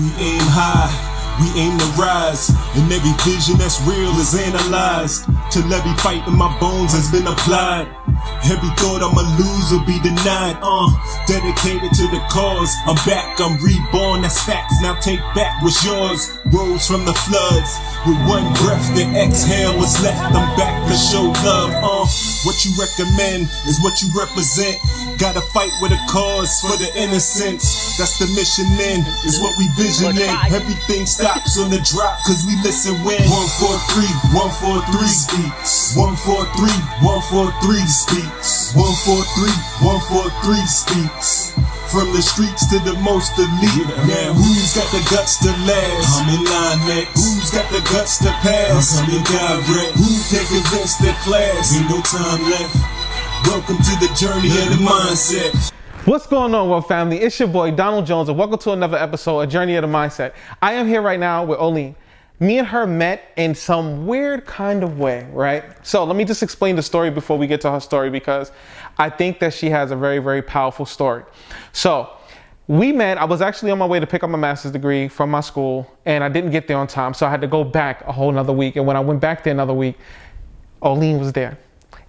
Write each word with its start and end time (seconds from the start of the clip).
We 0.00 0.06
aim 0.06 0.40
high, 0.48 1.09
we 1.40 1.48
aim 1.56 1.72
to 1.78 1.88
rise, 1.96 2.52
and 2.76 2.92
every 2.92 3.16
vision 3.24 3.56
that's 3.56 3.80
real 3.88 4.12
is 4.20 4.36
analyzed. 4.36 5.24
Till 5.50 5.64
every 5.72 5.96
fight 6.04 6.22
in 6.28 6.36
my 6.36 6.52
bones 6.60 6.92
has 6.92 7.10
been 7.10 7.26
applied. 7.26 7.88
Every 8.44 8.68
thought 8.76 9.00
I'ma 9.00 9.24
lose 9.40 9.72
will 9.72 9.86
be 9.88 9.96
denied. 10.04 10.60
Uh, 10.60 10.92
dedicated 11.24 11.88
to 11.96 12.04
the 12.12 12.20
cause. 12.28 12.68
I'm 12.84 13.00
back, 13.08 13.40
I'm 13.40 13.56
reborn, 13.64 14.22
that's 14.22 14.44
facts. 14.44 14.76
Now 14.84 15.00
take 15.00 15.20
back 15.32 15.62
what's 15.64 15.80
yours. 15.80 16.36
Rose 16.52 16.84
from 16.86 17.08
the 17.08 17.16
floods. 17.24 17.72
With 18.04 18.20
one 18.28 18.44
breath, 18.60 18.84
the 18.92 19.08
exhale 19.16 19.76
was 19.76 19.96
left. 20.04 20.20
I'm 20.20 20.48
back 20.60 20.76
to 20.88 20.94
show 20.96 21.32
love. 21.40 21.72
Uh, 21.72 22.04
what 22.44 22.56
you 22.64 22.72
recommend 22.76 23.48
is 23.64 23.80
what 23.80 23.96
you 24.04 24.12
represent. 24.12 24.76
Gotta 25.16 25.40
fight 25.52 25.72
with 25.80 25.92
a 25.92 26.00
cause 26.08 26.60
for 26.60 26.76
the 26.76 26.90
innocents. 26.96 27.96
That's 27.96 28.18
the 28.18 28.28
mission 28.36 28.68
then, 28.76 29.00
is 29.24 29.40
what 29.40 29.56
we 29.56 29.68
vision 29.76 30.16
in. 30.16 30.32
Everything 30.52 31.06
stops 31.06 31.29
on 31.30 31.70
the 31.70 31.78
drop, 31.86 32.18
cause 32.26 32.42
we 32.42 32.58
listen 32.66 32.94
when. 33.06 33.22
One, 33.30 33.50
four, 33.62 33.78
three, 33.94 34.10
one, 34.34 34.50
four, 34.58 34.82
three 34.90 35.06
speaks. 35.06 35.94
One, 35.94 36.16
four, 36.26 36.42
three, 36.58 36.74
one, 37.06 37.22
four, 37.30 37.54
three 37.62 37.86
speaks. 37.86 38.74
One, 38.74 38.94
four, 39.06 39.22
three, 39.38 39.54
one, 39.78 40.02
four, 40.10 40.26
three 40.42 40.64
speaks. 40.66 41.54
From 41.86 42.10
the 42.14 42.22
streets 42.22 42.66
to 42.70 42.78
the 42.82 42.98
most 43.02 43.38
elite. 43.38 43.86
Now 44.10 44.34
who's 44.34 44.74
got 44.74 44.90
the 44.90 45.02
guts 45.10 45.38
to 45.46 45.50
last? 45.66 46.18
I'm 46.18 46.34
in 46.34 46.42
line 46.46 46.80
next. 46.98 47.18
Who's 47.18 47.50
got 47.50 47.66
the 47.70 47.82
guts 47.94 48.18
to 48.26 48.30
pass? 48.42 48.98
I'm 48.98 49.10
in 49.10 49.22
direct. 49.22 49.94
Who 49.98 50.10
can 50.30 50.44
convince 50.50 50.98
the 50.98 51.14
class? 51.22 51.74
Ain't 51.74 51.90
no 51.90 52.02
time 52.02 52.42
left. 52.50 52.74
Welcome 53.46 53.78
to 53.78 53.94
the 54.02 54.10
journey 54.18 54.50
of 54.50 54.70
the 54.74 54.82
mindset. 54.82 55.54
What's 56.10 56.26
going 56.26 56.52
on, 56.56 56.68
world 56.68 56.88
family? 56.88 57.20
It's 57.20 57.38
your 57.38 57.46
boy 57.46 57.70
Donald 57.70 58.04
Jones, 58.04 58.28
and 58.28 58.36
welcome 58.36 58.58
to 58.58 58.72
another 58.72 58.98
episode 58.98 59.42
of 59.42 59.48
Journey 59.48 59.76
of 59.76 59.82
the 59.82 59.88
Mindset. 59.88 60.32
I 60.60 60.72
am 60.72 60.88
here 60.88 61.02
right 61.02 61.20
now 61.20 61.44
with 61.44 61.60
Oline. 61.60 61.94
Me 62.40 62.58
and 62.58 62.66
her 62.66 62.84
met 62.84 63.30
in 63.36 63.54
some 63.54 64.08
weird 64.08 64.44
kind 64.44 64.82
of 64.82 64.98
way, 64.98 65.28
right? 65.30 65.62
So 65.86 66.02
let 66.02 66.16
me 66.16 66.24
just 66.24 66.42
explain 66.42 66.74
the 66.74 66.82
story 66.82 67.10
before 67.10 67.38
we 67.38 67.46
get 67.46 67.60
to 67.60 67.70
her 67.70 67.78
story 67.78 68.10
because 68.10 68.50
I 68.98 69.08
think 69.08 69.38
that 69.38 69.54
she 69.54 69.70
has 69.70 69.92
a 69.92 69.96
very, 69.96 70.18
very 70.18 70.42
powerful 70.42 70.84
story. 70.84 71.22
So 71.70 72.10
we 72.66 72.90
met, 72.90 73.16
I 73.16 73.24
was 73.24 73.40
actually 73.40 73.70
on 73.70 73.78
my 73.78 73.86
way 73.86 74.00
to 74.00 74.06
pick 74.08 74.24
up 74.24 74.30
my 74.30 74.38
master's 74.38 74.72
degree 74.72 75.06
from 75.06 75.30
my 75.30 75.40
school, 75.40 75.96
and 76.06 76.24
I 76.24 76.28
didn't 76.28 76.50
get 76.50 76.66
there 76.66 76.78
on 76.78 76.88
time, 76.88 77.14
so 77.14 77.24
I 77.24 77.30
had 77.30 77.40
to 77.42 77.46
go 77.46 77.62
back 77.62 78.00
a 78.00 78.10
whole 78.10 78.30
another 78.30 78.52
week. 78.52 78.74
And 78.74 78.84
when 78.84 78.96
I 78.96 79.00
went 79.00 79.20
back 79.20 79.44
there 79.44 79.52
another 79.52 79.74
week, 79.74 79.96
Oline 80.82 81.20
was 81.20 81.32
there, 81.32 81.56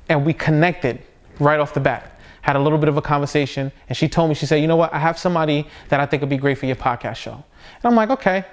and 0.09 0.25
we 0.25 0.33
connected 0.33 1.03
right 1.39 1.59
off 1.59 1.75
the 1.75 1.79
bat. 1.79 2.10
Had 2.41 2.55
a 2.55 2.59
little 2.59 2.77
bit 2.77 2.89
of 2.89 2.97
a 2.97 3.01
conversation, 3.01 3.71
and 3.87 3.97
she 3.97 4.07
told 4.07 4.29
me, 4.29 4.35
she 4.35 4.45
said, 4.45 4.57
You 4.57 4.67
know 4.67 4.75
what? 4.75 4.93
I 4.93 4.99
have 4.99 5.17
somebody 5.17 5.67
that 5.89 5.99
I 5.99 6.05
think 6.05 6.21
would 6.21 6.29
be 6.29 6.37
great 6.37 6.57
for 6.57 6.65
your 6.65 6.75
podcast 6.75 7.17
show. 7.17 7.33
And 7.33 7.85
I'm 7.85 7.95
like, 7.95 8.09
Okay. 8.09 8.43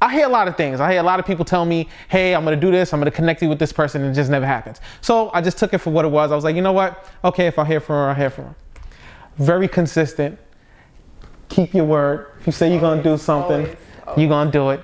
I 0.00 0.12
hear 0.12 0.26
a 0.26 0.30
lot 0.30 0.46
of 0.46 0.58
things. 0.58 0.78
I 0.78 0.92
hear 0.92 1.00
a 1.00 1.04
lot 1.04 1.18
of 1.20 1.26
people 1.26 1.44
tell 1.44 1.64
me, 1.64 1.88
Hey, 2.08 2.34
I'm 2.34 2.44
gonna 2.44 2.56
do 2.56 2.70
this, 2.70 2.92
I'm 2.92 3.00
gonna 3.00 3.10
connect 3.10 3.42
you 3.42 3.48
with 3.48 3.58
this 3.58 3.72
person, 3.72 4.02
and 4.02 4.10
it 4.12 4.14
just 4.14 4.30
never 4.30 4.46
happens. 4.46 4.80
So 5.00 5.30
I 5.32 5.40
just 5.40 5.58
took 5.58 5.72
it 5.74 5.78
for 5.78 5.90
what 5.90 6.04
it 6.04 6.08
was. 6.08 6.30
I 6.32 6.34
was 6.34 6.44
like, 6.44 6.54
You 6.54 6.62
know 6.62 6.72
what? 6.72 7.08
Okay, 7.24 7.46
if 7.46 7.58
I 7.58 7.64
hear 7.64 7.80
from 7.80 7.96
her, 7.96 8.10
I 8.10 8.14
hear 8.14 8.30
from 8.30 8.44
her. 8.44 8.54
Very 9.38 9.68
consistent. 9.68 10.38
Keep 11.48 11.74
your 11.74 11.84
word. 11.84 12.26
If 12.40 12.46
you 12.46 12.52
say 12.52 12.70
you're 12.70 12.80
gonna 12.80 13.02
do 13.02 13.16
something, 13.16 13.62
always, 13.62 13.76
always. 14.06 14.18
you're 14.20 14.28
gonna 14.28 14.50
do 14.50 14.70
it. 14.70 14.80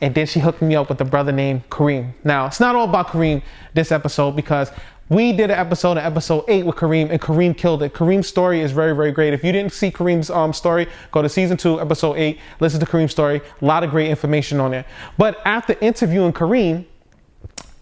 And 0.00 0.14
then 0.14 0.26
she 0.26 0.40
hooked 0.40 0.60
me 0.60 0.76
up 0.76 0.88
with 0.88 1.00
a 1.00 1.04
brother 1.04 1.32
named 1.32 1.68
Kareem. 1.70 2.12
Now, 2.22 2.46
it's 2.46 2.60
not 2.60 2.76
all 2.76 2.88
about 2.88 3.08
Kareem 3.08 3.42
this 3.72 3.90
episode 3.90 4.36
because 4.36 4.70
we 5.08 5.32
did 5.32 5.50
an 5.50 5.58
episode 5.58 5.92
in 5.92 5.98
episode 5.98 6.44
eight 6.48 6.66
with 6.66 6.74
Kareem, 6.74 7.10
and 7.10 7.20
Kareem 7.20 7.56
killed 7.56 7.82
it. 7.82 7.94
Kareem's 7.94 8.26
story 8.26 8.60
is 8.60 8.72
very, 8.72 8.94
very 8.94 9.12
great. 9.12 9.32
If 9.32 9.44
you 9.44 9.52
didn't 9.52 9.72
see 9.72 9.90
Kareem's 9.90 10.30
um, 10.30 10.52
story, 10.52 10.88
go 11.12 11.22
to 11.22 11.28
season 11.28 11.56
two, 11.56 11.80
episode 11.80 12.14
eight, 12.14 12.40
listen 12.58 12.80
to 12.80 12.86
Kareem's 12.86 13.12
story. 13.12 13.40
A 13.60 13.64
lot 13.64 13.84
of 13.84 13.90
great 13.90 14.10
information 14.10 14.58
on 14.58 14.72
there. 14.72 14.84
But 15.16 15.40
after 15.44 15.76
interviewing 15.80 16.32
Kareem, 16.32 16.84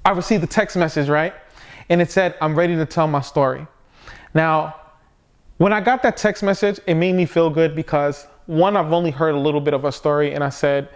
I 0.05 0.11
received 0.11 0.45
a 0.45 0.47
text 0.47 0.77
message, 0.77 1.09
right? 1.09 1.33
And 1.89 2.03
it 2.03 2.11
said, 2.11 2.35
I'm 2.43 2.55
ready 2.55 2.77
to 2.77 2.85
tell 2.85 3.07
my 3.07 3.23
story. 3.23 3.67
Now, 4.35 4.77
when 5.57 5.73
I 5.73 5.81
got 5.81 6.03
that 6.03 6.17
text 6.17 6.43
message, 6.43 6.79
it 6.87 6.95
made 6.95 7.15
me 7.15 7.25
feel 7.25 7.49
good 7.49 7.75
because 7.75 8.27
one, 8.47 8.77
I've 8.77 8.93
only 8.93 9.11
heard 9.11 9.35
a 9.35 9.39
little 9.39 9.61
bit 9.61 9.73
of 9.73 9.83
her 9.83 9.93
story, 9.93 10.35
and 10.35 10.45
I 10.45 10.51
said, 10.51 10.91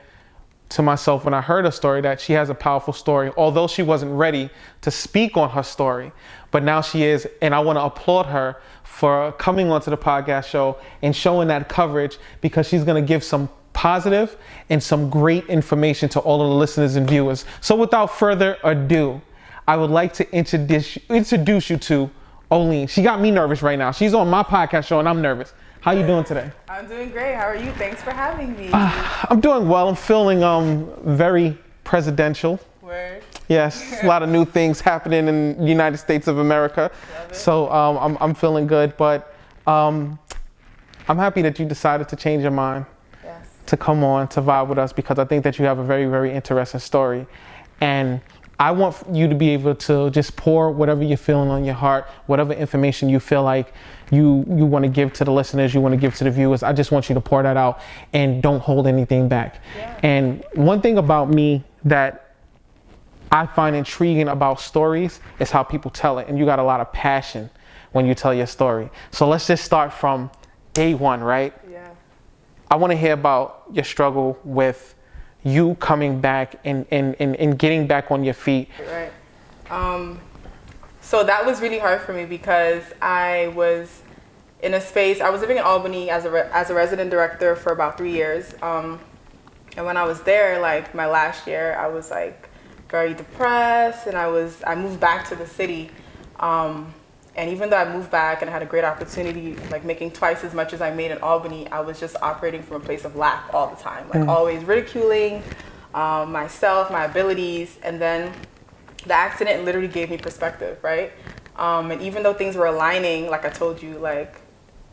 to 0.71 0.83
myself 0.83 1.25
when 1.25 1.35
I 1.35 1.41
heard 1.41 1.65
her 1.65 1.71
story 1.71 2.01
that 2.03 2.21
she 2.21 2.35
has 2.35 2.51
a 2.51 2.55
powerful 2.55 2.93
story, 2.93 3.31
although 3.37 3.67
she 3.67 3.83
wasn't 3.83 4.13
ready 4.13 4.51
to 4.83 4.91
speak 4.91 5.37
on 5.37 5.51
her 5.51 5.63
story. 5.63 6.13
But 6.51 6.63
now 6.63 6.81
she 6.81 7.05
is, 7.05 7.27
and 7.43 7.55
I 7.55 7.61
want 7.61 7.77
to 7.77 7.83
applaud 7.83 8.27
her 8.27 8.57
for 8.85 9.33
coming 9.33 9.71
onto 9.71 9.91
the 9.91 9.97
podcast 9.97 10.47
show 10.47 10.79
and 11.03 11.15
showing 11.15 11.49
that 11.49 11.69
coverage 11.69 12.19
because 12.41 12.69
she's 12.69 12.85
going 12.85 13.03
to 13.03 13.07
give 13.07 13.23
some 13.23 13.49
positive 13.73 14.37
and 14.71 14.83
some 14.83 15.09
great 15.09 15.47
information 15.47 16.09
to 16.09 16.21
all 16.21 16.43
of 16.43 16.49
the 16.49 16.55
listeners 16.55 16.97
and 16.97 17.09
viewers. 17.09 17.45
So 17.61 17.77
without 17.77 18.07
further 18.07 18.59
ado, 18.65 19.21
I 19.67 19.77
would 19.77 19.91
like 19.91 20.13
to 20.15 20.35
introduce, 20.35 20.97
introduce 21.09 21.71
you 21.71 21.77
to 21.77 22.11
Oline. 22.51 22.89
She 22.89 23.03
got 23.03 23.21
me 23.21 23.31
nervous 23.31 23.63
right 23.63 23.79
now. 23.79 23.93
She's 23.93 24.15
on 24.15 24.29
my 24.29 24.43
podcast 24.43 24.87
show 24.87 24.99
and 24.99 25.09
I'm 25.09 25.23
nervous. 25.23 25.53
How 25.81 25.93
are 25.93 25.97
you 25.97 26.07
doing 26.07 26.25
today? 26.25 26.51
I'm 26.69 26.89
doing 26.89 27.11
great. 27.11 27.35
How 27.35 27.45
are 27.47 27.57
you? 27.57 27.71
Thanks 27.73 28.03
for 28.03 28.11
having 28.11 28.57
me. 28.57 28.71
I'm 28.73 29.41
doing 29.41 29.69
well. 29.69 29.89
I'm 29.89 29.95
feeling 29.95 30.43
um 30.43 30.91
very 31.05 31.57
presidential. 31.85 32.59
Word. 32.83 33.23
Yes, 33.49 34.03
a 34.03 34.07
lot 34.07 34.23
of 34.23 34.29
new 34.29 34.45
things 34.45 34.81
happening 34.81 35.29
in 35.29 35.57
the 35.59 35.65
United 35.67 35.99
States 35.99 36.27
of 36.27 36.39
America. 36.39 36.91
So 37.33 37.71
um, 37.71 37.97
I'm 37.99 38.19
I'm 38.21 38.35
feeling 38.35 38.67
good, 38.67 38.97
but 38.97 39.35
um, 39.67 40.19
I'm 41.09 41.17
happy 41.17 41.43
that 41.43 41.59
you 41.59 41.67
decided 41.67 42.09
to 42.09 42.17
change 42.17 42.43
your 42.43 42.51
mind 42.51 42.85
Yes. 43.25 43.47
to 43.67 43.77
come 43.77 44.03
on 44.05 44.29
to 44.29 44.43
vibe 44.43 44.69
with 44.69 44.79
us 44.79 44.93
because 44.93 45.19
I 45.19 45.25
think 45.25 45.45
that 45.45 45.59
you 45.59 45.65
have 45.65 45.79
a 45.79 45.85
very 45.85 46.07
very 46.07 46.33
interesting 46.33 46.81
story, 46.81 47.27
and 47.81 48.21
I 48.59 48.73
want 48.73 48.97
you 49.13 49.29
to 49.29 49.35
be 49.35 49.51
able 49.51 49.77
to 49.77 50.11
just 50.11 50.35
pour 50.37 50.71
whatever 50.73 51.05
you're 51.05 51.17
feeling 51.17 51.51
on 51.51 51.65
your 51.65 51.77
heart, 51.77 52.07
whatever 52.27 52.53
information 52.53 53.09
you 53.09 53.21
feel 53.21 53.45
like 53.45 53.73
you 54.11 54.45
you 54.49 54.67
want 54.67 54.85
to 54.85 54.91
give 54.91 55.13
to 55.15 55.25
the 55.25 55.33
listeners, 55.33 55.75
you 55.75 55.81
want 55.81 55.93
to 55.93 56.01
give 56.01 56.15
to 56.17 56.25
the 56.25 56.31
viewers. 56.31 56.63
I 56.63 56.73
just 56.73 56.93
want 56.93 57.09
you 57.09 57.15
to 57.15 57.21
pour 57.21 57.43
that 57.43 57.57
out 57.57 57.81
and 58.13 58.43
don't 58.43 58.61
hold 58.61 58.87
anything 58.87 59.29
back. 59.29 59.61
Yeah. 59.77 60.01
And 60.03 60.45
one 60.55 60.81
thing 60.81 60.99
about 60.99 61.31
me 61.31 61.65
that 61.85 62.35
I 63.31 63.47
find 63.47 63.77
intriguing 63.77 64.29
about 64.29 64.61
stories 64.61 65.21
is 65.39 65.51
how 65.51 65.63
people 65.63 65.91
tell 65.91 66.19
it, 66.19 66.29
and 66.29 66.39
you 66.39 66.45
got 66.45 66.59
a 66.59 66.63
lot 66.63 66.81
of 66.81 66.93
passion 66.93 67.51
when 67.93 68.07
you 68.07 68.15
tell 68.15 68.33
your 68.33 68.47
story. 68.47 68.91
So 69.11 69.29
let's 69.29 69.47
just 69.47 69.65
start 69.65 69.93
from 69.93 70.31
day 70.73 70.95
one, 70.95 71.23
right? 71.23 71.53
Yeah. 71.71 71.91
I 72.71 72.77
want 72.77 72.91
to 72.93 72.97
hear 72.97 73.13
about 73.13 73.65
your 73.73 73.85
struggle 73.85 74.39
with 74.45 74.95
you 75.45 75.75
coming 75.77 76.21
back 76.21 76.57
and, 76.65 76.87
and, 76.91 77.17
and, 77.19 77.37
and 77.37 77.59
getting 77.59 77.87
back 77.87 78.11
on 78.11 78.25
your 78.25 78.35
feet. 78.35 78.69
Right. 78.91 79.13
Um, 79.71 80.21
so 81.09 81.25
that 81.25 81.47
was 81.47 81.63
really 81.63 81.79
hard 81.79 82.03
for 82.03 82.13
me 82.13 82.27
because 82.27 82.83
I 83.01 83.51
was 83.55 84.03
in 84.61 84.75
a 84.75 84.81
space. 84.81 85.23
I 85.23 85.31
was 85.31 85.41
living 85.41 85.57
in 85.57 85.63
Albany 85.63 86.11
as 86.11 86.27
a 86.27 86.31
re- 86.31 86.51
as 86.53 86.69
a 86.69 86.75
resident 86.75 87.11
director 87.11 87.57
for 87.57 87.73
about 87.73 87.97
three 87.97 88.13
years. 88.13 88.55
Um, 88.61 89.01
and 89.79 89.87
when 89.87 89.97
I 89.97 90.05
was 90.05 90.21
there, 90.25 90.61
like 90.61 90.95
my 90.95 91.07
last 91.07 91.47
year, 91.47 91.75
I 91.81 91.89
was 91.89 92.11
like 92.11 92.51
very 92.91 93.15
depressed, 93.15 94.07
and 94.07 94.19
I 94.19 94.27
was 94.27 94.63
I 94.67 94.75
moved 94.75 95.01
back 95.01 95.27
to 95.31 95.35
the 95.35 95.47
city. 95.47 95.89
Um, 96.41 96.93
and 97.35 97.49
even 97.49 97.71
though 97.71 97.79
I 97.79 97.91
moved 97.91 98.11
back 98.11 98.43
and 98.43 98.51
I 98.51 98.53
had 98.53 98.63
a 98.63 98.67
great 98.67 98.85
opportunity, 98.85 99.57
like 99.71 99.85
making 99.85 100.11
twice 100.11 100.45
as 100.45 100.53
much 100.53 100.75
as 100.75 100.83
I 100.83 100.91
made 100.91 101.11
in 101.11 101.19
Albany, 101.23 101.69
I 101.69 101.81
was 101.81 101.99
just 101.99 102.17
operating 102.21 102.63
from 102.63 102.83
a 102.83 102.85
place 102.85 103.07
of 103.07 103.17
lack 103.17 103.55
all 103.55 103.69
the 103.75 103.83
time, 103.83 104.11
like 104.11 104.29
always 104.29 104.63
ridiculing 104.63 105.43
um, 105.95 106.33
myself, 106.33 106.91
my 106.91 107.07
abilities, 107.07 107.79
and 107.83 107.99
then 107.99 108.31
the 109.07 109.15
accident 109.15 109.65
literally 109.65 109.89
gave 109.89 110.11
me 110.11 110.19
perspective, 110.19 110.79
right? 110.83 111.13
Um, 111.57 111.91
and 111.91 112.01
even 112.03 112.23
though 112.23 112.35
things 112.35 112.57
were 112.57 112.67
aligning, 112.67 113.29
like 113.31 113.45
I 113.45 113.51
told 113.51 113.83
you, 113.83 113.99
like 113.99 114.41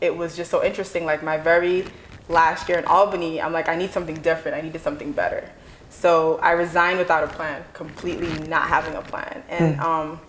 it 0.00 0.16
was 0.16 0.36
just 0.36 0.50
so 0.50 0.64
interesting. 0.64 1.04
Like 1.04 1.22
my 1.22 1.36
very 1.36 1.84
last 2.28 2.68
year 2.68 2.78
in 2.78 2.84
Albany, 2.84 3.40
I'm 3.40 3.52
like, 3.52 3.68
I 3.68 3.76
need 3.76 3.90
something 3.90 4.16
different. 4.16 4.56
I 4.56 4.60
needed 4.60 4.80
something 4.80 5.12
better. 5.12 5.50
So 5.90 6.38
I 6.38 6.52
resigned 6.52 6.98
without 6.98 7.24
a 7.24 7.28
plan, 7.28 7.64
completely 7.72 8.28
not 8.48 8.68
having 8.68 8.94
a 8.94 9.02
plan. 9.02 9.42
And 9.48 9.80
um, 9.80 10.20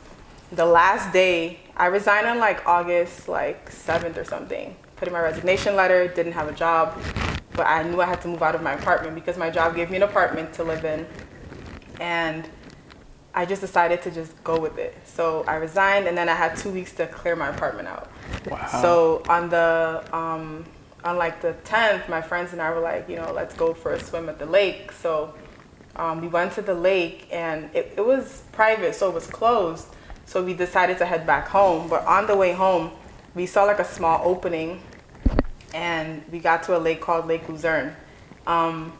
the 0.52 0.66
last 0.66 1.12
day, 1.12 1.60
I 1.75 1.88
resigned 1.88 2.28
on 2.28 2.40
like 2.40 2.66
August 2.68 3.28
like 3.28 3.69
7th 3.72 4.18
or 4.18 4.24
something. 4.24 4.75
Put 4.96 5.07
in 5.07 5.13
my 5.13 5.22
resignation 5.22 5.75
letter, 5.75 6.07
didn't 6.07 6.34
have 6.34 6.48
a 6.48 6.54
job, 6.54 7.00
but 7.54 7.68
I 7.68 7.84
knew 7.84 8.02
I 8.02 8.06
had 8.06 8.22
to 8.22 8.28
move 8.28 8.42
out 8.42 8.56
of 8.56 8.62
my 8.62 8.74
apartment 8.74 9.16
because 9.16 9.38
my 9.38 9.50
job 9.50 9.75
gave 9.75 9.90
me 9.90 9.98
an 9.98 10.04
apartment 10.04 10.54
to 10.54 10.63
live 10.63 10.86
in. 10.86 11.06
And 12.00 12.50
I 13.34 13.46
just 13.46 13.62
decided 13.62 14.02
to 14.04 14.12
just 14.12 14.44
go 14.44 14.60
with 14.60 14.78
it. 14.78 14.96
So 15.06 15.44
I 15.48 15.56
resigned, 15.56 16.08
and 16.08 16.18
then 16.18 16.28
I 16.30 16.34
had 16.34 16.56
two 16.58 16.72
weeks 16.72 16.94
to 16.94 17.08
clear 17.08 17.36
my 17.36 17.50
apartment 17.50 17.88
out. 17.88 18.12
Wow. 18.50 18.68
So 18.82 19.24
on 19.30 19.50
the 19.50 20.04
um, 20.12 20.66
on 21.04 21.18
like 21.18 21.42
the 21.42 21.54
10th, 21.66 22.10
my 22.10 22.22
friends 22.22 22.54
and 22.54 22.62
I 22.62 22.72
were 22.72 22.80
like, 22.80 23.08
you 23.08 23.16
know, 23.16 23.32
let's 23.32 23.56
go 23.56 23.74
for 23.74 23.94
a 23.94 24.00
swim 24.00 24.28
at 24.30 24.40
the 24.40 24.46
lake. 24.46 24.92
So 24.92 25.34
um, 25.96 26.22
we 26.22 26.28
went 26.28 26.54
to 26.54 26.62
the 26.62 26.74
lake, 26.74 27.28
and 27.32 27.70
it, 27.76 27.94
it 27.98 28.06
was 28.06 28.44
private, 28.52 28.96
so 28.96 29.10
it 29.10 29.14
was 29.14 29.28
closed. 29.28 29.88
So 30.26 30.44
we 30.44 30.54
decided 30.54 30.98
to 31.00 31.06
head 31.06 31.26
back 31.26 31.48
home. 31.48 31.88
But 31.90 32.06
on 32.06 32.28
the 32.28 32.36
way 32.36 32.54
home, 32.54 32.92
we 33.36 33.46
saw 33.46 33.64
like 33.64 33.80
a 33.80 33.86
small 33.86 34.22
opening, 34.24 34.82
and 35.74 36.24
we 36.32 36.40
got 36.40 36.64
to 36.64 36.78
a 36.78 36.80
lake 36.80 37.02
called 37.02 37.28
Lake 37.28 37.48
Luzerne. 37.48 37.96
Um, 38.46 38.94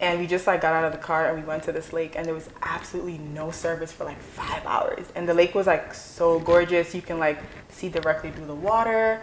and 0.00 0.20
we 0.20 0.26
just 0.26 0.46
like 0.46 0.60
got 0.60 0.74
out 0.74 0.84
of 0.84 0.92
the 0.92 0.98
car 0.98 1.28
and 1.28 1.40
we 1.40 1.46
went 1.46 1.62
to 1.64 1.72
this 1.72 1.92
lake 1.92 2.14
and 2.14 2.24
there 2.24 2.34
was 2.34 2.48
absolutely 2.62 3.18
no 3.18 3.50
service 3.50 3.90
for 3.90 4.04
like 4.04 4.20
five 4.20 4.64
hours. 4.64 5.06
And 5.16 5.28
the 5.28 5.34
lake 5.34 5.54
was 5.54 5.66
like 5.66 5.92
so 5.92 6.38
gorgeous. 6.40 6.94
You 6.94 7.02
can 7.02 7.18
like 7.18 7.40
see 7.68 7.88
directly 7.88 8.30
through 8.30 8.46
the 8.46 8.54
water. 8.54 9.20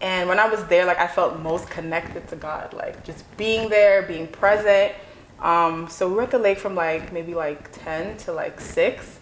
And 0.00 0.28
when 0.28 0.38
i 0.38 0.48
was 0.48 0.64
there 0.66 0.84
like 0.84 0.98
i 0.98 1.08
felt 1.08 1.40
most 1.40 1.68
connected 1.68 2.28
to 2.28 2.36
god 2.36 2.72
like 2.72 3.02
just 3.04 3.24
being 3.36 3.68
there 3.68 4.02
being 4.02 4.28
present. 4.28 4.92
Um, 5.40 5.88
so 5.88 6.08
we 6.08 6.14
were 6.14 6.22
at 6.22 6.30
the 6.30 6.38
lake 6.38 6.58
from 6.58 6.74
like 6.74 7.12
maybe 7.12 7.34
like 7.34 7.70
10 7.84 8.16
to 8.18 8.32
like 8.32 8.60
6 8.60 9.20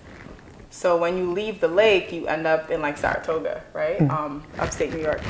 so 0.71 0.97
when 0.97 1.17
you 1.17 1.31
leave 1.33 1.61
the 1.61 1.69
lake 1.69 2.11
you 2.13 2.27
end 2.27 2.47
up 2.47 2.71
in 2.71 2.83
like 2.83 2.99
saratoga 2.99 3.63
right? 3.73 4.01
Um, 4.11 4.43
upstate 4.59 4.93
new 4.93 5.01
york. 5.01 5.23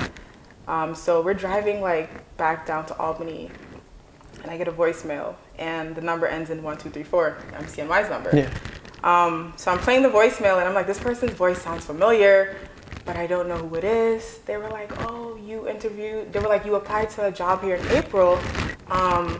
Um, 0.67 0.95
so 0.95 1.23
we're 1.23 1.35
driving 1.35 1.81
like 1.81 2.37
back 2.37 2.67
down 2.67 2.87
to 2.87 2.99
albany 2.99 3.51
and 4.43 4.51
I 4.51 4.57
get 4.57 4.69
a 4.69 4.73
voicemail, 4.73 5.35
and 5.59 5.95
the 5.95 6.01
number 6.01 6.27
ends 6.27 6.51
in 6.51 6.63
one 6.63 6.77
two 6.79 6.91
three 6.91 7.03
four. 7.05 7.39
MCNY's 7.53 8.11
number. 8.11 8.31
Yeah. 8.35 8.51
Um, 9.05 9.53
so 9.57 9.71
I'm 9.71 9.79
playing 9.79 10.03
the 10.03 10.09
voicemail, 10.09 10.59
and 10.59 10.67
I'm 10.69 10.75
like, 10.75 10.87
this 10.87 10.99
person's 10.99 11.33
voice 11.33 11.61
sounds 11.63 11.85
familiar, 11.85 12.57
but 13.05 13.17
I 13.17 13.27
don't 13.27 13.49
know 13.49 13.57
who 13.57 13.77
it 13.77 13.85
is. 13.85 14.39
They 14.47 14.57
were 14.57 14.69
like, 14.69 14.91
oh, 15.09 15.37
you 15.37 15.69
interviewed. 15.69 16.33
They 16.33 16.41
were 16.41 16.49
like, 16.49 16.65
you 16.65 16.75
applied 16.75 17.11
to 17.11 17.27
a 17.27 17.31
job 17.33 17.63
here 17.63 17.77
in 17.77 17.87
April. 17.89 18.39
Um, 18.91 19.39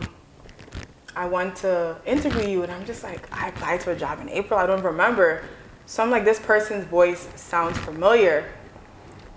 I 1.15 1.25
want 1.25 1.55
to 1.57 1.97
interview 2.05 2.47
you, 2.47 2.63
and 2.63 2.71
I'm 2.71 2.85
just 2.85 3.03
like, 3.03 3.27
I 3.31 3.49
applied 3.49 3.81
to 3.81 3.91
a 3.91 3.95
job 3.95 4.21
in 4.21 4.29
April. 4.29 4.59
I 4.59 4.67
don't 4.67 4.83
remember. 4.83 5.43
So 5.85 6.03
I'm 6.03 6.11
like, 6.11 6.23
this 6.23 6.39
person's 6.39 6.85
voice 6.85 7.27
sounds 7.35 7.77
familiar. 7.77 8.49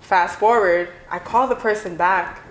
Fast 0.01 0.39
forward, 0.39 0.89
I 1.09 1.19
call 1.19 1.47
the 1.47 1.55
person 1.55 1.95
back, 1.97 2.41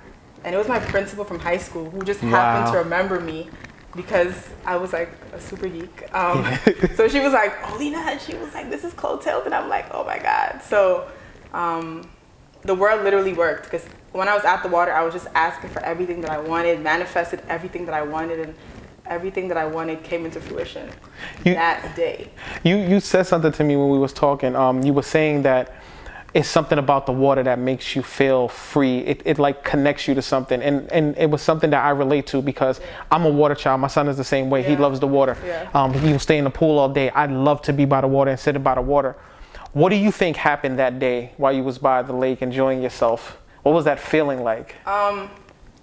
and 0.44 0.54
it 0.54 0.58
was 0.58 0.68
my 0.68 0.78
principal 0.80 1.24
from 1.24 1.38
high 1.38 1.58
school 1.58 1.90
who 1.90 2.02
just 2.02 2.20
happened 2.20 2.66
Wow. 2.66 2.72
to 2.72 2.78
remember 2.78 3.20
me 3.20 3.48
because 3.96 4.48
I 4.64 4.76
was 4.76 4.92
like 4.92 5.10
a 5.32 5.40
super 5.40 5.68
geek. 5.68 6.14
Um, 6.14 6.44
so 6.94 7.08
she 7.08 7.20
was 7.20 7.32
like, 7.32 7.52
"Oh, 7.70 7.76
Lena," 7.78 7.98
and 7.98 8.20
she 8.20 8.34
was 8.34 8.54
like, 8.54 8.70
"This 8.70 8.84
is 8.84 8.92
Clotilde," 8.92 9.44
and 9.46 9.54
I'm 9.54 9.68
like, 9.68 9.86
"Oh 9.92 10.04
my 10.04 10.18
god!" 10.18 10.60
So 10.62 11.08
um, 11.52 12.08
the 12.62 12.74
world 12.74 13.02
literally 13.02 13.32
worked 13.32 13.64
because 13.64 13.84
when 14.12 14.28
I 14.28 14.34
was 14.34 14.44
at 14.44 14.62
the 14.62 14.68
water, 14.68 14.92
I 14.92 15.02
was 15.02 15.14
just 15.14 15.28
asking 15.34 15.70
for 15.70 15.80
everything 15.82 16.20
that 16.22 16.30
I 16.30 16.38
wanted, 16.38 16.80
manifested 16.80 17.42
everything 17.48 17.84
that 17.86 17.94
I 17.94 18.02
wanted, 18.02 18.40
and 18.40 18.54
everything 19.06 19.48
that 19.48 19.56
I 19.56 19.66
wanted 19.66 20.02
came 20.02 20.24
into 20.24 20.40
fruition 20.40 20.88
You- 21.44 21.54
that 21.54 21.94
day. 21.96 22.30
You 22.62 22.76
you 22.76 23.00
said 23.00 23.26
something 23.26 23.52
to 23.52 23.64
me 23.64 23.76
when 23.76 23.88
we 23.90 23.98
was 23.98 24.12
talking. 24.12 24.54
Um, 24.56 24.82
you 24.82 24.92
were 24.92 25.02
saying 25.02 25.42
that 25.42 25.74
it's 26.32 26.48
something 26.48 26.78
about 26.78 27.06
the 27.06 27.12
water 27.12 27.42
that 27.42 27.58
makes 27.58 27.96
you 27.96 28.02
feel 28.02 28.48
free. 28.48 28.98
It, 28.98 29.22
it 29.24 29.38
like 29.38 29.64
connects 29.64 30.06
you 30.06 30.14
to 30.14 30.22
something, 30.22 30.62
and 30.62 30.90
and 30.92 31.16
it 31.18 31.30
was 31.30 31.42
something 31.42 31.70
that 31.70 31.84
I 31.84 31.90
relate 31.90 32.26
to 32.28 32.42
because 32.42 32.80
I'm 33.10 33.24
a 33.24 33.30
water 33.30 33.54
child. 33.54 33.80
My 33.80 33.88
son 33.88 34.08
is 34.08 34.16
the 34.16 34.24
same 34.24 34.50
way. 34.50 34.62
He 34.62 34.76
loves 34.76 35.00
the 35.00 35.08
water. 35.08 35.36
Yeah. 35.44 35.68
Um, 35.74 35.92
he 35.92 36.12
will 36.12 36.18
stay 36.18 36.38
in 36.38 36.44
the 36.44 36.50
pool 36.50 36.78
all 36.78 36.88
day. 36.88 37.10
I 37.10 37.26
love 37.26 37.62
to 37.62 37.72
be 37.72 37.84
by 37.84 38.00
the 38.00 38.08
water 38.08 38.30
and 38.30 38.38
sit 38.38 38.62
by 38.62 38.76
the 38.76 38.82
water. 38.82 39.16
What 39.72 39.90
do 39.90 39.96
you 39.96 40.10
think 40.10 40.36
happened 40.36 40.78
that 40.78 40.98
day 40.98 41.32
while 41.36 41.52
you 41.52 41.62
was 41.62 41.78
by 41.78 42.02
the 42.02 42.12
lake 42.12 42.42
enjoying 42.42 42.82
yourself? 42.82 43.38
What 43.62 43.72
was 43.72 43.84
that 43.84 44.00
feeling 44.00 44.42
like? 44.42 44.74
Um, 44.86 45.30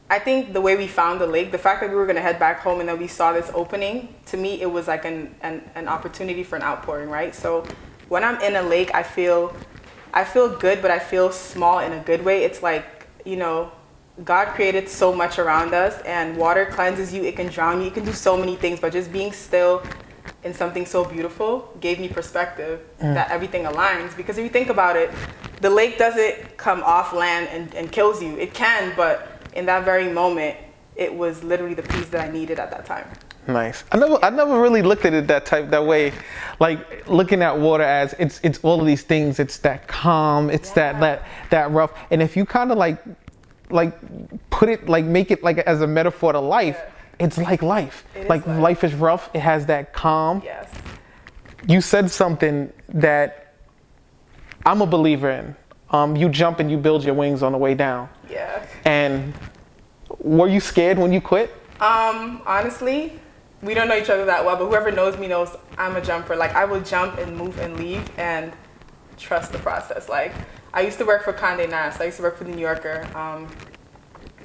I 0.10 0.20
think 0.20 0.54
the 0.54 0.62
way 0.62 0.76
we 0.76 0.88
found 0.88 1.20
the 1.22 1.28
lake, 1.28 1.52
the 1.52 1.58
fact 1.58 1.82
that 1.82 1.90
we 1.90 1.96
were 1.96 2.06
gonna 2.06 2.22
head 2.22 2.40
back 2.40 2.60
home 2.60 2.80
and 2.80 2.88
then 2.88 2.98
we 2.98 3.08
saw 3.08 3.34
this 3.34 3.52
opening, 3.54 4.14
to 4.28 4.38
me 4.38 4.62
it 4.62 4.72
was 4.72 4.88
like 4.88 5.06
an, 5.06 5.36
an, 5.42 5.70
an 5.76 5.88
opportunity 5.88 6.44
for 6.44 6.56
an 6.56 6.64
outpouring, 6.64 7.10
right? 7.10 7.36
So 7.36 7.66
when 8.10 8.24
I'm 8.24 8.42
in 8.42 8.56
a 8.56 8.62
lake, 8.62 8.94
I 8.94 9.04
feel 9.04 9.54
I 10.14 10.24
feel 10.24 10.58
good, 10.58 10.82
but 10.82 10.92
I 10.92 11.00
feel 11.00 11.32
small 11.32 11.80
in 11.80 11.94
a 11.94 12.00
good 12.00 12.24
way. 12.24 12.44
It's 12.44 12.64
like, 12.64 13.08
you 13.26 13.36
know, 13.36 13.72
God 14.24 14.48
created 14.56 14.90
so 14.90 15.14
much 15.14 15.38
around 15.38 15.74
us 15.74 16.02
and 16.02 16.38
water 16.38 16.66
cleanses 16.66 17.14
you, 17.14 17.24
it 17.24 17.36
can 17.36 17.48
drown 17.48 17.82
you, 17.82 17.88
it 17.88 17.94
can 17.94 18.06
do 18.06 18.14
so 18.14 18.36
many 18.36 18.56
things, 18.56 18.80
but 18.80 18.92
just 18.92 19.12
being 19.12 19.32
still 19.32 19.84
in 20.44 20.54
something 20.54 20.86
so 20.86 21.04
beautiful 21.06 21.72
gave 21.80 22.00
me 22.00 22.08
perspective 22.08 22.82
mm. 23.00 23.14
that 23.14 23.30
everything 23.30 23.64
aligns. 23.64 24.16
Because 24.16 24.38
if 24.38 24.44
you 24.44 24.50
think 24.50 24.70
about 24.70 24.96
it, 24.96 25.12
the 25.62 25.70
lake 25.70 25.98
doesn't 25.98 26.58
come 26.58 26.82
off 26.84 27.14
land 27.14 27.48
and, 27.50 27.74
and 27.76 27.92
kills 27.92 28.22
you. 28.22 28.38
It 28.38 28.54
can, 28.54 28.94
but 28.96 29.42
in 29.54 29.66
that 29.68 29.86
very 29.86 30.12
moment, 30.12 30.58
it 30.96 31.14
was 31.14 31.44
literally 31.44 31.76
the 31.76 31.84
peace 31.84 32.10
that 32.10 32.28
I 32.28 32.32
needed 32.32 32.60
at 32.60 32.72
that 32.72 32.86
time. 32.86 33.08
Nice. 33.48 33.84
I 33.92 33.98
never, 33.98 34.24
I 34.24 34.30
never 34.30 34.62
really 34.62 34.82
looked 34.82 35.06
at 35.06 35.14
it 35.14 35.28
that 35.28 35.46
type, 35.46 35.70
that 35.70 35.86
way. 35.86 36.12
Like 36.60 37.08
looking 37.08 37.42
at 37.42 37.58
water 37.58 37.84
as 37.84 38.14
it's, 38.20 38.40
it's 38.44 38.60
all 38.64 38.80
of 38.80 38.86
these 38.86 39.04
things. 39.04 39.40
It's 39.40 39.58
that 39.60 39.88
calm. 39.88 40.50
It's 40.50 40.72
that, 40.72 40.96
Yeah. 40.96 41.00
that, 41.00 41.24
that 41.50 41.72
rough. 41.72 41.92
And 42.12 42.22
if 42.22 42.36
you 42.36 42.46
kind 42.46 42.72
of 42.72 42.78
like, 42.78 43.02
like 43.70 43.94
put 44.50 44.70
it, 44.70 44.90
like 44.90 45.06
make 45.06 45.32
it 45.32 45.44
like 45.44 45.60
as 45.60 45.82
a 45.82 45.88
metaphor 45.88 46.34
to 46.34 46.40
life, 46.40 46.80
it's 47.20 47.38
like 47.38 47.62
life. 47.62 48.06
It 48.16 48.30
like 48.30 48.46
life. 48.46 48.60
life 48.60 48.84
is 48.84 48.94
rough. 48.94 49.30
It 49.34 49.40
has 49.40 49.66
that 49.68 49.94
calm. 49.94 50.42
Yes. 50.44 50.70
You 51.68 51.82
said 51.82 52.12
something 52.12 52.72
that 52.90 53.54
I'm 54.66 54.82
a 54.82 54.86
believer 54.86 55.30
in. 55.32 55.56
Um, 55.90 56.16
you 56.16 56.28
jump 56.30 56.60
and 56.60 56.70
you 56.70 56.78
build 56.78 57.04
your 57.04 57.14
wings 57.16 57.42
on 57.44 57.54
the 57.54 57.58
way 57.58 57.74
down. 57.74 58.10
Yeah. 58.30 58.66
And 58.86 59.34
were 60.20 60.48
you 60.50 60.60
scared 60.60 60.98
when 60.98 61.14
you 61.14 61.22
quit? 61.22 61.50
Um, 61.80 62.42
honestly, 62.46 63.20
we 63.62 63.74
don't 63.74 63.88
know 63.88 63.98
each 63.98 64.10
other 64.10 64.26
that 64.26 64.46
well, 64.46 64.56
but 64.56 64.68
whoever 64.68 64.92
knows 64.92 65.18
me 65.18 65.28
knows 65.28 65.56
I'm 65.78 65.96
a 65.96 66.02
jumper. 66.02 66.36
Like 66.36 66.54
I 66.54 66.66
will 66.66 66.82
jump 66.82 67.18
and 67.18 67.36
move 67.36 67.58
and 67.60 67.78
leave 67.78 68.08
and 68.18 68.54
trust 69.18 69.52
the 69.52 69.58
process. 69.60 70.08
Like 70.10 70.34
I 70.74 70.82
used 70.82 71.00
to 71.00 71.06
work 71.06 71.24
for 71.24 71.34
Condé 71.34 71.70
Nast. 71.70 72.00
I 72.00 72.06
used 72.06 72.18
to 72.18 72.24
work 72.24 72.38
for 72.38 72.44
the 72.44 72.52
New 72.52 72.62
Yorker. 72.62 73.08
Um, 73.16 73.48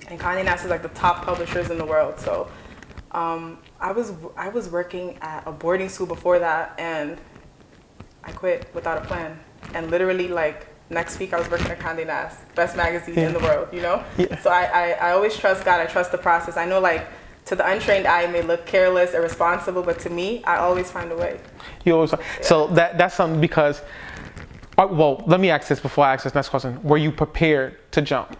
and 0.08 0.18
Condé 0.18 0.44
Nast 0.44 0.64
is 0.64 0.70
like 0.70 0.82
the 0.82 0.88
top 0.90 1.24
publishers 1.24 1.70
in 1.70 1.78
the 1.78 1.84
world. 1.84 2.18
So 2.18 2.50
um, 3.12 3.58
I 3.80 3.92
was 3.92 4.12
I 4.36 4.48
was 4.48 4.70
working 4.70 5.18
at 5.20 5.46
a 5.46 5.52
boarding 5.52 5.90
school 5.90 6.06
before 6.06 6.38
that, 6.38 6.74
and 6.78 7.18
I 8.24 8.32
quit 8.32 8.74
without 8.74 8.96
a 8.96 9.06
plan. 9.06 9.38
And 9.74 9.90
literally 9.90 10.28
like 10.28 10.68
next 10.88 11.18
week 11.18 11.34
I 11.34 11.38
was 11.38 11.50
working 11.50 11.68
at 11.68 11.78
Condé 11.78 12.06
Nast, 12.06 12.38
best 12.54 12.76
magazine 12.76 13.18
in 13.18 13.34
the 13.34 13.40
world. 13.40 13.68
You 13.72 13.82
know. 13.82 14.04
Yeah. 14.16 14.40
So 14.40 14.48
I, 14.48 14.64
I 14.64 14.90
I 14.92 15.12
always 15.12 15.36
trust 15.36 15.66
God. 15.66 15.80
I 15.80 15.86
trust 15.86 16.12
the 16.12 16.18
process. 16.18 16.56
I 16.56 16.64
know 16.64 16.80
like. 16.80 17.06
To 17.46 17.56
the 17.56 17.66
untrained 17.66 18.06
eye, 18.06 18.22
it 18.22 18.30
may 18.30 18.42
look 18.42 18.66
careless, 18.66 19.14
irresponsible, 19.14 19.82
but 19.82 19.98
to 20.00 20.10
me, 20.10 20.44
I 20.44 20.56
always 20.56 20.90
find 20.90 21.10
a 21.10 21.16
way. 21.16 21.40
You 21.84 21.94
always 21.94 22.14
so 22.40 22.68
that 22.68 22.98
that's 22.98 23.14
something 23.14 23.40
because. 23.40 23.82
uh, 24.78 24.86
well, 24.90 25.22
let 25.26 25.40
me 25.40 25.50
ask 25.50 25.68
this 25.68 25.80
before 25.80 26.04
I 26.04 26.14
ask 26.14 26.24
this 26.24 26.34
next 26.34 26.48
question. 26.48 26.80
Were 26.82 26.98
you 26.98 27.10
prepared 27.10 27.90
to 27.92 28.00
jump, 28.00 28.36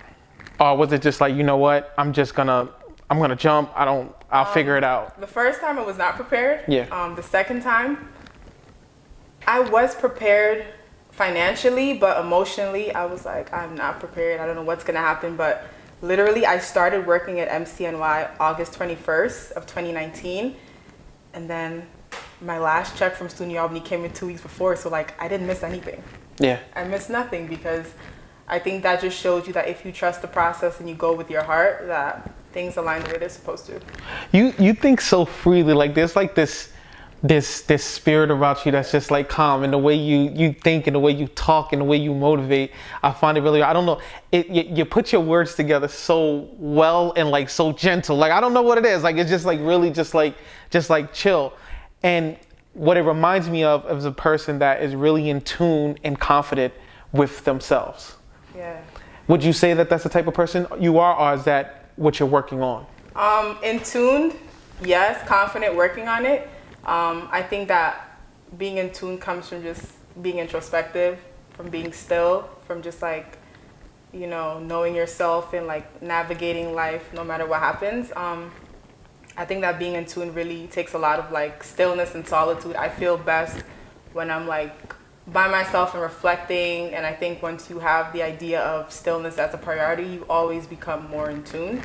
or 0.61 0.77
was 0.77 0.93
it 0.93 1.03
just 1.03 1.21
like 1.21 1.35
you 1.35 1.43
know 1.43 1.57
what? 1.57 1.93
I'm 1.99 2.13
just 2.13 2.35
gonna 2.35 2.69
I'm 3.13 3.19
gonna 3.19 3.37
jump. 3.37 3.71
I 3.75 3.85
don't. 3.85 4.11
I'll 4.31 4.47
figure 4.47 4.79
it 4.79 4.85
out. 4.85 5.21
The 5.21 5.27
first 5.27 5.61
time 5.61 5.79
I 5.79 5.83
was 5.83 5.99
not 5.99 6.15
prepared. 6.17 6.65
Yeah. 6.67 6.87
Um, 6.91 7.15
the 7.15 7.23
second 7.23 7.61
time, 7.63 8.09
I 9.47 9.61
was 9.61 9.95
prepared 9.95 10.65
financially, 11.11 11.93
but 11.93 12.25
emotionally, 12.25 12.95
I 12.95 13.05
was 13.05 13.27
like, 13.27 13.53
I'm 13.53 13.75
not 13.75 14.01
prepared. 14.01 14.41
I 14.41 14.47
don't 14.47 14.55
know 14.55 14.63
what's 14.63 14.83
gonna 14.83 15.01
happen. 15.01 15.37
But 15.37 15.67
literally, 16.03 16.45
I 16.45 16.59
started 16.59 17.07
working 17.07 17.41
at 17.41 17.49
MCNY 17.49 18.37
August 18.39 18.79
21st 18.79 19.53
of 19.53 19.67
2019, 19.67 20.57
and 21.33 21.49
then 21.49 21.87
my 22.43 22.59
last 22.59 22.97
check 22.97 23.15
from 23.15 23.29
SUNY 23.29 23.61
Albany 23.61 23.81
came 23.81 24.05
in 24.05 24.13
two 24.13 24.27
weeks 24.27 24.43
before. 24.43 24.77
So 24.77 24.91
like, 24.91 25.21
I 25.21 25.29
didn't 25.29 25.47
miss 25.47 25.63
anything. 25.63 26.03
Yeah. 26.39 26.59
I 26.75 26.85
missed 26.85 27.09
nothing 27.09 27.47
because 27.47 27.87
I 28.49 28.59
think 28.59 28.83
that 28.83 29.01
just 29.01 29.19
shows 29.19 29.47
you 29.47 29.53
that 29.55 29.69
if 29.69 29.85
you 29.85 29.93
trust 29.93 30.23
the 30.23 30.29
process 30.29 30.81
and 30.81 30.89
you 30.89 30.95
go 30.95 31.15
with 31.15 31.31
your 31.31 31.43
heart, 31.43 31.87
that 31.87 32.31
things 32.53 32.77
align 32.77 33.03
the 33.03 33.13
way 33.13 33.19
they're 33.19 33.29
supposed 33.29 33.67
to. 33.67 33.81
You 34.33 34.53
you 34.59 34.75
think 34.75 35.01
so 35.01 35.25
freely. 35.25 35.73
Like 35.73 35.95
there's 35.95 36.17
like 36.17 36.35
this 36.35 36.72
this 37.23 37.63
this 37.63 37.85
spirit 37.85 38.33
about 38.33 38.67
you 38.67 38.73
that's 38.73 38.91
just 38.91 39.11
like 39.13 39.29
calm 39.29 39.63
and 39.63 39.73
the 39.73 39.79
way 39.79 39.95
you 39.95 40.31
you 40.35 40.53
think 40.53 40.89
and 40.89 40.97
the 40.97 41.01
way 41.01 41.13
you 41.13 41.29
talk 41.29 41.73
and 41.73 41.81
the 41.81 41.85
way 41.85 41.97
you 41.97 42.13
motivate. 42.13 42.73
I 43.03 43.13
find 43.13 43.39
it 43.39 43.43
really. 43.43 43.63
I 43.63 43.73
don't 43.73 43.87
know. 43.87 44.01
It 44.33 44.49
you, 44.49 44.63
you 44.63 44.85
put 44.85 45.13
your 45.13 45.21
words 45.21 45.55
together 45.55 45.87
so 45.87 46.49
well 46.59 47.13
and 47.17 47.31
like 47.31 47.49
so 47.49 47.73
gentle. 47.73 48.17
Like 48.17 48.33
I 48.33 48.41
don't 48.41 48.53
know 48.53 48.63
what 48.63 48.77
it 48.77 48.85
is. 48.85 49.05
Like 49.05 49.17
it's 49.17 49.31
just 49.31 49.45
like 49.45 49.61
really 49.61 49.91
just 49.91 50.15
like 50.15 50.35
just 50.71 50.91
like 50.91 51.13
chill. 51.13 51.53
And 52.03 52.37
what 52.75 52.97
it 52.97 53.03
reminds 53.03 53.49
me 53.49 53.63
of 53.63 53.89
is 53.97 54.05
a 54.05 54.11
person 54.11 54.59
that 54.59 54.83
is 54.83 54.95
really 54.97 55.31
in 55.31 55.43
tune 55.43 55.99
and 56.03 56.19
confident 56.19 56.75
with 57.13 57.45
themselves. 57.45 58.17
Yeah. 58.57 58.81
Would 59.29 59.45
you 59.45 59.53
say 59.53 59.75
that 59.75 59.89
that's 59.89 60.03
the 60.03 60.09
type 60.09 60.27
of 60.27 60.35
person 60.35 60.67
you 60.81 60.99
are, 60.99 61.15
or 61.15 61.39
is 61.39 61.45
that 61.45 61.91
what 61.97 62.19
you're 62.19 62.29
working 62.29 62.63
on? 62.63 62.87
Um, 63.15 63.59
in 63.63 63.79
tuned, 63.81 64.35
yes, 64.83 65.27
confident 65.29 65.77
working 65.77 66.09
on 66.09 66.27
it. 66.27 66.49
Um, 66.85 67.29
I 67.31 67.43
think 67.43 67.69
that 67.69 68.19
being 68.59 68.79
in 68.79 68.93
tune 68.93 69.19
comes 69.19 69.49
from 69.49 69.63
just 69.63 69.93
being 70.21 70.39
introspective, 70.39 71.19
from 71.55 71.69
being 71.69 71.93
still, 71.93 72.49
from 72.67 72.83
just 72.83 73.03
like, 73.03 73.39
you 74.13 74.27
know, 74.27 74.59
knowing 74.59 74.95
yourself 74.95 75.53
and 75.55 75.67
like 75.67 76.03
navigating 76.03 76.75
life 76.75 77.13
no 77.15 77.25
matter 77.25 77.47
what 77.47 77.61
happens. 77.61 78.13
Um, 78.17 78.51
I 79.37 79.45
think 79.45 79.63
that 79.63 79.79
being 79.79 79.95
in 79.95 80.05
tune 80.05 80.35
really 80.35 80.67
takes 80.67 80.93
a 80.95 80.99
lot 80.99 81.19
of 81.19 81.33
like 81.33 81.65
stillness 81.65 82.15
and 82.15 82.27
solitude. 82.27 82.77
I 82.77 82.89
feel 82.89 83.17
best 83.17 83.65
when 84.13 84.31
I'm 84.31 84.47
like 84.47 84.95
by 85.29 85.49
myself 85.49 85.95
and 85.95 86.03
reflecting. 86.03 86.93
And 86.95 87.07
I 87.07 87.13
think 87.13 87.43
once 87.43 87.71
you 87.71 87.79
have 87.79 88.13
the 88.13 88.23
idea 88.23 88.61
of 88.61 88.93
stillness 88.93 89.39
as 89.39 89.55
a 89.55 89.59
priority, 89.59 90.05
you 90.05 90.27
always 90.29 90.67
become 90.67 91.09
more 91.09 91.31
in 91.31 91.45
tune. 91.45 91.81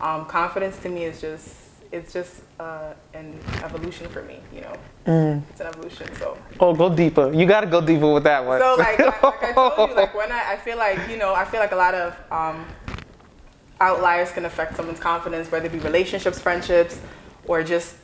Um, 0.00 0.26
confidence 0.26 0.78
to 0.78 0.88
me 0.88 1.04
is 1.04 1.20
just 1.20 1.54
it's 1.92 2.12
just 2.12 2.42
uh, 2.58 2.92
an 3.14 3.38
evolution 3.62 4.08
for 4.08 4.22
me. 4.22 4.38
You 4.54 4.60
know, 4.62 4.76
it's 5.50 5.60
an 5.60 5.66
evolution. 5.66 6.14
So 6.16 6.36
Oh, 6.60 6.74
go 6.74 6.94
deeper. 6.94 7.32
You 7.32 7.46
got 7.46 7.62
to 7.62 7.66
go 7.66 7.80
deeper 7.80 8.12
with 8.12 8.24
that 8.24 8.44
one. 8.44 8.60
so 8.60 8.76
like, 8.78 8.98
like, 8.98 9.22
like 9.22 9.42
I 9.42 9.52
told 9.52 9.90
you, 9.90 9.96
like 9.96 10.14
when 10.14 10.30
I, 10.30 10.52
I 10.52 10.56
feel 10.56 10.78
like 10.78 10.98
you 11.08 11.16
know, 11.16 11.34
I 11.34 11.44
feel 11.44 11.60
like 11.60 11.72
a 11.72 11.76
lot 11.76 11.94
of 11.94 12.16
um, 12.30 12.66
outliers 13.80 14.30
can 14.30 14.44
affect 14.44 14.76
someone's 14.76 15.00
confidence, 15.00 15.50
whether 15.50 15.66
it 15.66 15.72
be 15.72 15.78
relationships, 15.78 16.38
friendships, 16.38 17.00
or 17.46 17.62
just 17.62 17.96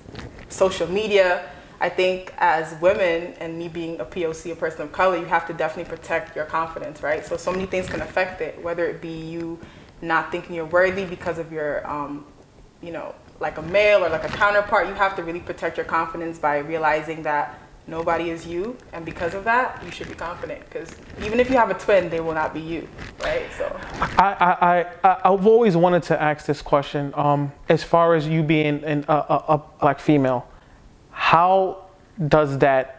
social 0.49 0.89
media. 0.89 1.49
I 1.79 1.91
think 1.91 2.33
as 2.39 2.75
women 2.81 3.35
and 3.39 3.59
me 3.59 3.69
being 3.69 4.01
a 4.01 4.05
POC, 4.05 4.53
a 4.53 4.57
person 4.57 4.83
of 4.83 4.93
color, 4.93 5.19
you 5.19 5.27
have 5.27 5.47
to 5.47 5.53
definitely 5.53 5.95
protect 5.95 6.35
your 6.35 6.47
confidence, 6.47 7.03
right? 7.03 7.25
So 7.25 7.37
so 7.37 7.53
many 7.53 7.67
things 7.67 7.87
can 7.89 8.01
affect 8.01 8.41
it, 8.41 8.61
whether 8.63 8.87
it 8.87 9.03
be 9.03 9.11
you 9.13 9.61
not 10.01 10.33
thinking 10.33 10.55
you're 10.57 10.65
worthy 10.65 11.05
because 11.05 11.39
of 11.39 11.53
your, 11.53 11.87
um, 11.87 12.25
you 12.83 12.93
know, 12.93 13.15
like 13.41 13.59
a 13.59 13.63
male 13.63 14.05
or 14.05 14.09
like 14.09 14.25
a 14.25 14.29
counterpart. 14.29 14.89
You 14.89 14.95
have 14.95 15.17
to 15.17 15.23
really 15.23 15.41
protect 15.41 15.77
your 15.77 15.87
confidence 15.87 16.39
by 16.39 16.59
realizing 16.59 17.23
that 17.23 17.59
nobody 17.87 18.31
is 18.31 18.47
you, 18.47 18.77
and 18.93 19.05
because 19.05 19.35
of 19.35 19.45
that, 19.45 19.81
you 19.85 19.91
should 19.91 20.09
be 20.09 20.15
confident. 20.15 20.65
Because 20.65 20.91
even 21.25 21.39
if 21.39 21.49
you 21.49 21.57
have 21.57 21.71
a 21.71 21.75
twin, 21.75 22.09
they 22.11 22.21
will 22.21 22.35
not 22.35 22.53
be 22.53 22.61
you, 22.61 22.89
right? 23.23 23.47
So 23.57 23.81
I, 24.19 24.87
I, 25.05 25.09
I, 25.09 25.33
I've 25.33 25.47
always 25.47 25.77
wanted 25.77 26.03
to 26.05 26.21
ask 26.21 26.47
this 26.47 26.63
question. 26.63 27.13
Um, 27.15 27.53
as 27.69 27.85
far 27.85 28.15
as 28.15 28.27
you 28.27 28.43
being 28.43 28.83
an, 28.85 29.05
a, 29.09 29.13
a, 29.13 29.45
a 29.49 29.63
black 29.81 30.01
female, 30.01 30.49
how 31.11 31.87
does 32.29 32.59
that? 32.59 32.96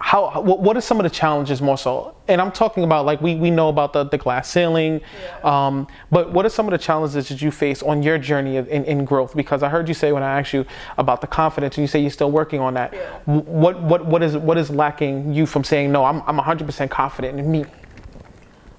How 0.00 0.40
what, 0.40 0.60
what 0.60 0.76
are 0.76 0.80
some 0.80 0.98
of 0.98 1.04
the 1.04 1.10
challenges 1.10 1.60
more 1.60 1.76
so? 1.76 2.14
And 2.28 2.40
I'm 2.40 2.52
talking 2.52 2.84
about 2.84 3.04
like 3.04 3.20
we, 3.20 3.34
we 3.34 3.50
know 3.50 3.68
about 3.68 3.92
the, 3.92 4.04
the 4.04 4.16
glass 4.16 4.48
ceiling, 4.48 5.00
um, 5.42 5.88
but 6.10 6.32
what 6.32 6.46
are 6.46 6.50
some 6.50 6.66
of 6.66 6.70
the 6.70 6.78
challenges 6.78 7.28
that 7.28 7.42
you 7.42 7.50
face 7.50 7.82
on 7.82 8.02
your 8.04 8.16
journey 8.16 8.56
in, 8.56 8.84
in 8.84 9.04
growth? 9.04 9.34
Because 9.34 9.64
I 9.64 9.68
heard 9.68 9.88
you 9.88 9.94
say 9.94 10.12
when 10.12 10.22
I 10.22 10.38
asked 10.38 10.52
you 10.52 10.64
about 10.98 11.20
the 11.20 11.26
confidence, 11.26 11.76
and 11.76 11.82
you 11.82 11.88
say 11.88 12.00
you're 12.00 12.10
still 12.10 12.30
working 12.30 12.60
on 12.60 12.74
that. 12.74 12.92
Yeah. 12.94 13.18
What 13.24 13.82
what 13.82 14.06
what 14.06 14.22
is 14.22 14.36
what 14.36 14.56
is 14.56 14.70
lacking 14.70 15.34
you 15.34 15.46
from 15.46 15.64
saying 15.64 15.90
no? 15.90 16.04
I'm 16.04 16.22
I'm 16.26 16.38
100% 16.38 16.90
confident 16.90 17.38
in 17.40 17.50
me. 17.50 17.64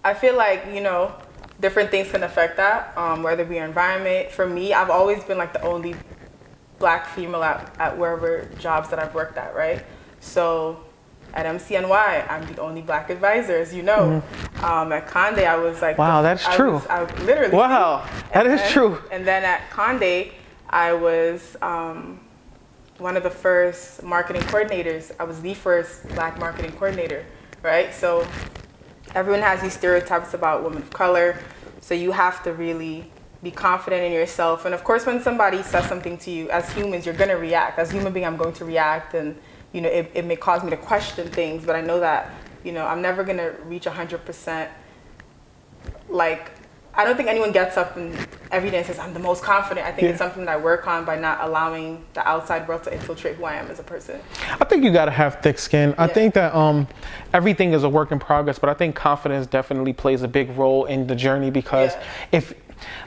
I 0.05 0.13
feel 0.13 0.37
like 0.37 0.65
you 0.73 0.81
know 0.81 1.13
different 1.59 1.91
things 1.91 2.09
can 2.11 2.23
affect 2.23 2.57
that, 2.57 2.97
um, 2.97 3.23
whether 3.23 3.43
it 3.43 3.49
be 3.49 3.55
your 3.55 3.65
environment. 3.65 4.31
For 4.31 4.47
me, 4.47 4.73
I've 4.73 4.89
always 4.89 5.23
been 5.23 5.37
like 5.37 5.51
the 5.51 5.61
only 5.63 5.95
black 6.79 7.07
female 7.07 7.43
at, 7.43 7.75
at 7.77 7.97
wherever 7.97 8.45
jobs 8.57 8.89
that 8.89 8.99
I've 8.99 9.13
worked 9.13 9.37
at, 9.37 9.53
right? 9.53 9.83
So 10.21 10.85
at 11.33 11.45
MCNY, 11.45 12.29
I'm 12.31 12.53
the 12.53 12.61
only 12.61 12.81
black 12.81 13.09
advisor, 13.09 13.55
as 13.57 13.73
you 13.73 13.83
know. 13.83 14.23
Um, 14.63 14.91
at 14.91 15.07
Conde, 15.07 15.39
I 15.39 15.55
was 15.57 15.81
like, 15.81 15.93
Mm-hmm. 15.97 16.01
Wow, 16.01 16.21
that's 16.21 16.45
I 16.45 16.55
true. 16.55 16.73
was- 16.73 16.87
I 16.87 17.03
literally. 17.23 17.55
Wow, 17.55 18.07
that 18.33 18.47
is 18.47 18.59
then- 18.61 18.71
true. 18.71 18.97
And 19.11 19.25
then 19.25 19.43
at 19.43 19.69
Conde, 19.69 20.31
I 20.69 20.93
was 20.93 21.55
um, 21.61 22.19
one 22.97 23.15
of 23.17 23.23
the 23.23 23.29
first 23.29 24.03
marketing 24.03 24.41
coordinators. 24.43 25.11
I 25.19 25.23
was 25.23 25.41
the 25.41 25.53
first 25.53 26.07
black 26.09 26.37
marketing 26.39 26.71
coordinator, 26.73 27.25
right? 27.63 27.93
So 27.93 28.27
everyone 29.15 29.41
has 29.41 29.61
these 29.61 29.73
stereotypes 29.73 30.33
about 30.33 30.63
women 30.63 30.81
of 30.83 30.89
color. 30.91 31.37
So 31.81 31.93
you 31.93 32.11
have 32.11 32.43
to 32.43 32.53
really 32.53 33.11
be 33.41 33.51
confident 33.51 34.03
in 34.03 34.11
yourself. 34.11 34.65
And 34.65 34.75
of 34.75 34.83
course, 34.83 35.05
when 35.05 35.21
somebody 35.21 35.63
says 35.63 35.85
something 35.85 36.17
to 36.19 36.29
you, 36.31 36.49
as 36.49 36.71
humans, 36.73 37.05
you're 37.05 37.15
going 37.15 37.29
to 37.29 37.37
react. 37.37 37.79
As 37.79 37.89
a 37.89 37.93
human 37.93 38.11
being, 38.13 38.25
I'm 38.25 38.35
going 38.37 38.53
to 38.53 38.65
react. 38.65 39.13
And, 39.13 39.37
you 39.73 39.81
know, 39.81 39.89
it, 39.89 40.11
it 40.13 40.25
may 40.25 40.35
cause 40.35 40.63
me 40.63 40.69
to 40.71 40.77
question 40.77 41.27
things, 41.29 41.65
but 41.65 41.75
I 41.75 41.81
know 41.81 41.99
that, 41.99 42.31
you 42.63 42.71
know, 42.71 42.85
I'm 42.85 43.01
never 43.01 43.23
going 43.23 43.37
to 43.37 43.53
reach 43.65 43.85
100% 43.85 44.67
like 46.09 46.51
I 46.95 47.05
don't 47.05 47.15
think 47.15 47.29
anyone 47.29 47.51
gets 47.51 47.77
up 47.77 47.95
and 47.95 48.13
every 48.51 48.71
day 48.71 48.77
and 48.77 48.85
says 48.85 48.99
I'm 48.99 49.13
the 49.13 49.19
most 49.19 49.43
confident. 49.43 49.85
I 49.87 49.91
think 49.91 50.03
Yeah. 50.03 50.09
it's 50.09 50.17
something 50.17 50.43
that 50.45 50.51
I 50.51 50.57
work 50.57 50.87
on 50.87 51.05
by 51.05 51.17
not 51.17 51.39
allowing 51.41 52.03
the 52.13 52.27
outside 52.27 52.67
world 52.67 52.83
to 52.83 52.93
infiltrate 52.93 53.35
who 53.35 53.45
I 53.45 53.53
am 53.55 53.69
as 53.69 53.79
a 53.79 53.83
person. 53.83 54.19
I 54.59 54.65
think 54.65 54.83
you 54.83 54.91
gotta 54.91 55.11
have 55.11 55.39
thick 55.41 55.59
skin. 55.59 55.93
I 55.97 56.07
think 56.07 56.33
that 56.33 56.53
um, 56.53 56.87
everything 57.31 57.73
is 57.73 57.83
a 57.83 57.89
work 57.89 58.11
in 58.11 58.19
progress, 58.19 58.59
but 58.59 58.69
I 58.69 58.73
think 58.73 58.95
confidence 58.95 59.47
definitely 59.47 59.93
plays 59.93 60.23
a 60.23 60.27
big 60.27 60.49
role 60.57 60.85
in 60.85 61.07
the 61.07 61.15
journey 61.15 61.51
because 61.51 61.93
Yeah. 61.93 62.03
if 62.33 62.53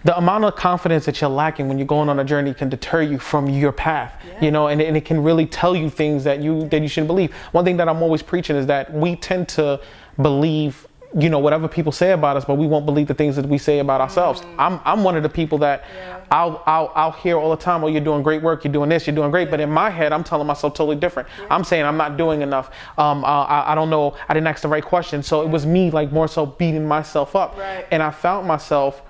the 0.04 0.16
amount 0.16 0.44
of 0.44 0.56
confidence 0.56 1.04
that 1.06 1.20
you're 1.20 1.30
lacking 1.30 1.68
when 1.68 1.78
you're 1.78 1.86
going 1.86 2.08
on 2.08 2.18
a 2.18 2.24
journey 2.24 2.54
can 2.54 2.68
deter 2.68 3.02
you 3.02 3.18
from 3.18 3.48
your 3.48 3.72
path, 3.72 4.14
you 4.40 4.50
know, 4.50 4.68
and, 4.68 4.80
and 4.80 4.96
it 4.96 5.04
can 5.04 5.22
really 5.22 5.46
tell 5.46 5.74
you 5.76 5.90
things 5.90 6.24
that 6.24 6.40
you 6.40 6.68
that 6.68 6.82
you 6.82 6.88
shouldn't 6.88 7.08
believe. 7.08 7.32
One 7.52 7.64
thing 7.64 7.76
that 7.78 7.88
I'm 7.88 8.02
always 8.02 8.22
preaching 8.22 8.56
is 8.56 8.66
that 8.66 8.92
we 8.92 9.16
tend 9.16 9.48
to 9.50 9.80
believe 10.20 10.86
you 11.14 11.28
know 11.28 11.38
whatever 11.38 11.68
people 11.68 11.92
say 11.92 12.12
about 12.12 12.38
us 12.38 12.44
but 12.46 12.54
we 12.54 12.66
won't 12.66 12.86
believe 12.86 13.06
the 13.06 13.12
things 13.12 13.36
that 13.36 13.44
we 13.44 13.58
say 13.58 13.80
about 13.80 14.00
ourselves 14.00 14.40
i'm 14.58 14.80
i'm 14.86 15.04
one 15.04 15.14
of 15.14 15.22
the 15.22 15.28
people 15.28 15.58
that 15.58 15.84
Yeah. 15.94 16.22
I'll, 16.32 16.62
I'll, 16.64 16.92
I'll 16.94 17.12
hear 17.12 17.36
all 17.36 17.50
the 17.50 17.62
time, 17.62 17.84
oh, 17.84 17.88
you're 17.88 18.00
doing 18.00 18.22
great 18.22 18.42
work, 18.42 18.64
you're 18.64 18.72
doing 18.72 18.88
this, 18.88 19.06
you're 19.06 19.14
doing 19.14 19.30
great. 19.30 19.50
But 19.50 19.60
in 19.60 19.70
my 19.70 19.90
head, 19.90 20.14
I'm 20.14 20.24
telling 20.24 20.46
myself 20.46 20.72
totally 20.72 20.96
different. 20.96 21.28
I'm 21.50 21.62
saying 21.62 21.84
I'm 21.84 21.98
not 21.98 22.16
doing 22.16 22.40
enough. 22.40 22.70
Um, 22.96 23.22
uh, 23.22 23.44
I, 23.44 23.72
I 23.72 23.74
don't 23.74 23.90
know, 23.90 24.16
I 24.30 24.32
didn't 24.32 24.46
ask 24.46 24.62
the 24.62 24.68
right 24.68 24.82
question. 24.82 25.22
So 25.22 25.42
it 25.42 25.48
was 25.48 25.66
me, 25.66 25.90
like, 25.90 26.10
more 26.10 26.26
so 26.26 26.46
beating 26.46 26.88
myself 26.88 27.36
up. 27.36 27.58
Right. 27.58 27.86
And 27.90 28.02
I 28.02 28.10
found 28.10 28.48
myself 28.48 29.02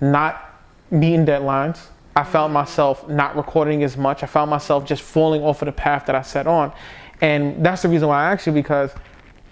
not 0.00 0.54
meeting 0.90 1.26
deadlines. 1.26 1.78
I 2.16 2.24
found 2.24 2.52
myself 2.52 3.08
not 3.08 3.36
recording 3.36 3.82
as 3.82 3.96
much. 3.96 4.22
I 4.22 4.26
found 4.26 4.50
myself 4.50 4.84
just 4.84 5.02
falling 5.02 5.42
off 5.42 5.62
of 5.62 5.66
the 5.66 5.72
path 5.72 6.06
that 6.06 6.16
I 6.16 6.22
set 6.22 6.46
on. 6.46 6.72
And 7.20 7.64
that's 7.64 7.82
the 7.82 7.88
reason 7.88 8.08
why 8.08 8.32
I 8.32 8.38
you 8.46 8.52
because 8.52 8.90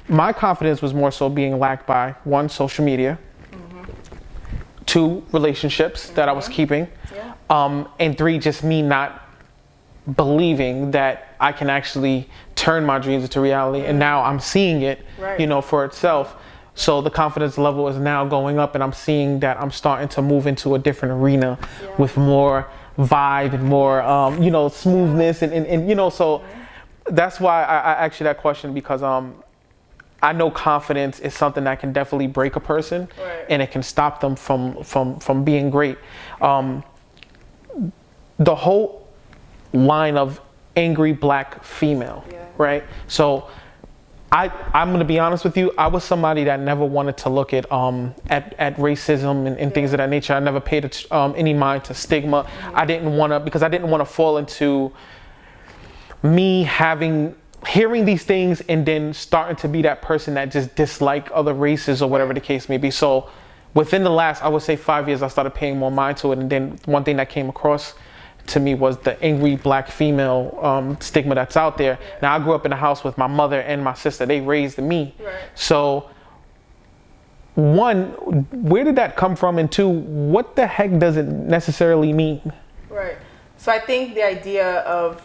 my 0.09 0.33
confidence 0.33 0.81
was 0.83 0.95
more 0.95 1.11
so 1.11 1.29
being 1.29 1.59
lacked 1.59 1.87
by 1.87 2.15
one, 2.25 2.49
social 2.49 2.85
media, 2.85 3.19
two, 4.87 5.23
relationships 5.33 6.09
that 6.11 6.29
I 6.29 6.33
was 6.33 6.49
keeping, 6.49 6.89
Yeah. 7.15 7.35
um, 7.51 7.89
and 8.01 8.17
three, 8.17 8.39
just 8.39 8.65
me 8.65 8.81
not 8.81 9.23
believing 10.17 10.93
that 10.93 11.29
I 11.39 11.53
can 11.53 11.69
actually 11.69 12.29
turn 12.55 12.85
my 12.87 12.99
dreams 12.99 13.23
into 13.25 13.41
reality. 13.41 13.85
And 13.85 13.99
now 13.99 14.23
I'm 14.23 14.41
seeing 14.41 14.81
it, 14.83 15.05
Right. 15.19 15.39
you 15.39 15.47
know, 15.47 15.61
for 15.61 15.85
itself. 15.85 16.35
So 16.79 17.01
the 17.01 17.11
confidence 17.11 17.59
level 17.59 17.89
is 17.89 17.97
now 17.99 18.25
going 18.25 18.61
up, 18.61 18.77
and 18.77 18.85
I'm 18.85 18.93
seeing 18.93 19.41
that 19.41 19.61
I'm 19.61 19.73
starting 19.73 20.07
to 20.11 20.23
move 20.23 20.47
into 20.47 20.77
a 20.77 20.79
different 20.79 21.21
arena 21.21 21.59
Yeah. 21.83 21.89
with 21.99 22.17
more 22.17 22.69
vibe 22.97 23.53
and 23.53 23.65
more, 23.65 24.01
um, 24.03 24.41
you 24.41 24.53
know, 24.53 24.69
smoothness, 24.69 25.43
and, 25.43 25.53
and, 25.53 25.67
and 25.67 25.89
you 25.89 25.97
know, 25.97 26.09
so 26.09 26.45
that's 27.07 27.41
why 27.41 27.65
I, 27.65 27.79
I 27.79 28.07
asked 28.07 28.21
you 28.21 28.25
that 28.25 28.39
question 28.39 28.75
because 28.75 29.03
um, 29.03 29.43
I 30.23 30.33
know 30.33 30.53
confidence 30.53 31.19
is 31.19 31.35
something 31.35 31.65
that 31.65 31.81
can 31.81 31.93
definitely 31.93 32.29
break 32.29 32.55
a 32.55 32.61
person, 32.61 33.09
Right. 33.21 33.45
and 33.49 33.61
it 33.61 33.73
can 33.73 33.83
stop 33.83 34.21
them 34.21 34.37
from 34.37 34.85
from 34.85 35.19
from 35.19 35.43
being 35.43 35.71
great. 35.71 35.99
Um, 36.41 36.85
the 38.39 38.55
whole 38.55 39.05
line 39.73 40.17
of 40.17 40.41
angry 40.77 41.13
black 41.13 41.65
female, 41.65 42.23
Yeah. 42.31 42.45
right? 42.57 42.85
So. 43.09 43.49
I, 44.31 44.49
I'm 44.75 44.93
gonna 44.93 45.05
be 45.05 45.19
honest 45.19 45.45
with 45.45 45.57
you. 45.57 45.73
I 45.79 45.87
was 45.87 46.05
somebody 46.05 46.45
that 46.45 46.61
never 46.61 46.85
wanted 46.85 47.17
to 47.19 47.31
look 47.31 47.55
at 47.55 47.71
um 47.73 48.15
at, 48.29 48.55
at 48.59 48.77
racism 48.77 49.47
and, 49.47 49.59
and 49.59 49.73
things 49.73 49.93
of 49.93 49.99
that 49.99 50.11
nature. 50.11 50.35
I 50.35 50.41
never 50.41 50.61
paid 50.61 50.95
um, 51.11 51.35
any 51.37 51.55
mind 51.55 51.85
to 51.85 51.95
stigma. 51.95 52.49
I 52.75 52.85
didn't 52.85 53.17
want 53.17 53.33
to 53.33 53.41
because 53.41 53.63
I 53.63 53.69
didn't 53.69 53.91
want 53.91 54.03
to 54.03 54.05
fall 54.05 54.37
into 54.37 54.93
me 56.23 56.65
having 56.65 57.35
hearing 57.67 58.05
these 58.05 58.23
things 58.23 58.61
and 58.63 58.85
then 58.85 59.13
starting 59.13 59.57
to 59.57 59.69
be 59.69 59.83
that 59.83 60.03
person 60.03 60.35
that 60.35 60.51
just 60.51 60.75
dislike 60.77 61.29
other 61.35 61.55
races 61.55 62.03
or 62.03 62.09
whatever 62.09 62.35
the 62.35 62.41
case 62.41 62.69
may 62.69 62.77
be. 62.79 62.91
So 62.91 63.31
within 63.75 64.05
the 64.05 64.11
last, 64.11 64.43
I 64.43 64.49
would 64.49 64.63
say 64.63 64.77
five 64.77 65.09
years, 65.09 65.23
I 65.23 65.29
started 65.29 65.55
paying 65.55 65.79
more 65.79 65.91
mind 65.91 66.19
to 66.19 66.33
it. 66.33 66.39
And 66.39 66.51
then 66.51 66.79
one 66.85 67.03
thing 67.03 67.17
that 67.17 67.29
came 67.31 67.49
across 67.49 67.95
to 68.49 68.61
me 68.61 68.75
was 68.75 68.99
the 68.99 69.21
angry 69.23 69.57
black 69.57 69.89
female 69.89 70.59
um, 70.63 71.01
stigma 71.01 71.35
that's 71.35 71.57
out 71.57 71.79
there. 71.79 71.99
Now 72.23 72.37
I 72.37 72.39
grew 72.39 72.55
up 72.55 72.67
in 72.67 72.73
a 72.73 72.77
house 72.77 73.05
with 73.05 73.17
my 73.19 73.27
mother 73.27 73.61
and 73.61 73.83
my 73.83 73.95
sister. 73.95 74.27
They 74.27 74.41
raised 74.41 74.79
me. 74.79 75.15
Right. 75.19 75.35
So 75.55 76.11
one, 77.55 78.11
where 78.53 78.85
did 78.85 78.97
that 78.97 79.17
come 79.17 79.35
from? 79.35 79.59
And 79.59 79.71
two, 79.71 79.89
what 79.89 80.57
the 80.57 80.67
heck 80.67 80.99
does 80.99 81.17
it 81.17 81.27
necessarily 81.27 82.13
mean? 82.13 82.53
Right. 82.89 83.17
So 83.57 83.73
I 83.73 83.81
think 83.81 84.15
the 84.15 84.25
idea 84.25 84.81
of 84.81 85.23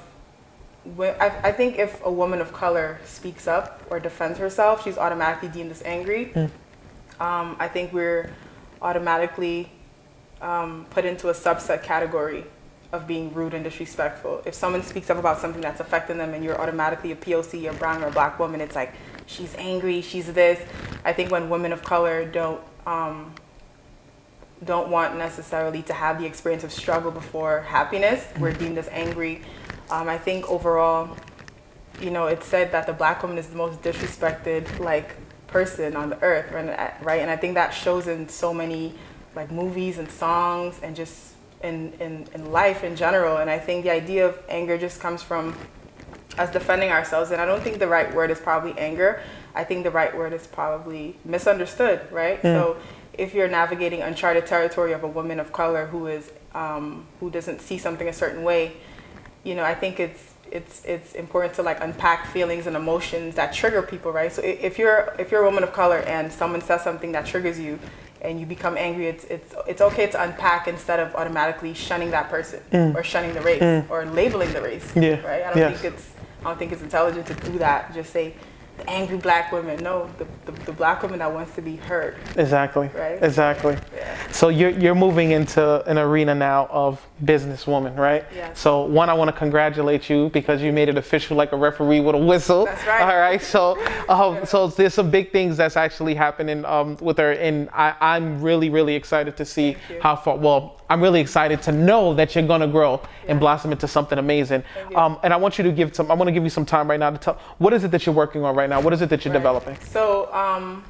I, 0.99 1.31
I 1.43 1.51
think 1.51 1.79
if 1.79 2.03
a 2.03 2.11
woman 2.11 2.41
of 2.41 2.51
color 2.51 2.99
speaks 3.05 3.47
up 3.47 3.81
or 3.89 3.99
defends 3.99 4.37
herself, 4.37 4.83
she's 4.83 4.97
automatically 4.97 5.47
deemed 5.47 5.71
as 5.71 5.81
angry. 5.83 6.33
Um, 7.19 7.55
I 7.59 7.69
think 7.69 7.93
we're 7.93 8.31
automatically 8.81 9.71
um, 10.41 10.85
put 10.89 11.05
into 11.05 11.29
a 11.29 11.33
subset 11.33 11.83
category 11.83 12.43
of 12.93 13.07
being 13.07 13.33
rude 13.33 13.55
and 13.55 13.63
disrespectful. 13.63 14.43
If 14.45 14.53
someone 14.53 14.83
speaks 14.83 15.09
up 15.09 15.17
about 15.17 15.39
something 15.39 15.61
that's 15.61 15.79
affecting 15.79 16.19
them 16.19 16.35
and 16.35 16.45
you're 16.45 16.61
automatically 16.61 17.11
a 17.11 17.15
POC, 17.15 17.69
a 17.69 17.73
brown 17.73 18.03
or 18.03 18.07
a 18.07 18.11
black 18.11 18.37
woman, 18.37 18.61
it's 18.61 18.75
like 18.75 18.93
she's 19.25 19.53
angry, 19.55 20.01
she's 20.01 20.31
this. 20.31 20.63
I 21.03 21.11
think 21.11 21.31
when 21.31 21.49
women 21.49 21.73
of 21.73 21.83
color 21.83 22.23
don't 22.23 22.61
um, 22.85 23.33
don't 24.63 24.89
want 24.89 25.17
necessarily 25.17 25.81
to 25.83 25.93
have 25.93 26.19
the 26.19 26.25
experience 26.25 26.63
of 26.63 26.71
struggle 26.71 27.11
before 27.11 27.61
happiness. 27.61 28.25
We're 28.39 28.53
deemed 28.53 28.77
as 28.77 28.87
angry. 28.89 29.41
Um, 29.89 30.07
I 30.07 30.17
think 30.17 30.49
overall, 30.49 31.17
you 31.99 32.11
know, 32.11 32.27
it's 32.27 32.45
said 32.45 32.71
that 32.73 32.85
the 32.85 32.93
black 32.93 33.23
woman 33.23 33.39
is 33.39 33.47
the 33.47 33.55
most 33.55 33.81
disrespected 33.81 34.79
like 34.79 35.15
person 35.47 35.95
on 35.95 36.09
the 36.09 36.21
earth, 36.21 36.51
right? 36.51 37.03
right? 37.03 37.21
And 37.21 37.31
I 37.31 37.37
think 37.37 37.55
that 37.55 37.71
shows 37.71 38.07
in 38.07 38.29
so 38.29 38.53
many 38.53 38.93
like 39.35 39.51
movies 39.51 39.97
and 39.97 40.09
songs 40.11 40.79
and 40.83 40.95
just 40.95 41.32
in, 41.63 41.93
in, 41.99 42.27
in 42.33 42.51
life 42.51 42.83
in 42.83 42.95
general. 42.95 43.37
And 43.37 43.49
I 43.49 43.57
think 43.59 43.83
the 43.83 43.91
idea 43.91 44.27
of 44.27 44.37
anger 44.49 44.77
just 44.77 44.99
comes 44.99 45.23
from 45.23 45.55
us 46.37 46.51
defending 46.51 46.89
ourselves. 46.91 47.31
And 47.31 47.41
I 47.41 47.45
don't 47.45 47.61
think 47.61 47.79
the 47.79 47.87
right 47.87 48.13
word 48.13 48.31
is 48.31 48.39
probably 48.39 48.77
anger. 48.77 49.21
I 49.55 49.63
think 49.63 49.83
the 49.83 49.91
right 49.91 50.15
word 50.15 50.33
is 50.33 50.47
probably 50.47 51.15
misunderstood, 51.25 52.01
right? 52.11 52.41
So 52.41 52.77
if 53.13 53.33
you're 53.33 53.47
navigating 53.47 54.01
uncharted 54.01 54.45
territory 54.47 54.93
of 54.93 55.03
a 55.03 55.07
woman 55.07 55.39
of 55.39 55.51
color 55.53 55.85
who 55.87 56.07
is 56.07 56.31
um, 56.55 57.05
who 57.19 57.29
doesn't 57.31 57.61
see 57.61 57.77
something 57.77 58.07
a 58.07 58.13
certain 58.13 58.43
way, 58.43 58.73
you 59.43 59.55
know, 59.55 59.63
I 59.63 59.75
think 59.75 59.99
it's 59.99 60.33
it's 60.51 60.83
it's 60.85 61.13
important 61.13 61.53
to 61.55 61.63
like 61.63 61.81
unpack 61.81 62.27
feelings 62.27 62.67
and 62.67 62.75
emotions 62.75 63.35
that 63.35 63.53
trigger 63.53 63.81
people, 63.81 64.11
right? 64.11 64.31
So 64.31 64.41
if 64.43 64.77
you're 64.77 65.15
if 65.19 65.31
you're 65.31 65.41
a 65.41 65.45
woman 65.45 65.63
of 65.63 65.73
color 65.73 65.99
and 65.99 66.31
someone 66.31 66.61
says 66.61 66.83
something 66.83 67.11
that 67.13 67.25
triggers 67.25 67.59
you, 67.59 67.79
and 68.23 68.39
you 68.39 68.45
become 68.45 68.77
angry, 68.77 69.07
it's 69.07 69.25
it's 69.25 69.53
it's 69.67 69.81
okay 69.81 70.07
to 70.07 70.23
unpack 70.23 70.67
instead 70.67 70.99
of 70.99 71.13
automatically 71.15 71.73
shunning 71.73 72.11
that 72.11 72.29
person 72.29 72.61
mm. 72.71 72.95
or 72.95 73.03
shunning 73.03 73.33
the 73.33 73.41
race 73.41 73.61
mm. 73.61 73.89
or 73.89 74.05
labeling 74.05 74.51
the 74.53 74.61
race, 74.61 74.91
Yeah. 74.95 75.19
right? 75.21 75.43
I 75.43 75.47
don't 75.49 75.57
Yes. 75.57 75.81
think 75.81 75.93
it's 75.93 76.09
I 76.41 76.43
don't 76.45 76.59
think 76.59 76.71
it's 76.71 76.81
intelligent 76.81 77.25
to 77.27 77.33
do 77.35 77.57
that. 77.59 77.93
Just 77.93 78.11
say 78.11 78.33
angry 78.87 79.17
black 79.17 79.51
woman. 79.51 79.81
No, 79.83 80.09
the, 80.17 80.51
the, 80.51 80.65
the 80.65 80.71
black 80.73 81.01
woman 81.01 81.19
that 81.19 81.33
wants 81.33 81.55
to 81.55 81.61
be 81.61 81.75
heard. 81.75 82.17
Exactly. 82.35 82.89
Right. 82.93 83.21
Exactly. 83.21 83.77
Yeah. 83.95 84.31
So 84.31 84.49
you're 84.49 84.71
you're 84.71 84.95
moving 84.95 85.31
into 85.31 85.83
an 85.85 85.97
arena 85.97 86.35
now 86.35 86.67
of 86.69 87.05
businesswoman, 87.23 87.97
right? 87.97 88.25
Yes. 88.33 88.59
So 88.59 88.85
one, 88.85 89.09
I 89.09 89.13
want 89.13 89.29
to 89.29 89.37
congratulate 89.37 90.09
you 90.09 90.29
because 90.29 90.61
you 90.61 90.71
made 90.71 90.89
it 90.89 90.97
official 90.97 91.37
like 91.37 91.51
a 91.51 91.57
referee 91.57 91.99
with 91.99 92.15
a 92.15 92.17
whistle. 92.17 92.65
That's 92.65 92.85
right. 92.85 93.01
All 93.01 93.19
right. 93.19 93.41
So 93.41 93.77
um, 94.09 94.45
so 94.45 94.67
there's 94.67 94.93
some 94.93 95.09
big 95.09 95.31
things 95.31 95.57
that's 95.57 95.77
actually 95.77 96.15
happening 96.15 96.65
um, 96.65 96.97
with 97.01 97.17
her, 97.17 97.33
and 97.33 97.69
I, 97.73 97.95
I'm 98.01 98.41
really 98.41 98.69
really 98.69 98.95
excited 98.95 99.37
to 99.37 99.45
see 99.45 99.77
how 100.01 100.15
far. 100.15 100.37
Well, 100.37 100.81
I'm 100.89 101.01
really 101.01 101.21
excited 101.21 101.61
to 101.63 101.71
know 101.71 102.13
that 102.15 102.35
you're 102.35 102.45
gonna 102.47 102.67
grow 102.67 103.01
and 103.27 103.39
blossom 103.39 103.71
into 103.71 103.87
something 103.87 104.17
amazing. 104.19 104.63
Um, 104.95 105.17
and 105.23 105.33
I 105.33 105.37
want 105.37 105.57
you 105.57 105.63
to 105.63 105.71
give 105.71 105.95
some. 105.95 106.11
I 106.11 106.13
want 106.13 106.27
to 106.27 106.31
give 106.31 106.43
you 106.43 106.49
some 106.49 106.65
time 106.65 106.89
right 106.89 106.99
now 106.99 107.09
to 107.09 107.17
tell 107.17 107.39
what 107.57 107.73
is 107.73 107.83
it 107.83 107.91
that 107.91 108.05
you're 108.05 108.15
working 108.15 108.43
on 108.43 108.55
right 108.55 108.69
now. 108.69 108.81
What 108.81 108.93
is 108.93 109.01
it 109.01 109.09
that 109.09 109.23
you're 109.25 109.33
Right. 109.33 109.39
developing? 109.39 109.77
So 109.81 110.31
um, 110.33 110.83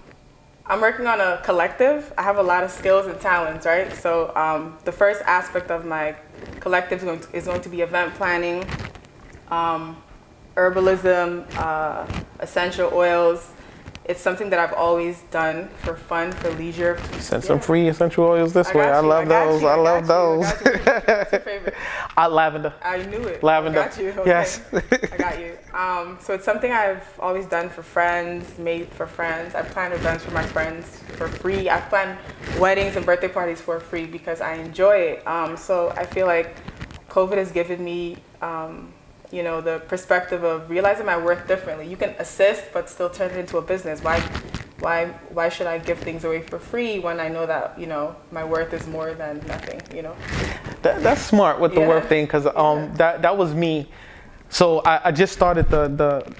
I'm 0.66 0.82
working 0.82 1.08
on 1.08 1.20
a 1.22 1.40
collective. 1.44 2.12
I 2.18 2.24
have 2.24 2.38
a 2.38 2.44
lot 2.44 2.64
of 2.64 2.72
skills 2.72 3.06
and 3.08 3.20
talents, 3.20 3.66
right? 3.66 3.92
So 3.94 4.36
um, 4.36 4.78
the 4.86 4.92
first 4.92 5.22
aspect 5.26 5.70
of 5.72 5.86
my 5.86 6.16
collective 6.60 7.00
is 7.00 7.04
going 7.06 7.20
to, 7.20 7.36
is 7.38 7.46
going 7.46 7.62
to 7.62 7.70
be 7.70 7.82
event 7.82 8.14
planning, 8.16 8.66
um, 9.52 10.02
herbalism, 10.56 11.46
uh, 11.58 12.06
essential 12.40 12.90
oils. 12.94 13.52
It's 14.06 14.20
something 14.20 14.50
that 14.50 14.60
I've 14.60 14.74
always 14.74 15.22
done 15.32 15.70
for 15.78 15.96
fun, 15.96 16.34
for 16.34 16.52
leisure. 16.52 17.00
Send 17.20 17.44
some 17.44 17.60
free 17.62 17.88
essential 17.88 18.26
oils 18.26 18.52
this 18.52 18.68
I 18.70 18.78
way. 18.78 18.86
I 18.86 19.00
love 19.00 19.30
those. 19.30 19.62
you, 19.62 19.68
I 19.68 19.76
love 19.76 20.08
those. 20.08 20.46
I 20.46 20.52
got 20.52 20.66
you. 20.66 20.72
What's 21.16 21.32
your 21.32 21.42
favorite? 21.42 21.74
Uh, 22.18 22.30
lavender. 22.30 22.74
I 22.84 22.98
knew 23.06 23.24
it. 23.24 23.42
Lavender. 23.42 23.80
I 23.80 23.88
got 23.88 23.98
you. 23.98 24.10
Okay. 24.10 24.30
Yes. 24.30 24.62
I 24.74 25.18
got 25.18 25.40
you. 25.40 25.58
Um, 25.74 26.18
so 26.22 26.34
it's 26.34 26.46
something 26.46 26.72
I've 26.72 27.18
always 27.20 27.46
done 27.46 27.70
for 27.70 27.82
friends, 27.82 28.58
made 28.60 28.90
for 28.90 29.08
friends. 29.08 29.56
I 29.56 29.64
plan 29.64 29.94
events 29.94 30.26
for 30.26 30.32
my 30.32 30.44
friends 30.44 31.02
for 31.16 31.28
free. 31.28 31.70
I 31.70 31.80
plan 31.82 32.18
weddings 32.60 32.96
and 32.96 33.06
birthday 33.06 33.30
parties 33.30 33.62
for 33.62 33.80
free 33.80 34.06
because 34.06 34.42
I 34.42 34.56
enjoy 34.56 34.98
it. 34.98 35.28
Um, 35.28 35.58
so 35.58 35.92
I 35.92 36.06
feel 36.06 36.28
like 36.28 36.56
COVID 37.10 37.38
has 37.38 37.52
given 37.52 37.84
me, 37.84 38.18
um, 38.42 38.93
you 39.34 39.42
know, 39.44 39.60
the 39.62 39.80
perspective 39.88 40.44
of 40.44 40.70
realizing 40.70 41.06
my 41.08 41.18
worth 41.18 41.48
differently. 41.48 41.88
You 41.88 41.98
can 41.98 42.12
assist, 42.20 42.66
but 42.72 42.88
still 42.90 43.10
turn 43.10 43.32
it 43.32 43.38
into 43.38 43.58
a 43.58 43.62
business. 43.62 44.02
Why? 44.04 44.22
Why, 44.80 45.06
why 45.30 45.48
should 45.50 45.66
I 45.68 45.78
give 45.78 45.98
things 46.00 46.25
away 46.25 46.42
for 46.42 46.60
free 46.60 47.00
when 47.00 47.20
I 47.20 47.30
know 47.30 47.46
that 47.46 47.80
you 47.80 47.88
know 47.88 48.16
my 48.32 48.44
worth 48.44 48.74
is 48.74 48.86
more 48.86 49.13
than 49.13 49.38
nothing? 49.48 49.82
You 49.96 50.04
know. 50.04 50.16
That, 50.82 51.02
that's 51.02 51.22
smart 51.22 51.60
with 51.60 51.74
the 51.74 51.80
Yeah. 51.82 51.88
work 51.88 52.08
thing 52.10 52.26
because 52.26 52.46
um, 52.46 52.54
Yeah. 52.80 52.89
that 52.98 53.22
that 53.24 53.38
was 53.38 53.54
me. 53.54 53.89
So 54.50 54.80
I, 54.86 55.08
I 55.08 55.12
just 55.12 55.34
started 55.34 55.69
the 55.69 55.88
the, 55.88 56.36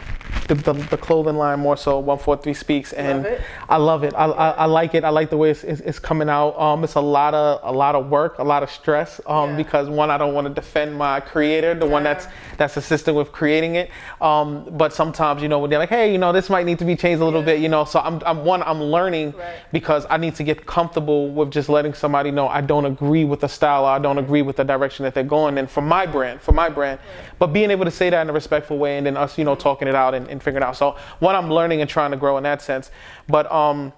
the 0.50 0.56
the 0.56 0.74
the 0.90 0.98
clothing 0.98 1.38
line 1.38 1.60
more 1.62 1.78
so 1.78 2.00
143 2.00 2.54
speaks 2.54 2.92
and 2.94 3.24
Love. 3.24 3.40
I 3.70 3.78
love 3.78 4.04
it. 4.04 4.14
I, 4.14 4.26
I, 4.26 4.50
I 4.50 4.66
like 4.66 4.94
it. 4.94 5.06
I 5.06 5.10
like 5.10 5.30
the 5.30 5.38
way 5.38 5.52
it's, 5.52 5.64
it's, 5.64 5.80
it's 5.82 6.00
coming 6.00 6.28
out. 6.30 6.60
Um, 6.60 6.84
it's 6.84 6.96
a 6.96 7.02
lot 7.02 7.34
of 7.34 7.62
a 7.64 7.72
lot 7.72 7.96
of 7.96 8.10
work, 8.10 8.40
a 8.40 8.44
lot 8.44 8.62
of 8.62 8.70
stress. 8.70 9.22
Um, 9.26 9.52
Yeah. 9.52 9.56
because 9.56 9.88
one, 9.88 10.12
I 10.12 10.18
don't 10.18 10.34
want 10.34 10.48
to 10.48 10.54
defend 10.54 10.96
my 10.98 11.22
creator, 11.22 11.74
the 11.74 11.86
one 11.88 12.04
that's 12.04 12.28
that's 12.58 12.78
assisting 12.78 13.16
with 13.16 13.32
creating 13.32 13.76
it. 13.76 13.90
Um, 14.22 14.66
but 14.72 14.94
sometimes 14.94 15.42
you 15.42 15.48
know 15.48 15.60
when 15.60 15.70
they're 15.70 15.80
like, 15.80 15.90
hey, 15.90 16.12
you 16.12 16.18
know, 16.18 16.32
this 16.32 16.50
might 16.50 16.66
need 16.66 16.80
to 16.80 16.86
be 16.86 16.96
changed 16.96 17.22
a 17.22 17.26
little 17.26 17.42
Yeah. 17.42 17.46
bit. 17.46 17.60
You 17.60 17.70
know, 17.70 17.86
so 17.86 18.00
I'm 18.00 18.22
I'm 18.26 18.46
one, 18.46 18.64
I'm 18.64 18.82
learning 18.82 19.34
Right. 19.38 19.56
because 19.72 20.06
I 20.10 20.18
need 20.18 20.36
to 20.36 20.44
get 20.44 20.66
comfortable 20.66 21.30
with 21.30 21.52
just 21.52 21.70
letting 21.70 21.94
somebody 21.94 22.32
know 22.32 22.48
I 22.48 22.62
don't 22.62 22.86
agree 22.86 23.26
with 23.26 23.40
the 23.42 23.50
style, 23.50 23.86
or 23.86 23.90
I 23.90 24.00
don't 24.00 24.18
agree 24.18 24.42
with 24.42 24.56
the 24.58 24.64
direction 24.64 25.04
that 25.04 25.14
they're 25.14 25.24
going 25.24 25.58
in 25.58 25.68
for 25.68 25.82
my 25.82 26.06
brand, 26.06 26.42
for 26.42 26.52
my 26.52 26.70
brand. 26.70 27.00
But 27.40 27.48
being 27.48 27.72
able 27.72 27.86
to 27.86 27.92
say 27.92 28.10
that 28.10 28.22
in 28.22 28.30
a 28.30 28.34
respectful 28.34 28.78
way 28.78 28.98
and 28.98 29.06
then 29.06 29.18
us, 29.18 29.38
you 29.38 29.44
know, 29.46 29.56
talking 29.56 29.88
it 29.88 29.96
out 29.96 30.14
and, 30.14 30.28
and 30.30 30.42
figuring 30.42 30.64
it 30.64 30.66
out. 30.66 30.78
So 30.78 30.96
one, 31.20 31.36
I'm 31.36 31.50
learning 31.52 31.82
and 31.82 31.90
trying 31.90 32.12
to 32.12 32.18
grow 32.18 32.38
in 32.38 32.44
that 32.44 32.62
sense. 32.62 32.92
But 33.28 33.52
um, 33.52 33.92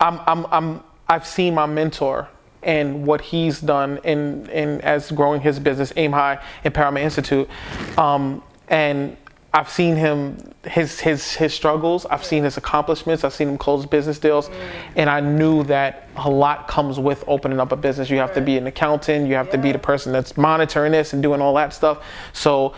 I'm, 0.00 0.20
I'm, 0.26 0.46
I'm, 0.50 0.82
I've 1.08 1.26
seen 1.26 1.54
my 1.54 1.66
mentor 1.66 2.28
and 2.62 3.06
what 3.06 3.20
he's 3.20 3.60
done 3.60 3.98
in, 4.04 4.48
in 4.50 4.80
as 4.82 5.10
growing 5.10 5.40
his 5.40 5.58
business, 5.58 5.92
Aim 5.96 6.12
High 6.12 6.42
Empowerment 6.64 7.00
Institute. 7.00 7.48
Um, 7.98 8.42
and 8.68 9.16
I've 9.54 9.68
seen 9.68 9.96
him, 9.96 10.38
his, 10.64 10.98
his, 10.98 11.34
his 11.34 11.52
struggles, 11.52 12.06
I've 12.06 12.24
seen 12.24 12.42
his 12.42 12.56
accomplishments, 12.56 13.22
I've 13.22 13.34
seen 13.34 13.48
him 13.48 13.58
close 13.58 13.84
business 13.84 14.18
deals. 14.18 14.48
And 14.96 15.10
I 15.10 15.20
knew 15.20 15.62
that 15.64 16.08
a 16.16 16.30
lot 16.30 16.68
comes 16.68 16.98
with 16.98 17.22
opening 17.26 17.60
up 17.60 17.70
a 17.70 17.76
business. 17.76 18.08
You 18.08 18.16
have 18.18 18.32
to 18.34 18.40
be 18.40 18.56
an 18.56 18.66
accountant, 18.66 19.28
you 19.28 19.34
have 19.34 19.50
to 19.50 19.58
be 19.58 19.70
the 19.72 19.78
person 19.78 20.10
that's 20.10 20.38
monitoring 20.38 20.92
this 20.92 21.12
and 21.12 21.22
doing 21.22 21.42
all 21.42 21.54
that 21.54 21.74
stuff. 21.74 22.02
So 22.32 22.74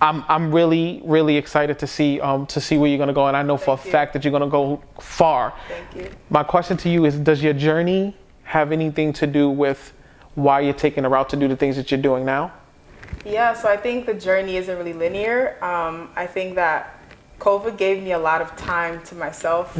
I'm, 0.00 0.24
I'm 0.28 0.54
really, 0.54 1.00
really 1.04 1.36
excited 1.36 1.78
to 1.80 1.86
see, 1.88 2.20
um, 2.20 2.46
to 2.46 2.60
see 2.60 2.78
where 2.78 2.88
you're 2.88 2.98
gonna 2.98 3.12
go. 3.12 3.26
And 3.26 3.36
I 3.36 3.42
know 3.42 3.56
for 3.56 3.74
a 3.74 3.84
you. 3.84 3.90
fact 3.90 4.12
that 4.12 4.24
you're 4.24 4.32
gonna 4.32 4.48
go 4.48 4.80
far. 5.00 5.54
Thank 5.68 5.96
you. 5.96 6.10
My 6.30 6.44
question 6.44 6.76
to 6.78 6.88
you 6.88 7.04
is 7.04 7.16
Does 7.16 7.42
your 7.42 7.52
journey 7.52 8.16
have 8.52 8.70
anything 8.70 9.14
to 9.14 9.26
do 9.26 9.48
with 9.48 9.94
why 10.34 10.60
you're 10.60 10.74
taking 10.74 11.06
a 11.06 11.08
route 11.08 11.30
to 11.30 11.36
do 11.36 11.48
the 11.48 11.56
things 11.56 11.74
that 11.76 11.90
you're 11.90 12.02
doing 12.02 12.26
now? 12.26 12.52
Yeah, 13.24 13.54
so 13.54 13.66
I 13.66 13.78
think 13.78 14.04
the 14.04 14.12
journey 14.12 14.56
isn't 14.56 14.76
really 14.76 14.92
linear. 14.92 15.56
Um, 15.64 16.10
I 16.16 16.26
think 16.26 16.54
that 16.56 16.98
COVID 17.38 17.78
gave 17.78 18.02
me 18.02 18.12
a 18.12 18.18
lot 18.18 18.42
of 18.42 18.54
time 18.56 19.02
to 19.04 19.14
myself. 19.14 19.74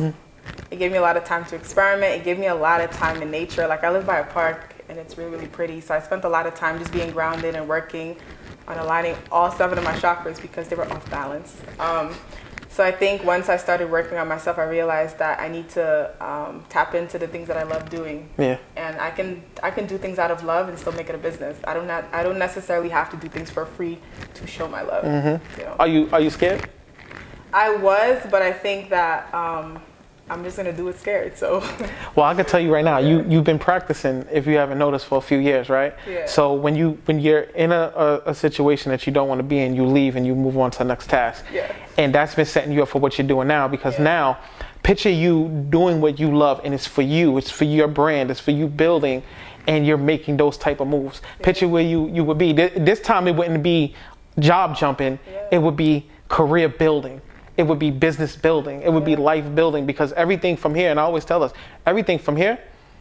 It 0.71 0.79
gave 0.79 0.91
me 0.91 0.97
a 0.97 1.03
lot 1.03 1.19
of 1.19 1.25
time 1.25 1.45
to 1.47 1.55
experiment. 1.55 2.15
It 2.15 2.25
gave 2.25 2.39
me 2.39 2.47
a 2.47 2.55
lot 2.55 2.81
of 2.81 2.91
time 2.91 3.21
in 3.21 3.31
nature. 3.31 3.67
Like 3.67 3.85
I 3.85 3.91
live 3.91 4.07
by 4.07 4.21
a 4.21 4.25
park 4.25 4.75
and 4.89 4.99
it's 4.99 5.19
really, 5.19 5.31
really 5.31 5.49
pretty. 5.49 5.83
So 5.83 5.95
I 5.95 6.01
spent 6.01 6.25
a 6.25 6.29
lot 6.31 6.47
of 6.47 6.55
time 6.55 6.79
just 6.79 6.93
being 6.93 7.11
grounded 7.11 7.55
and 7.55 7.69
working 7.69 8.17
on 8.69 8.79
aligning 8.79 9.17
all 9.31 9.51
seven 9.51 9.77
of 9.77 9.85
my 9.85 9.93
chakras 9.93 10.41
because 10.41 10.69
they 10.69 10.77
were 10.77 10.91
off 10.91 11.11
balance. 11.11 11.61
Um, 11.79 12.15
so 12.73 12.83
I 12.83 12.91
think 12.91 13.23
once 13.25 13.49
I 13.49 13.59
started 13.59 13.91
working 13.91 14.17
on 14.19 14.27
myself, 14.29 14.59
I 14.59 14.65
realized 14.65 15.19
that 15.19 15.39
I 15.41 15.49
need 15.49 15.69
to 15.71 16.11
um, 16.21 16.65
tap 16.69 16.95
into 16.95 17.19
the 17.19 17.29
things 17.29 17.47
that 17.49 17.57
I 17.59 17.65
love 17.65 17.91
doing 17.91 18.29
Yeah. 18.39 18.57
and 18.77 18.99
I 18.99 19.11
can 19.11 19.43
I 19.63 19.71
can 19.71 19.87
do 19.87 19.99
things 19.99 20.19
out 20.19 20.31
of 20.31 20.43
love 20.43 20.69
and 20.69 20.79
still 20.79 20.93
make 20.93 21.09
it 21.09 21.15
a 21.15 21.19
business. 21.19 21.57
I 21.65 21.75
don't 21.75 21.87
not, 21.87 22.05
I 22.13 22.23
don't 22.23 22.39
necessarily 22.39 22.89
have 22.89 23.11
to 23.11 23.17
do 23.19 23.29
things 23.29 23.51
for 23.51 23.67
free 23.67 23.99
to 24.35 24.47
show 24.47 24.67
my 24.69 24.83
love. 24.83 25.05
You 25.05 25.65
know? 25.65 25.77
Are 25.79 25.87
you 25.89 26.09
Are 26.13 26.21
you 26.21 26.31
scared? 26.31 26.69
I 27.53 27.77
was, 27.77 28.23
but 28.31 28.41
I 28.41 28.53
think 28.53 28.89
that 28.91 29.33
um, 29.35 29.79
I'm 30.33 30.43
just 30.43 30.57
gonna 30.57 30.73
do 30.73 30.89
it 30.89 30.99
scared. 30.99 31.37
So 31.37 31.61
Well, 32.17 32.25
I 32.27 32.35
can 32.35 32.47
tell 32.47 32.59
you 32.61 32.73
right 32.73 32.85
now, 32.85 32.99
you 32.99 33.25
you've 33.29 33.45
been 33.45 33.59
practicing, 33.59 34.27
if 34.33 34.47
you 34.47 34.57
haven't 34.57 34.79
noticed, 34.79 35.05
for 35.07 35.19
a 35.19 35.21
few 35.21 35.39
years, 35.39 35.69
right? 35.69 35.95
Yeah. 36.09 36.27
So 36.27 36.55
when 36.55 36.75
you 36.75 36.99
when 37.05 37.21
you're 37.21 37.43
in 37.65 37.71
a, 37.73 37.93
a, 37.95 38.31
a 38.31 38.35
situation 38.35 38.91
that 38.93 39.07
you 39.07 39.13
don't 39.13 39.29
want 39.29 39.39
to 39.41 39.43
be 39.45 39.59
in, 39.59 39.77
you 39.77 39.85
leave 39.85 40.17
and 40.17 40.27
you 40.27 40.35
move 40.35 40.57
on 40.57 40.71
to 40.73 40.79
the 40.79 40.85
next 40.85 41.11
task. 41.11 41.45
Yeah. 41.53 41.71
And 41.99 42.15
that's 42.15 42.35
been 42.35 42.47
setting 42.47 42.73
you 42.73 42.83
up 42.83 42.89
for 42.89 42.99
what 42.99 43.19
you're 43.19 43.29
doing 43.29 43.47
now 43.49 43.69
because 43.69 43.95
Yeah. 43.99 44.05
now, 44.05 44.39
picture 44.83 45.11
you 45.11 45.49
doing 45.69 46.01
what 46.01 46.19
you 46.19 46.35
love 46.35 46.61
and 46.65 46.73
it's 46.73 46.87
for 46.87 47.03
you, 47.03 47.37
it's 47.37 47.51
for 47.51 47.65
your 47.65 47.89
brand, 47.89 48.31
it's 48.31 48.41
for 48.41 48.53
you 48.53 48.67
building, 48.69 49.23
and 49.67 49.87
you're 49.87 49.99
making 49.99 50.39
those 50.39 50.57
type 50.57 50.81
of 50.81 50.89
moves. 50.89 51.21
Picture 51.43 51.69
where 51.69 51.83
you 51.85 52.09
you 52.09 52.25
would 52.25 52.39
be. 52.39 52.53
This 52.55 53.01
time 53.01 53.29
it 53.29 53.37
wouldn't 53.37 53.63
be 53.63 53.95
job 54.39 54.77
jumping, 54.77 55.19
Yeah. 55.31 55.49
it 55.53 55.59
would 55.59 55.77
be 55.77 56.07
career 56.29 56.69
building. 56.71 57.21
It 57.63 57.69
would 57.69 57.79
be 57.79 57.93
business 57.93 58.35
building. 58.35 58.83
It 58.83 58.93
would 58.93 59.05
be 59.05 59.15
life 59.15 59.55
building 59.55 59.87
because 59.87 60.13
everything 60.15 60.57
from 60.57 60.75
here, 60.75 60.91
and 60.91 60.99
I 60.99 61.05
always 61.05 61.25
tell 61.25 61.45
us, 61.45 61.53
everything 61.87 62.19
from 62.19 62.35
here 62.35 62.59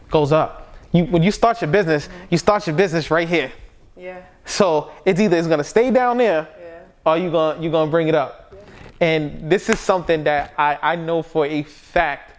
goes 0.08 0.30
up. 0.30 0.76
You, 0.92 1.06
when 1.06 1.24
you 1.24 1.32
start 1.32 1.60
your 1.60 1.68
business, 1.68 2.06
mm-hmm. 2.06 2.26
you 2.30 2.38
start 2.38 2.64
your 2.68 2.76
business 2.76 3.10
right 3.10 3.28
here. 3.28 3.50
yeah, 3.96 4.20
So 4.44 4.92
it's 5.04 5.18
either 5.18 5.36
it's 5.36 5.48
gonna 5.48 5.64
stay 5.64 5.90
down 5.90 6.18
there, 6.18 6.46
yeah, 6.60 6.78
or 7.04 7.18
you 7.18 7.28
gonna 7.32 7.60
you're 7.60 7.72
gonna 7.72 7.90
bring 7.90 8.06
it 8.06 8.14
up. 8.14 8.54
Yeah. 8.54 9.08
And 9.08 9.50
this 9.50 9.68
is 9.68 9.80
something 9.80 10.22
that 10.22 10.54
I, 10.56 10.78
I 10.80 10.94
know 10.94 11.22
for 11.24 11.44
a 11.44 11.64
fact. 11.64 12.38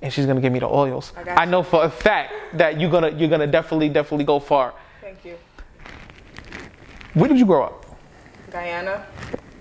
And 0.00 0.10
she's 0.10 0.24
gonna 0.24 0.40
give 0.40 0.54
me 0.54 0.60
the 0.60 0.68
oils. 0.68 1.12
I 1.18 1.42
I 1.42 1.44
know 1.44 1.62
for 1.62 1.84
a 1.84 1.90
fact 1.90 2.32
that 2.54 2.80
you're 2.80 2.90
gonna 2.90 3.10
you're 3.10 3.28
gonna 3.28 3.46
definitely 3.46 3.90
definitely 3.90 4.24
go 4.24 4.40
far. 4.40 4.72
thank 5.02 5.22
you, 5.22 5.36
Where 7.12 7.28
did 7.28 7.38
you 7.38 7.44
grow 7.44 7.64
up? 7.64 7.84
Guyana. 8.50 9.04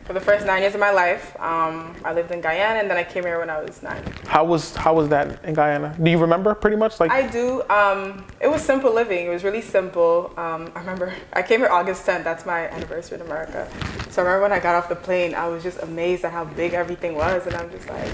For 0.06 0.14
the 0.14 0.20
first 0.20 0.46
nine 0.46 0.62
years 0.62 0.74
of 0.74 0.80
my 0.80 0.92
life. 0.92 1.36
Um, 1.40 1.96
I 2.04 2.14
lived 2.14 2.32
in 2.32 2.42
Guyana, 2.42 2.80
and 2.80 2.90
then 2.90 2.98
I 2.98 3.04
came 3.04 3.24
here 3.24 3.40
when 3.40 3.50
I 3.50 3.62
was 3.62 3.82
nine. 3.82 4.04
How 4.28 4.44
was 4.44 4.76
how 4.76 4.94
was 4.94 5.08
that 5.10 5.44
in 5.46 5.54
Guyana? 5.54 5.96
Do 6.02 6.10
you 6.12 6.18
remember 6.18 6.54
pretty 6.56 6.76
much 6.78 7.00
like? 7.00 7.12
I 7.12 7.28
do. 7.28 7.62
Um, 7.70 8.26
it 8.42 8.48
was 8.48 8.62
simple 8.62 8.94
living. 8.94 9.26
It 9.26 9.30
was 9.30 9.44
really 9.44 9.62
simple. 9.62 10.34
Um, 10.38 10.72
I 10.76 10.80
remember 10.80 11.14
I 11.34 11.42
came 11.42 11.60
here 11.62 11.70
August 11.70 12.06
10th. 12.06 12.24
That's 12.24 12.46
my 12.46 12.68
anniversary 12.70 13.20
in 13.20 13.26
America. 13.26 13.68
So 14.10 14.22
I 14.22 14.26
remember 14.26 14.42
when 14.44 14.52
I 14.52 14.60
got 14.60 14.76
off 14.76 14.90
the 14.90 14.96
plane, 14.96 15.34
I 15.36 15.48
was 15.48 15.64
just 15.64 15.82
amazed 15.82 16.26
at 16.26 16.32
how 16.32 16.46
big 16.46 16.74
everything 16.74 17.16
was, 17.16 17.46
and 17.48 17.56
I'm 17.56 17.70
just 17.72 17.88
like, 17.90 18.12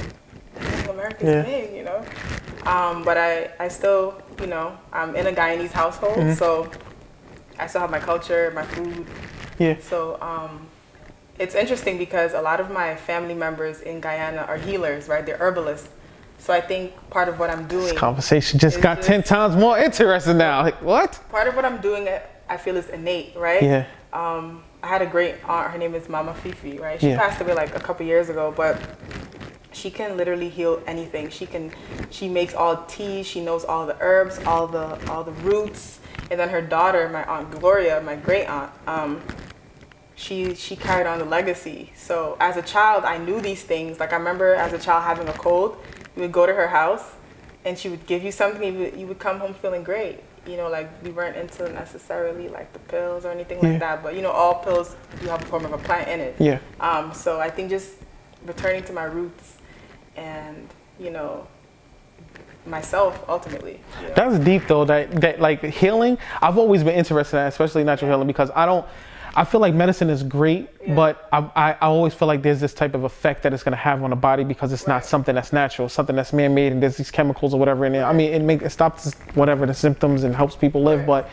America's 0.90 1.28
Yeah. 1.28 1.42
big, 1.44 1.74
you 1.76 1.84
know. 1.84 2.04
Um, 2.66 3.04
but 3.04 3.18
I, 3.18 3.50
I 3.60 3.68
still, 3.70 4.22
you 4.40 4.48
know, 4.48 4.78
I'm 4.94 5.16
in 5.16 5.26
a 5.28 5.32
Guyanese 5.32 5.72
household, 5.72 6.18
Mm-hmm. 6.18 6.34
so 6.34 6.70
I 7.58 7.68
still 7.68 7.82
have 7.82 7.90
my 7.92 8.00
culture, 8.00 8.52
my 8.54 8.64
food. 8.64 9.06
yeah. 9.58 9.76
So 9.82 10.18
um, 10.22 10.68
it's 11.40 11.56
interesting 11.56 11.98
because 11.98 12.34
a 12.34 12.42
lot 12.42 12.60
of 12.60 12.70
my 12.70 12.96
family 12.96 13.34
members 13.34 13.82
in 13.82 14.00
Guyana 14.02 14.42
are 14.48 14.58
healers, 14.58 15.08
right? 15.08 15.26
They're 15.26 15.38
herbalists. 15.38 15.90
So 16.38 16.54
I 16.54 16.62
think 16.62 16.94
part 17.10 17.28
of 17.28 17.40
what 17.40 17.50
I'm 17.50 17.68
doing, 17.68 17.86
This 17.86 17.94
conversation 17.98 18.60
just 18.60 18.80
got 18.82 18.98
just- 18.98 19.08
ten 19.08 19.24
times 19.24 19.56
more 19.56 19.78
interesting 19.78 20.38
now. 20.38 20.62
Like 20.64 20.82
what? 20.82 21.20
part 21.30 21.48
of 21.48 21.56
what 21.56 21.66
I'm 21.66 21.82
doing, 21.82 22.08
I 22.48 22.58
feel 22.58 22.78
is 22.78 22.90
innate, 22.90 23.36
right? 23.36 23.62
Yeah. 23.62 23.86
Um, 24.14 24.64
I 24.82 24.88
had 24.88 25.02
a 25.02 25.06
great 25.06 25.36
aunt. 25.46 25.72
Her 25.72 25.78
name 25.78 25.94
is 25.96 26.08
Mama 26.08 26.34
Fifi, 26.34 26.78
right? 26.80 27.00
She 27.00 27.10
Yeah. 27.10 27.18
passed 27.20 27.42
away 27.42 27.54
like 27.54 27.76
a 27.76 27.80
couple 27.80 28.06
years 28.06 28.30
ago, 28.30 28.54
but 28.56 28.78
she 29.72 29.90
can 29.92 30.18
literally 30.18 30.50
heal 30.50 30.82
anything. 30.88 31.30
She 31.30 31.46
can, 31.46 31.72
she 32.10 32.28
makes 32.30 32.54
all 32.54 32.84
teas. 32.88 33.28
She 33.28 33.42
knows 33.42 33.64
all 33.66 33.86
the 33.86 33.98
herbs, 34.00 34.40
all 34.46 34.66
the 34.68 34.98
all 35.10 35.24
the 35.24 35.32
roots. 35.44 36.00
And 36.32 36.40
then 36.40 36.50
her 36.50 36.62
daughter, 36.62 37.10
my 37.10 37.24
aunt 37.26 37.52
Gloria, 37.52 38.02
my 38.02 38.16
great 38.16 38.46
aunt, 38.46 38.72
um, 38.88 39.22
she 40.20 40.54
she 40.54 40.76
carried 40.76 41.08
on 41.08 41.18
the 41.20 41.26
legacy. 41.26 41.92
So 41.96 42.36
as 42.42 42.58
a 42.58 42.62
child, 42.62 43.06
I 43.06 43.18
knew 43.18 43.40
these 43.40 43.64
things. 43.64 44.00
Like 44.00 44.12
I 44.12 44.18
remember 44.18 44.54
as 44.54 44.74
a 44.74 44.78
child 44.78 45.04
having 45.04 45.30
a 45.30 45.34
cold, 45.34 45.78
you 46.16 46.22
would 46.24 46.34
go 46.34 46.46
to 46.46 46.54
her 46.54 46.68
house, 46.68 47.04
and 47.64 47.78
she 47.80 47.88
would 47.88 48.06
give 48.06 48.22
you 48.24 48.32
something. 48.32 48.62
You 48.74 48.80
would, 48.80 49.00
you 49.00 49.08
would 49.08 49.20
come 49.20 49.40
home 49.40 49.54
feeling 49.54 49.82
great. 49.84 50.20
You 50.46 50.58
know, 50.58 50.70
like 50.70 50.90
we 51.04 51.12
weren't 51.12 51.38
into 51.38 51.72
necessarily 51.72 52.50
like 52.50 52.74
the 52.74 52.80
pills 52.80 53.24
or 53.26 53.32
anything 53.32 53.60
Yeah. 53.64 53.70
like 53.72 53.80
that. 53.80 54.04
But 54.04 54.16
you 54.16 54.22
know, 54.22 54.32
all 54.32 54.56
pills 54.56 54.96
do 55.22 55.28
have 55.30 55.42
a 55.42 55.46
form 55.46 55.64
of 55.66 55.72
a 55.72 55.78
plant 55.78 56.10
in 56.10 56.20
it. 56.20 56.36
Yeah. 56.38 56.60
Um, 56.82 57.14
so 57.14 57.40
I 57.40 57.50
think 57.50 57.70
just 57.70 57.94
returning 58.46 58.84
to 58.84 58.94
my 58.94 59.04
roots, 59.06 59.58
and 60.18 60.68
you 61.00 61.12
know, 61.12 61.48
myself 62.66 63.24
ultimately. 63.30 63.80
you 64.02 64.08
know. 64.10 64.14
That's 64.16 64.40
deep 64.40 64.68
though. 64.68 64.84
That 64.84 65.12
that 65.22 65.40
like 65.40 65.64
healing. 65.64 66.18
I've 66.42 66.58
always 66.58 66.84
been 66.84 66.96
interested 66.96 67.38
in, 67.38 67.44
that, 67.44 67.48
especially 67.54 67.86
natural 67.86 68.12
healing, 68.12 68.28
because 68.28 68.52
I 68.54 68.66
don't. 68.66 68.86
I 69.36 69.44
feel 69.46 69.62
like 69.62 69.74
medicine 69.74 70.10
is 70.10 70.24
great, 70.24 70.70
Yeah. 70.86 70.96
but 70.96 71.30
I, 71.32 71.40
I, 71.56 71.72
I 71.74 71.78
always 71.82 72.14
feel 72.14 72.28
like 72.28 72.42
there's 72.42 72.60
this 72.60 72.74
type 72.74 72.96
of 72.96 73.04
effect 73.04 73.44
that 73.44 73.54
it's 73.54 73.64
going 73.64 73.74
to 73.74 73.78
have 73.78 74.04
on 74.04 74.10
the 74.10 74.16
body 74.16 74.44
because 74.44 74.74
it's 74.74 74.88
not 74.88 75.06
something 75.06 75.36
that's 75.36 75.54
natural, 75.54 75.88
something 75.90 76.16
that's 76.16 76.34
man-made, 76.34 76.72
and 76.72 76.82
there's 76.82 76.98
these 76.98 77.12
chemicals 77.12 77.54
or 77.54 77.60
whatever 77.60 77.86
in 77.86 77.94
there. 77.94 78.06
I 78.06 78.14
mean, 78.14 78.34
it 78.34 78.42
makes 78.42 78.64
it 78.64 78.72
stops 78.72 79.14
whatever 79.36 79.66
the 79.66 79.74
symptoms 79.74 80.24
and 80.24 80.36
helps 80.36 80.56
people 80.56 80.84
live. 80.84 81.08
Right. 81.08 81.26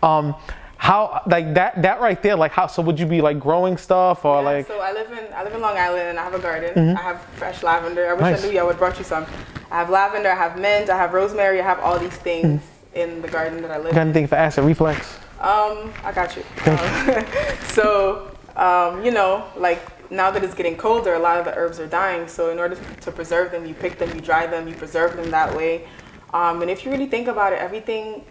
But 0.00 0.06
um, 0.06 0.34
how 0.76 1.22
like 1.26 1.54
that 1.54 1.82
that 1.82 2.00
right 2.00 2.22
there, 2.22 2.36
like 2.36 2.52
how 2.52 2.66
so 2.68 2.82
would 2.82 3.00
you 3.00 3.06
be 3.06 3.20
like 3.20 3.40
growing 3.40 3.76
stuff 3.76 4.24
or 4.24 4.36
Yeah, 4.42 4.48
like 4.48 4.66
so 4.68 4.78
I 4.80 4.92
live 4.92 5.10
in 5.10 5.32
I 5.34 5.42
live 5.42 5.54
in 5.54 5.60
Long 5.60 5.76
Island 5.76 6.02
and 6.10 6.18
I 6.18 6.22
have 6.24 6.34
a 6.34 6.38
garden. 6.38 6.96
I 6.96 7.00
have 7.02 7.20
fresh 7.34 7.62
lavender. 7.64 8.08
I 8.08 8.12
wish 8.12 8.20
Nice. 8.20 8.44
I 8.44 8.46
knew 8.46 8.52
you. 8.52 8.60
I 8.60 8.62
would 8.62 8.72
have 8.72 8.78
brought 8.78 8.96
you 8.98 9.04
some. 9.04 9.26
I 9.72 9.78
have 9.78 9.90
lavender. 9.90 10.30
I 10.30 10.36
have 10.36 10.56
mint. 10.58 10.88
I 10.88 10.96
have 10.96 11.12
rosemary. 11.14 11.60
I 11.60 11.64
have 11.64 11.80
all 11.80 11.98
these 11.98 12.16
things 12.16 12.62
in 12.94 13.20
the 13.22 13.28
garden 13.28 13.60
that 13.62 13.70
I 13.72 13.78
live. 13.78 13.92
got 13.92 14.02
in. 14.02 14.08
anything 14.08 14.26
for 14.28 14.36
acid 14.36 14.64
reflex? 14.64 15.18
Um, 15.40 15.92
I 16.02 16.12
got 16.12 16.36
you. 16.36 16.42
Um, 16.66 17.24
so, 17.68 18.30
um, 18.56 19.04
you 19.04 19.10
know, 19.10 19.44
like 19.56 20.10
now 20.10 20.30
that 20.30 20.42
it's 20.42 20.54
getting 20.54 20.76
colder, 20.76 21.14
a 21.14 21.18
lot 21.18 21.38
of 21.38 21.44
the 21.44 21.54
herbs 21.56 21.78
are 21.78 21.86
dying. 21.86 22.26
So, 22.26 22.50
in 22.50 22.58
order 22.58 22.76
to 23.02 23.12
preserve 23.12 23.52
them, 23.52 23.64
you 23.64 23.74
pick 23.74 23.98
them, 23.98 24.12
you 24.14 24.20
dry 24.20 24.46
them, 24.46 24.66
you 24.66 24.74
preserve 24.74 25.16
them 25.16 25.30
that 25.30 25.54
way. 25.56 25.86
Um, 26.34 26.60
and 26.62 26.70
if 26.70 26.84
you 26.84 26.90
really 26.90 27.06
think 27.06 27.28
about 27.28 27.52
it, 27.52 27.58
everything 27.60 28.24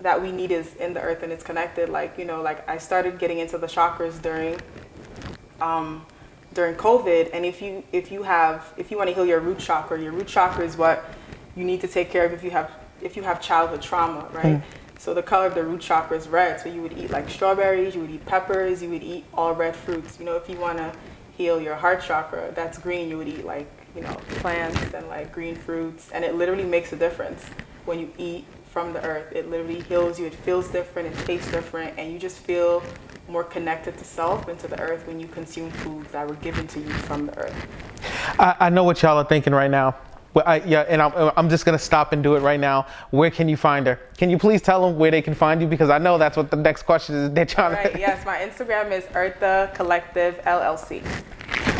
that 0.00 0.20
we 0.20 0.30
need 0.30 0.50
is 0.50 0.74
in 0.76 0.94
the 0.94 1.00
earth 1.00 1.22
and 1.22 1.32
it's 1.32 1.44
connected. 1.44 1.88
Like, 1.88 2.18
you 2.18 2.24
know, 2.24 2.42
like 2.42 2.68
I 2.68 2.78
started 2.78 3.18
getting 3.18 3.38
into 3.38 3.58
the 3.58 3.66
chakras 3.66 4.20
during 4.20 4.60
um, 5.60 6.04
during 6.54 6.74
COVID. 6.74 7.30
And 7.32 7.44
if 7.44 7.62
you 7.62 7.82
if 7.92 8.12
you 8.12 8.22
have 8.22 8.72
if 8.76 8.90
you 8.90 8.98
want 8.98 9.08
to 9.08 9.14
heal 9.14 9.26
your 9.26 9.40
root 9.40 9.58
chakra, 9.58 10.00
your 10.00 10.12
root 10.12 10.28
chakra 10.28 10.64
is 10.64 10.76
what 10.76 11.04
you 11.56 11.64
need 11.64 11.80
to 11.80 11.88
take 11.88 12.10
care 12.10 12.26
of 12.26 12.32
if 12.32 12.44
you 12.44 12.50
have 12.50 12.70
if 13.00 13.16
you 13.16 13.22
have 13.22 13.40
childhood 13.40 13.82
trauma, 13.82 14.28
right? 14.32 14.62
So 15.02 15.12
the 15.12 15.22
color 15.22 15.46
of 15.46 15.56
the 15.56 15.64
root 15.64 15.80
chakra 15.80 16.16
is 16.16 16.28
red. 16.28 16.60
So 16.60 16.68
you 16.68 16.80
would 16.80 16.96
eat 16.96 17.10
like 17.10 17.28
strawberries, 17.28 17.96
you 17.96 18.02
would 18.02 18.10
eat 18.12 18.24
peppers, 18.24 18.84
you 18.84 18.90
would 18.90 19.02
eat 19.02 19.24
all 19.34 19.52
red 19.52 19.74
fruits. 19.74 20.20
You 20.20 20.24
know, 20.24 20.36
if 20.36 20.48
you 20.48 20.56
want 20.56 20.78
to 20.78 20.92
heal 21.32 21.60
your 21.60 21.74
heart 21.74 22.04
chakra, 22.04 22.52
that's 22.54 22.78
green. 22.78 23.08
You 23.08 23.18
would 23.18 23.26
eat 23.26 23.44
like 23.44 23.68
you 23.96 24.02
know 24.02 24.14
plants 24.36 24.94
and 24.94 25.08
like 25.08 25.32
green 25.32 25.56
fruits, 25.56 26.08
and 26.12 26.24
it 26.24 26.36
literally 26.36 26.62
makes 26.62 26.92
a 26.92 26.96
difference 26.96 27.42
when 27.84 27.98
you 27.98 28.12
eat 28.16 28.44
from 28.70 28.92
the 28.92 29.04
earth. 29.04 29.32
It 29.32 29.50
literally 29.50 29.80
heals 29.80 30.20
you. 30.20 30.26
It 30.26 30.36
feels 30.36 30.68
different. 30.68 31.12
It 31.12 31.26
tastes 31.26 31.50
different, 31.50 31.98
and 31.98 32.12
you 32.12 32.20
just 32.20 32.38
feel 32.38 32.80
more 33.26 33.42
connected 33.42 33.98
to 33.98 34.04
self 34.04 34.46
and 34.46 34.56
to 34.60 34.68
the 34.68 34.78
earth 34.78 35.04
when 35.08 35.18
you 35.18 35.26
consume 35.26 35.72
foods 35.72 36.12
that 36.12 36.28
were 36.28 36.36
given 36.36 36.68
to 36.68 36.78
you 36.78 36.92
from 37.08 37.26
the 37.26 37.36
earth. 37.40 37.66
I, 38.38 38.54
I 38.60 38.70
know 38.70 38.84
what 38.84 39.02
y'all 39.02 39.18
are 39.18 39.24
thinking 39.24 39.52
right 39.52 39.70
now. 39.70 39.96
Well, 40.34 40.44
I, 40.46 40.60
yeah, 40.60 40.82
and 40.88 41.02
I'm, 41.02 41.32
I'm 41.36 41.48
just 41.50 41.64
gonna 41.66 41.78
stop 41.78 42.12
and 42.12 42.22
do 42.22 42.36
it 42.36 42.40
right 42.40 42.58
now. 42.60 42.86
Where 43.10 43.30
can 43.30 43.48
you 43.48 43.56
find 43.56 43.86
her? 43.86 43.98
Can 44.16 44.30
you 44.30 44.38
please 44.38 44.62
tell 44.62 44.86
them 44.86 44.98
where 44.98 45.10
they 45.10 45.20
can 45.22 45.34
find 45.34 45.60
you? 45.60 45.66
Because 45.68 45.90
I 45.90 45.98
know 45.98 46.16
that's 46.16 46.36
what 46.36 46.50
the 46.50 46.56
next 46.56 46.84
question 46.84 47.14
is. 47.16 47.30
They're 47.32 47.44
trying 47.44 47.72
Right, 47.74 47.92
to. 47.92 47.98
yes, 47.98 48.24
my 48.24 48.38
Instagram 48.38 48.90
is 48.92 49.04
Eartha 49.06 49.74
Collective 49.74 50.36
LLC. 50.44 51.02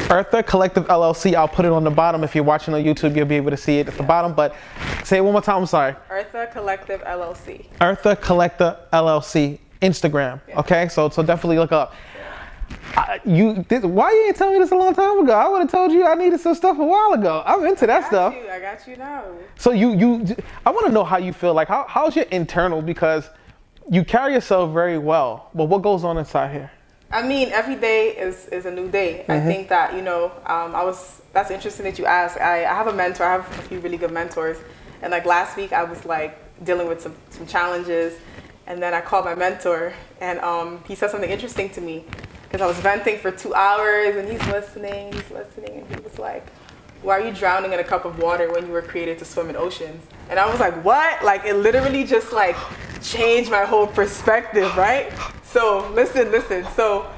Eartha 0.08 0.46
Collective 0.46 0.86
LLC. 0.88 1.34
I'll 1.34 1.48
put 1.48 1.64
it 1.64 1.72
on 1.72 1.84
the 1.84 1.90
bottom. 1.90 2.22
If 2.24 2.34
you're 2.34 2.44
watching 2.44 2.74
on 2.74 2.82
YouTube, 2.82 3.16
you'll 3.16 3.24
be 3.26 3.36
able 3.36 3.50
to 3.50 3.56
see 3.56 3.78
it 3.78 3.88
at 3.88 3.96
the 3.96 4.02
bottom. 4.02 4.34
But 4.34 4.54
say 5.04 5.16
it 5.16 5.20
one 5.22 5.32
more 5.32 5.40
time. 5.40 5.58
I'm 5.60 5.66
sorry. 5.66 5.94
Eartha 6.10 6.52
Collective 6.52 7.00
LLC. 7.04 7.66
Eartha 7.80 8.20
Collector 8.20 8.76
LLC 8.92 9.58
Instagram. 9.80 10.40
Okay, 10.58 10.88
so 10.88 11.08
so 11.08 11.22
definitely 11.22 11.58
look 11.58 11.72
up. 11.72 11.94
I, 12.96 13.20
you 13.24 13.64
this, 13.68 13.84
why 13.84 14.10
you 14.10 14.26
ain't 14.26 14.36
tell 14.36 14.52
me 14.52 14.58
this 14.58 14.70
a 14.70 14.76
long 14.76 14.94
time 14.94 15.20
ago? 15.20 15.32
I 15.32 15.48
would 15.48 15.60
have 15.60 15.70
told 15.70 15.92
you 15.92 16.06
I 16.06 16.14
needed 16.14 16.40
some 16.40 16.54
stuff 16.54 16.78
a 16.78 16.84
while 16.84 17.12
ago. 17.12 17.42
I'm 17.46 17.64
into 17.64 17.86
that 17.86 18.04
I 18.04 18.08
stuff. 18.08 18.34
you. 18.34 18.48
I 18.50 18.60
got 18.60 18.86
you 18.86 18.96
now. 18.96 19.24
So 19.56 19.72
you 19.72 19.94
you 19.94 20.36
I 20.66 20.70
want 20.70 20.86
to 20.86 20.92
know 20.92 21.04
how 21.04 21.16
you 21.16 21.32
feel. 21.32 21.54
Like 21.54 21.68
how 21.68 21.86
how's 21.88 22.14
your 22.16 22.26
internal 22.26 22.82
because 22.82 23.30
you 23.90 24.04
carry 24.04 24.34
yourself 24.34 24.72
very 24.72 24.98
well. 24.98 25.50
But 25.54 25.64
what 25.64 25.82
goes 25.82 26.04
on 26.04 26.18
inside 26.18 26.52
here? 26.52 26.70
I 27.10 27.22
mean, 27.22 27.50
every 27.52 27.76
day 27.76 28.16
is, 28.16 28.46
is 28.48 28.64
a 28.64 28.70
new 28.70 28.88
day. 28.90 29.26
I 29.28 29.38
think 29.38 29.68
that, 29.68 29.94
you 29.94 30.00
know, 30.00 30.32
um, 30.46 30.74
I 30.74 30.82
was, 30.82 31.20
that's 31.34 31.50
interesting 31.50 31.84
that 31.84 31.98
you 31.98 32.06
asked. 32.06 32.38
I, 32.38 32.64
I 32.64 32.74
have 32.74 32.86
a 32.86 32.92
mentor, 32.92 33.24
I 33.24 33.32
have 33.32 33.58
a 33.58 33.62
few 33.62 33.80
really 33.80 33.98
good 33.98 34.12
mentors. 34.12 34.56
And 35.02 35.10
like 35.10 35.26
last 35.26 35.58
week, 35.58 35.74
I 35.74 35.84
was 35.84 36.06
like 36.06 36.38
dealing 36.64 36.88
with 36.88 37.02
some, 37.02 37.14
some 37.28 37.46
challenges. 37.46 38.14
And 38.66 38.82
then 38.82 38.94
I 38.94 39.02
called 39.02 39.24
my 39.24 39.34
mentor, 39.34 39.92
and 40.20 40.38
um, 40.38 40.82
he 40.86 40.94
said 40.94 41.10
something 41.10 41.28
interesting 41.28 41.68
to 41.70 41.80
me 41.80 42.04
because 42.52 42.62
I 42.62 42.66
was 42.66 42.78
venting 42.80 43.16
for 43.16 43.30
two 43.30 43.54
hours, 43.54 44.14
and 44.14 44.28
he's 44.28 44.46
listening, 44.48 45.10
he's 45.10 45.30
listening, 45.30 45.78
and 45.78 45.88
he 45.88 46.02
was 46.02 46.18
like, 46.18 46.46
why 47.00 47.18
are 47.18 47.26
you 47.26 47.32
drowning 47.32 47.72
in 47.72 47.80
a 47.80 47.84
cup 47.84 48.04
of 48.04 48.18
water 48.18 48.52
when 48.52 48.66
you 48.66 48.72
were 48.72 48.82
created 48.82 49.18
to 49.20 49.24
swim 49.24 49.48
in 49.48 49.56
oceans? 49.56 50.04
And 50.28 50.38
I 50.38 50.48
was 50.50 50.60
like, 50.60 50.84
what? 50.84 51.24
Like 51.24 51.46
it 51.46 51.54
literally 51.54 52.04
just 52.04 52.30
like 52.30 52.54
changed 53.02 53.50
my 53.50 53.64
whole 53.64 53.86
perspective, 53.86 54.76
right? 54.76 55.10
So 55.44 55.90
listen, 55.94 56.30
listen. 56.30 56.66
So 56.76 57.10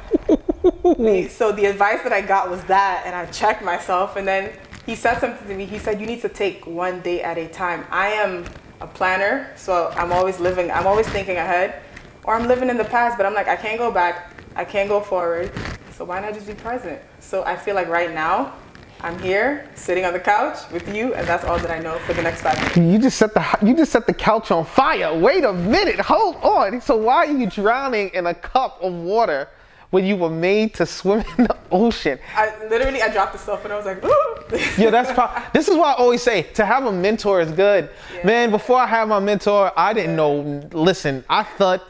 so 1.30 1.52
the 1.52 1.66
advice 1.66 2.02
that 2.04 2.12
I 2.12 2.20
got 2.20 2.48
was 2.48 2.62
that, 2.64 3.02
and 3.04 3.14
I 3.14 3.26
checked 3.26 3.62
myself, 3.62 4.14
and 4.14 4.26
then 4.26 4.52
he 4.86 4.94
said 4.94 5.18
something 5.18 5.48
to 5.48 5.54
me. 5.54 5.66
He 5.66 5.78
said, 5.80 6.00
you 6.00 6.06
need 6.06 6.22
to 6.22 6.28
take 6.28 6.64
one 6.64 7.00
day 7.00 7.22
at 7.22 7.38
a 7.38 7.48
time. 7.48 7.84
I 7.90 8.10
am 8.10 8.44
a 8.80 8.86
planner, 8.86 9.50
so 9.56 9.90
I'm 9.96 10.12
always 10.12 10.38
living, 10.38 10.70
I'm 10.70 10.86
always 10.86 11.08
thinking 11.08 11.36
ahead, 11.36 11.82
or 12.22 12.34
I'm 12.34 12.46
living 12.46 12.70
in 12.70 12.76
the 12.76 12.84
past, 12.84 13.16
but 13.16 13.26
I'm 13.26 13.34
like, 13.34 13.48
I 13.48 13.56
can't 13.56 13.78
go 13.78 13.90
back, 13.90 14.33
I 14.56 14.64
can't 14.64 14.88
go 14.88 15.00
forward. 15.00 15.50
So 15.96 16.04
why 16.04 16.20
not 16.20 16.34
just 16.34 16.46
be 16.46 16.54
present? 16.54 17.00
So 17.20 17.44
I 17.44 17.56
feel 17.56 17.74
like 17.74 17.88
right 17.88 18.12
now, 18.12 18.54
I'm 19.00 19.18
here 19.18 19.68
sitting 19.74 20.04
on 20.06 20.12
the 20.14 20.18
couch 20.20 20.58
with 20.72 20.94
you, 20.94 21.12
and 21.14 21.26
that's 21.26 21.44
all 21.44 21.58
that 21.58 21.70
I 21.70 21.78
know 21.78 21.98
for 22.00 22.14
the 22.14 22.22
next 22.22 22.40
five 22.40 22.56
minutes. 22.56 22.76
You 22.76 22.98
just 22.98 23.18
set 23.18 23.34
the 23.34 23.44
you 23.62 23.76
just 23.76 23.92
set 23.92 24.06
the 24.06 24.14
couch 24.14 24.50
on 24.50 24.64
fire. 24.64 25.14
Wait 25.16 25.44
a 25.44 25.52
minute, 25.52 26.00
hold 26.00 26.36
on. 26.36 26.80
So 26.80 26.96
why 26.96 27.16
are 27.16 27.26
you 27.26 27.46
drowning 27.46 28.08
in 28.14 28.26
a 28.26 28.34
cup 28.34 28.82
of 28.82 28.92
water 28.94 29.48
when 29.90 30.04
you 30.06 30.16
were 30.16 30.30
made 30.30 30.72
to 30.74 30.86
swim 30.86 31.22
in 31.36 31.44
the 31.44 31.56
ocean? 31.70 32.18
I 32.34 32.52
literally 32.68 33.02
I 33.02 33.08
dropped 33.10 33.34
the 33.34 33.38
stuff 33.38 33.62
and 33.64 33.74
I 33.74 33.76
was 33.76 33.84
like, 33.84 34.02
Ooh. 34.04 34.36
Yeah, 34.82 34.90
that's 34.90 35.12
pro- 35.12 35.30
this 35.52 35.68
is 35.68 35.76
why 35.76 35.92
I 35.92 35.96
always 35.96 36.22
say 36.22 36.42
to 36.54 36.64
have 36.64 36.86
a 36.86 36.92
mentor 36.92 37.40
is 37.42 37.52
good. 37.52 37.90
Yeah. 38.14 38.26
Man, 38.26 38.50
before 38.50 38.78
I 38.78 38.86
had 38.86 39.06
my 39.08 39.20
mentor, 39.20 39.70
I 39.76 39.92
didn't 39.92 40.16
know. 40.16 40.62
Listen, 40.72 41.24
I 41.28 41.42
thought. 41.42 41.82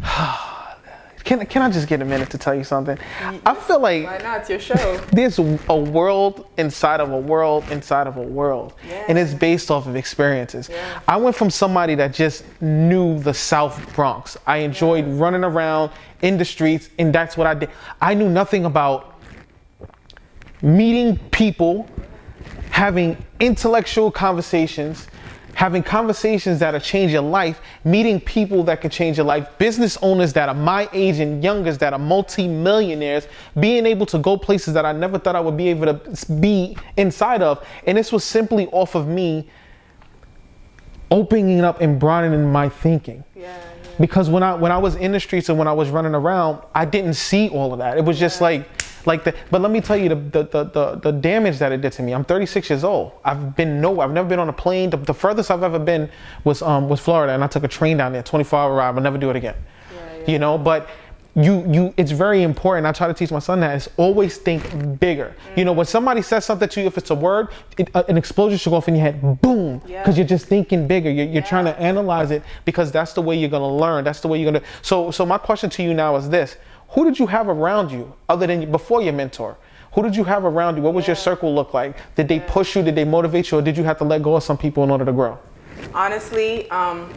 Can, 1.24 1.44
can 1.46 1.62
I 1.62 1.70
just 1.70 1.88
get 1.88 2.00
a 2.00 2.04
minute 2.04 2.30
to 2.30 2.38
tell 2.38 2.54
you 2.54 2.64
something? 2.64 2.98
I 3.44 3.54
feel 3.54 3.80
like 3.80 4.04
Why 4.04 4.18
not? 4.18 4.40
It's 4.40 4.50
your 4.50 4.60
show. 4.60 4.96
there's 5.12 5.38
a 5.38 5.76
world 5.76 6.46
inside 6.56 7.00
of 7.00 7.10
a 7.12 7.18
world 7.18 7.64
inside 7.70 8.06
of 8.06 8.16
a 8.16 8.22
world 8.22 8.74
and 9.08 9.18
it's 9.18 9.34
based 9.34 9.70
off 9.70 9.86
of 9.86 9.96
experiences 9.96 10.68
Yeah. 10.68 11.00
i 11.06 11.16
went 11.16 11.36
from 11.36 11.50
somebody 11.50 11.94
that 11.96 12.12
just 12.12 12.44
knew 12.60 13.18
the 13.18 13.34
south 13.34 13.94
bronx 13.94 14.36
i 14.46 14.58
enjoyed 14.58 15.06
running 15.06 15.44
around 15.44 15.90
in 16.22 16.36
the 16.38 16.44
streets 16.44 16.90
and 16.98 17.14
that's 17.14 17.36
what 17.36 17.46
i 17.46 17.54
did 17.54 17.70
i 18.00 18.14
knew 18.14 18.28
nothing 18.28 18.64
about 18.64 19.18
meeting 20.62 21.18
people, 21.30 21.88
having 22.70 23.16
intellectual 23.40 24.10
conversations, 24.10 25.06
having 25.58 25.82
conversations 25.82 26.60
that'll 26.60 26.78
change 26.78 27.10
your 27.10 27.20
life, 27.20 27.60
meeting 27.82 28.20
people 28.20 28.62
that 28.62 28.80
can 28.80 28.88
change 28.88 29.16
your 29.16 29.26
life, 29.26 29.48
business 29.58 29.98
owners 30.02 30.32
that 30.32 30.48
are 30.48 30.54
my 30.54 30.88
age 30.92 31.18
and 31.18 31.42
younger 31.42 31.72
that 31.72 31.92
are 31.92 31.98
multi-millionaires, 31.98 33.26
being 33.58 33.84
able 33.84 34.06
to 34.06 34.18
go 34.20 34.36
places 34.36 34.72
that 34.72 34.86
I 34.86 34.92
never 34.92 35.18
thought 35.18 35.34
I 35.34 35.40
would 35.40 35.56
be 35.56 35.66
able 35.70 35.98
to 35.98 36.32
be 36.34 36.76
inside 36.96 37.42
of. 37.42 37.66
And 37.88 37.98
this 37.98 38.12
was 38.12 38.22
simply 38.22 38.68
off 38.68 38.94
of 38.94 39.08
me 39.08 39.48
opening 41.10 41.62
up 41.62 41.80
and 41.80 41.98
broadening 41.98 42.52
my 42.52 42.68
thinking. 42.68 43.24
Yeah, 43.34 43.42
yeah. 43.42 43.90
Because 43.98 44.30
when 44.30 44.44
I 44.44 44.54
when 44.54 44.70
I 44.70 44.78
was 44.78 44.94
in 44.94 45.10
the 45.10 45.18
streets 45.18 45.48
and 45.48 45.58
when 45.58 45.66
I 45.66 45.72
was 45.72 45.90
running 45.90 46.14
around, 46.14 46.62
I 46.72 46.84
didn't 46.84 47.14
see 47.14 47.48
all 47.48 47.72
of 47.72 47.80
that. 47.80 47.98
It 47.98 48.04
was 48.04 48.16
just 48.16 48.40
like 48.40 48.68
like 49.08 49.24
the 49.24 49.34
but 49.50 49.60
let 49.60 49.72
me 49.72 49.80
tell 49.80 49.96
you 49.96 50.08
the 50.10 50.14
the, 50.14 50.42
the, 50.54 50.64
the, 50.76 50.84
the 51.06 51.12
damage 51.12 51.58
that 51.58 51.72
it 51.72 51.80
did 51.80 51.92
to 51.92 52.02
me. 52.02 52.12
I'm 52.14 52.24
36 52.24 52.70
years 52.70 52.84
old. 52.84 53.12
I've 53.24 53.56
been 53.56 53.80
nowhere. 53.80 54.06
I've 54.06 54.12
never 54.12 54.28
been 54.28 54.38
on 54.38 54.48
a 54.48 54.52
plane. 54.64 54.90
The, 54.90 54.98
the 54.98 55.14
furthest 55.14 55.50
I've 55.50 55.64
ever 55.64 55.80
been 55.80 56.08
was 56.44 56.62
um 56.62 56.88
was 56.88 57.00
Florida 57.00 57.32
and 57.34 57.42
I 57.42 57.48
took 57.48 57.64
a 57.64 57.68
train 57.78 57.96
down 57.96 58.12
there, 58.12 58.22
24 58.22 58.58
hour 58.58 58.74
ride. 58.76 58.94
I'll 58.94 59.00
never 59.02 59.18
do 59.18 59.30
it 59.30 59.36
again. 59.36 59.56
Yeah, 59.58 59.98
yeah. 60.20 60.30
You 60.32 60.38
know, 60.38 60.56
but 60.58 60.88
you 61.34 61.64
you 61.72 61.94
it's 61.96 62.10
very 62.10 62.42
important. 62.42 62.84
I 62.86 62.92
try 62.92 63.06
to 63.06 63.14
teach 63.14 63.30
my 63.30 63.38
son 63.38 63.60
that 63.60 63.76
is 63.76 63.88
always 63.96 64.38
think 64.38 64.62
bigger. 64.98 65.34
You 65.56 65.64
know, 65.64 65.72
when 65.72 65.86
somebody 65.86 66.20
says 66.22 66.44
something 66.44 66.68
to 66.68 66.80
you, 66.80 66.86
if 66.88 66.98
it's 66.98 67.10
a 67.10 67.14
word, 67.14 67.48
it, 67.78 67.88
uh, 67.94 68.02
an 68.08 68.16
explosion 68.16 68.58
should 68.58 68.70
go 68.70 68.76
off 68.76 68.88
in 68.88 68.96
your 68.96 69.04
head, 69.04 69.40
boom, 69.40 69.78
because 69.78 69.92
Yeah. 69.94 70.14
you're 70.16 70.26
just 70.26 70.46
thinking 70.46 70.88
bigger. 70.88 71.10
You're, 71.10 71.26
you're 71.26 71.42
trying 71.54 71.66
to 71.66 71.78
analyze 71.78 72.30
it 72.32 72.42
because 72.64 72.90
that's 72.90 73.12
the 73.12 73.22
way 73.22 73.36
you're 73.38 73.54
gonna 73.56 73.76
learn. 73.84 74.02
That's 74.04 74.20
the 74.20 74.28
way 74.28 74.40
you're 74.40 74.50
gonna. 74.52 74.64
So 74.82 75.10
so 75.12 75.24
my 75.24 75.38
question 75.38 75.70
to 75.70 75.82
you 75.82 75.94
now 75.94 76.16
is 76.16 76.28
this: 76.28 76.56
Who 76.90 77.04
did 77.04 77.18
you 77.18 77.26
have 77.26 77.48
around 77.48 77.90
you 77.90 78.14
other 78.28 78.46
than 78.46 78.70
before 78.70 79.02
your 79.02 79.12
mentor? 79.12 79.56
Who 79.92 80.02
did 80.02 80.16
you 80.16 80.24
have 80.24 80.44
around 80.44 80.76
you? 80.76 80.82
What 80.82 80.94
was 80.94 81.06
your 81.06 81.16
circle 81.16 81.54
look 81.54 81.74
like? 81.74 81.96
Did 82.14 82.28
they 82.28 82.40
push 82.40 82.76
you? 82.76 82.82
Did 82.82 82.94
they 82.94 83.04
motivate 83.04 83.50
you, 83.50 83.58
or 83.58 83.62
did 83.62 83.76
you 83.76 83.84
have 83.84 83.98
to 83.98 84.04
let 84.04 84.22
go 84.22 84.36
of 84.36 84.42
some 84.42 84.56
people 84.56 84.84
in 84.84 84.90
order 84.90 85.04
to 85.04 85.12
grow? 85.12 85.38
Honestly, 85.94 86.68
um, 86.70 87.12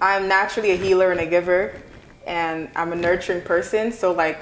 I'm 0.00 0.28
naturally 0.28 0.72
a 0.72 0.76
healer 0.76 1.12
and 1.12 1.20
a 1.20 1.26
giver, 1.26 1.80
and 2.26 2.70
I'm 2.76 2.92
a 2.92 2.96
nurturing 2.96 3.42
person. 3.42 3.92
So 3.92 4.12
like, 4.12 4.40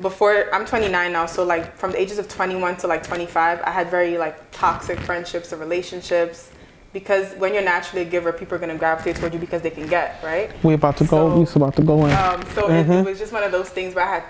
before 0.00 0.52
I'm 0.54 0.64
29 0.64 1.12
now, 1.12 1.26
so 1.26 1.44
like 1.44 1.76
from 1.76 1.92
the 1.92 2.00
ages 2.00 2.18
of 2.18 2.28
21 2.28 2.76
to 2.78 2.86
like 2.86 3.02
25, 3.02 3.60
I 3.62 3.70
had 3.70 3.90
very 3.90 4.18
like 4.18 4.50
toxic 4.50 4.98
friendships 5.00 5.52
or 5.52 5.56
relationships. 5.56 6.51
Because 6.92 7.32
when 7.36 7.54
you're 7.54 7.62
naturally 7.64 8.02
a 8.02 8.08
giver, 8.08 8.32
people 8.32 8.54
are 8.56 8.58
gonna 8.58 8.76
gravitate 8.76 9.16
toward 9.16 9.32
you 9.32 9.40
because 9.40 9.62
they 9.62 9.70
can 9.70 9.86
get 9.86 10.22
right. 10.22 10.50
We 10.62 10.74
about 10.74 10.96
to 10.98 11.04
go. 11.04 11.30
So- 11.30 11.38
we 11.40 11.46
about 11.62 11.76
to 11.76 11.82
go 11.82 12.04
in. 12.06 12.12
Um, 12.12 12.42
so 12.54 12.68
it, 12.70 12.88
it 12.88 13.04
was 13.04 13.18
just 13.18 13.32
one 13.32 13.42
of 13.42 13.52
those 13.52 13.70
things 13.70 13.94
where 13.94 14.04
I 14.04 14.14
had, 14.16 14.24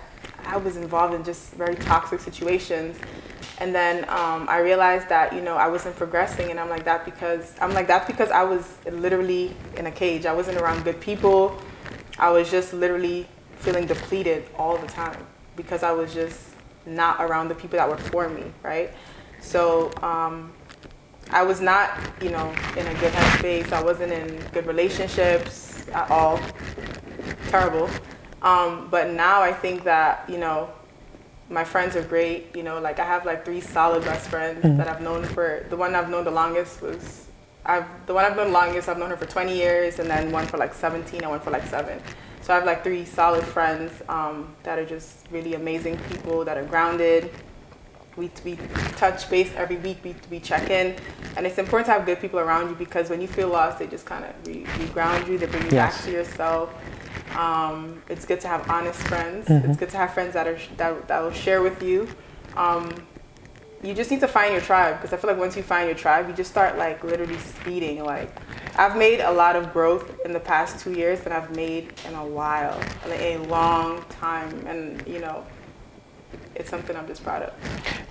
I 0.46 0.56
was 0.58 0.76
involved 0.76 1.14
in 1.14 1.24
just 1.24 1.52
very 1.54 1.74
toxic 1.74 2.20
situations, 2.20 2.96
and 3.58 3.74
then 3.74 4.04
um, 4.08 4.46
I 4.48 4.58
realized 4.58 5.08
that 5.08 5.32
you 5.32 5.40
know 5.40 5.56
I 5.56 5.66
wasn't 5.68 5.96
progressing, 5.96 6.50
and 6.50 6.60
I'm 6.60 6.68
like 6.68 6.84
that 6.84 7.04
because 7.04 7.52
I'm 7.60 7.72
like 7.74 7.88
that 7.88 8.06
because 8.06 8.30
I 8.30 8.44
was 8.44 8.76
literally 8.90 9.56
in 9.76 9.86
a 9.86 9.90
cage. 9.92 10.24
I 10.26 10.32
wasn't 10.32 10.58
around 10.58 10.84
good 10.84 11.00
people. 11.00 11.56
I 12.18 12.30
was 12.30 12.48
just 12.50 12.72
literally 12.72 13.26
feeling 13.56 13.86
depleted 13.86 14.44
all 14.56 14.76
the 14.76 14.86
time 14.86 15.16
because 15.56 15.82
I 15.82 15.90
was 15.92 16.14
just 16.14 16.50
not 16.86 17.20
around 17.20 17.48
the 17.48 17.54
people 17.56 17.76
that 17.78 17.88
were 17.88 17.96
for 17.96 18.28
me, 18.28 18.44
right? 18.62 18.90
So 19.40 19.90
um, 20.02 20.52
I 21.32 21.42
was 21.42 21.60
not, 21.60 21.98
you 22.20 22.30
know, 22.30 22.50
in 22.76 22.86
a 22.86 22.94
good 22.94 23.12
headspace. 23.12 23.72
I 23.72 23.82
wasn't 23.82 24.12
in 24.12 24.38
good 24.52 24.66
relationships 24.66 25.88
at 25.88 26.10
all. 26.10 26.38
Terrible. 27.48 27.88
Um, 28.42 28.88
but 28.90 29.10
now 29.10 29.40
I 29.40 29.52
think 29.52 29.84
that, 29.84 30.28
you 30.28 30.36
know, 30.36 30.70
my 31.48 31.64
friends 31.64 31.96
are 31.96 32.02
great. 32.02 32.54
You 32.54 32.62
know, 32.62 32.80
like 32.80 32.98
I 32.98 33.06
have 33.06 33.24
like 33.24 33.44
three 33.46 33.60
solid 33.60 34.04
best 34.04 34.28
friends 34.28 34.62
that 34.62 34.88
I've 34.88 35.00
known 35.00 35.24
for, 35.24 35.64
the 35.70 35.76
one 35.76 35.94
I've 35.94 36.10
known 36.10 36.24
the 36.24 36.30
longest 36.30 36.82
was, 36.82 37.26
I've, 37.64 37.86
the 38.06 38.12
one 38.12 38.24
I've 38.24 38.36
known 38.36 38.48
the 38.48 38.52
longest, 38.52 38.88
I've 38.88 38.98
known 38.98 39.10
her 39.10 39.16
for 39.16 39.26
20 39.26 39.56
years 39.56 40.00
and 40.00 40.10
then 40.10 40.32
one 40.32 40.46
for 40.46 40.58
like 40.58 40.74
17 40.74 41.22
and 41.22 41.30
one 41.30 41.40
for 41.40 41.50
like 41.50 41.66
seven. 41.66 42.00
So 42.42 42.52
I 42.52 42.56
have 42.56 42.66
like 42.66 42.82
three 42.82 43.04
solid 43.04 43.44
friends 43.44 44.02
um, 44.08 44.54
that 44.64 44.78
are 44.78 44.84
just 44.84 45.26
really 45.30 45.54
amazing 45.54 45.96
people 46.10 46.44
that 46.44 46.58
are 46.58 46.64
grounded, 46.64 47.30
we, 48.16 48.30
we 48.44 48.56
touch 48.96 49.28
base 49.30 49.50
every 49.56 49.76
week 49.76 49.98
we, 50.04 50.14
we 50.30 50.40
check 50.40 50.70
in. 50.70 50.96
And 51.36 51.46
it's 51.46 51.58
important 51.58 51.86
to 51.86 51.92
have 51.92 52.06
good 52.06 52.20
people 52.20 52.38
around 52.40 52.68
you 52.68 52.74
because 52.74 53.08
when 53.10 53.20
you 53.20 53.28
feel 53.28 53.48
lost 53.48 53.78
they 53.78 53.86
just 53.86 54.06
kind 54.06 54.24
of 54.24 54.34
re, 54.46 54.64
ground 54.92 55.26
you 55.28 55.38
they 55.38 55.46
bring 55.46 55.64
you 55.64 55.70
Yes. 55.72 55.96
back 55.96 56.04
to 56.04 56.10
yourself. 56.12 56.74
Um, 57.36 58.02
it's 58.08 58.26
good 58.26 58.40
to 58.42 58.48
have 58.48 58.68
honest 58.68 59.00
friends. 59.08 59.48
Mm-hmm. 59.48 59.70
it's 59.70 59.78
good 59.78 59.88
to 59.90 59.96
have 59.96 60.12
friends 60.12 60.34
that 60.34 60.46
are 60.46 60.58
that, 60.76 61.08
that 61.08 61.20
will 61.22 61.32
share 61.32 61.62
with 61.62 61.82
you. 61.82 62.08
Um, 62.56 62.92
you 63.82 63.94
just 63.94 64.10
need 64.12 64.20
to 64.20 64.28
find 64.28 64.52
your 64.52 64.60
tribe 64.60 64.96
because 64.96 65.12
i 65.12 65.16
feel 65.16 65.28
like 65.28 65.40
once 65.40 65.56
you 65.56 65.62
find 65.64 65.88
your 65.88 65.96
tribe 65.98 66.28
you 66.28 66.34
just 66.34 66.50
start 66.52 66.78
like 66.78 67.02
literally 67.02 67.38
speeding. 67.38 68.04
Like 68.04 68.30
i've 68.76 68.96
made 68.96 69.20
a 69.20 69.30
lot 69.32 69.56
of 69.56 69.72
growth 69.72 70.20
in 70.24 70.32
the 70.32 70.40
past 70.40 70.78
two 70.82 70.92
years 70.92 71.20
than 71.22 71.32
i've 71.32 71.54
made 71.56 71.92
in 72.06 72.14
a 72.14 72.24
while 72.24 72.78
like 73.08 73.20
a 73.20 73.38
long 73.38 74.04
time. 74.08 74.66
And 74.66 75.04
you 75.08 75.18
know 75.18 75.44
it's 76.54 76.70
something 76.70 76.96
i'm 76.96 77.06
just 77.06 77.22
proud 77.24 77.42
of 77.42 77.52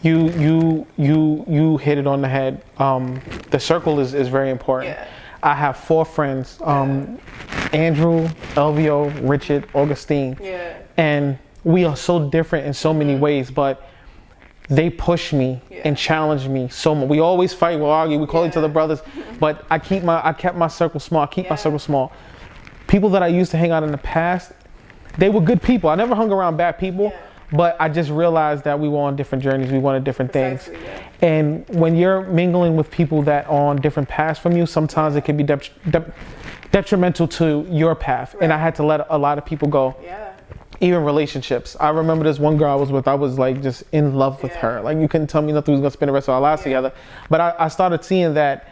You 0.04 0.30
you 0.32 0.88
you 0.98 1.46
you 1.48 1.78
hit 1.78 1.98
it 2.00 2.08
on 2.08 2.22
the 2.22 2.28
head. 2.28 2.64
Um, 2.78 3.22
the 3.52 3.60
circle 3.60 4.00
is, 4.00 4.14
is 4.16 4.28
very 4.30 4.50
important. 4.50 4.96
Yeah. 4.98 5.08
I 5.44 5.54
have 5.54 5.78
four 5.78 6.06
friends: 6.06 6.58
um, 6.64 7.20
Andrew, 7.72 8.28
Elvio, 8.56 9.10
Richard, 9.30 9.68
Augustine, 9.76 10.38
yeah 10.42 10.78
and 10.98 11.38
we 11.64 11.86
are 11.86 11.96
so 11.96 12.30
different 12.30 12.66
in 12.66 12.74
so 12.74 12.92
many 12.94 13.16
ways. 13.16 13.52
But 13.52 13.88
they 14.70 14.90
push 14.90 15.34
me 15.34 15.62
Yeah. 15.70 15.82
and 15.86 15.96
challenge 15.98 16.48
me 16.48 16.68
so 16.70 16.96
much. 16.96 17.08
We 17.10 17.20
always 17.20 17.54
fight, 17.54 17.78
we 17.80 17.86
argue, 17.86 18.18
we 18.18 18.26
call 18.26 18.46
each 18.48 18.58
other 18.58 18.70
brothers. 18.70 19.02
But 19.40 19.66
I 19.70 19.78
keep 19.80 20.04
my 20.04 20.18
I 20.26 20.34
kept 20.34 20.58
my 20.58 20.68
circle 20.68 21.00
small. 21.00 21.22
I 21.24 21.28
keep 21.28 21.48
my 21.50 21.56
circle 21.58 21.80
small. 21.80 22.12
People 22.88 23.10
that 23.12 23.22
I 23.22 23.28
used 23.28 23.52
to 23.52 23.58
hang 23.58 23.72
out 23.72 23.84
in 23.84 23.92
the 23.92 23.98
past, 24.18 24.52
they 25.18 25.30
were 25.30 25.42
good 25.42 25.62
people. 25.62 25.90
I 25.92 25.96
never 25.96 26.16
hung 26.16 26.32
around 26.32 26.58
bad 26.58 26.78
people. 26.80 27.14
But 27.52 27.76
I 27.80 27.90
just 27.90 28.10
realized 28.10 28.64
that 28.64 28.80
we 28.80 28.88
were 28.88 29.00
on 29.00 29.16
different 29.16 29.44
journeys. 29.44 29.72
We 29.72 29.80
wanted 29.80 30.04
different 30.04 30.32
things. 30.32 30.64
Precisely, 30.66 30.86
yeah. 30.88 31.28
And 31.28 31.68
when 31.70 31.96
you're 31.96 32.22
mingling 32.28 32.76
with 32.78 32.90
people 32.90 33.22
that 33.24 33.46
are 33.48 33.68
on 33.70 33.78
different 33.78 34.08
paths 34.08 34.40
from 34.40 34.56
you, 34.56 34.66
sometimes 34.66 35.16
it 35.18 35.26
can 35.26 35.36
be 35.36 35.44
dep- 35.44 35.64
dep- 35.90 36.16
detrimental 36.72 37.28
to 37.28 37.66
your 37.70 37.94
path. 37.96 38.36
And 38.42 38.54
I 38.54 38.58
had 38.58 38.76
to 38.76 38.84
let 38.84 39.06
a 39.10 39.18
lot 39.18 39.38
of 39.38 39.46
people 39.46 39.68
go, 39.68 39.96
Yeah. 40.02 40.32
even 40.80 41.04
relationships. 41.04 41.76
I 41.80 41.90
remember 41.90 42.24
this 42.24 42.40
one 42.40 42.56
girl 42.56 42.72
I 42.72 42.76
was 42.76 42.90
with, 42.92 43.08
I 43.08 43.16
was 43.16 43.38
like 43.38 43.62
just 43.62 43.84
in 43.92 44.16
love 44.16 44.42
with 44.42 44.54
Yeah. 44.54 44.60
her. 44.60 44.82
Like 44.82 44.98
you 44.98 45.10
couldn't 45.10 45.28
tell 45.28 45.42
me 45.42 45.52
nothing 45.52 45.74
we 45.74 45.82
was 45.82 45.82
gonna 45.82 45.92
spend 45.92 46.08
the 46.10 46.14
rest 46.14 46.30
of 46.30 46.36
our 46.36 46.42
lives 46.42 46.64
together. 46.64 46.94
But 47.30 47.42
I, 47.42 47.54
I 47.60 47.68
started 47.68 48.06
seeing 48.06 48.34
that 48.36 48.68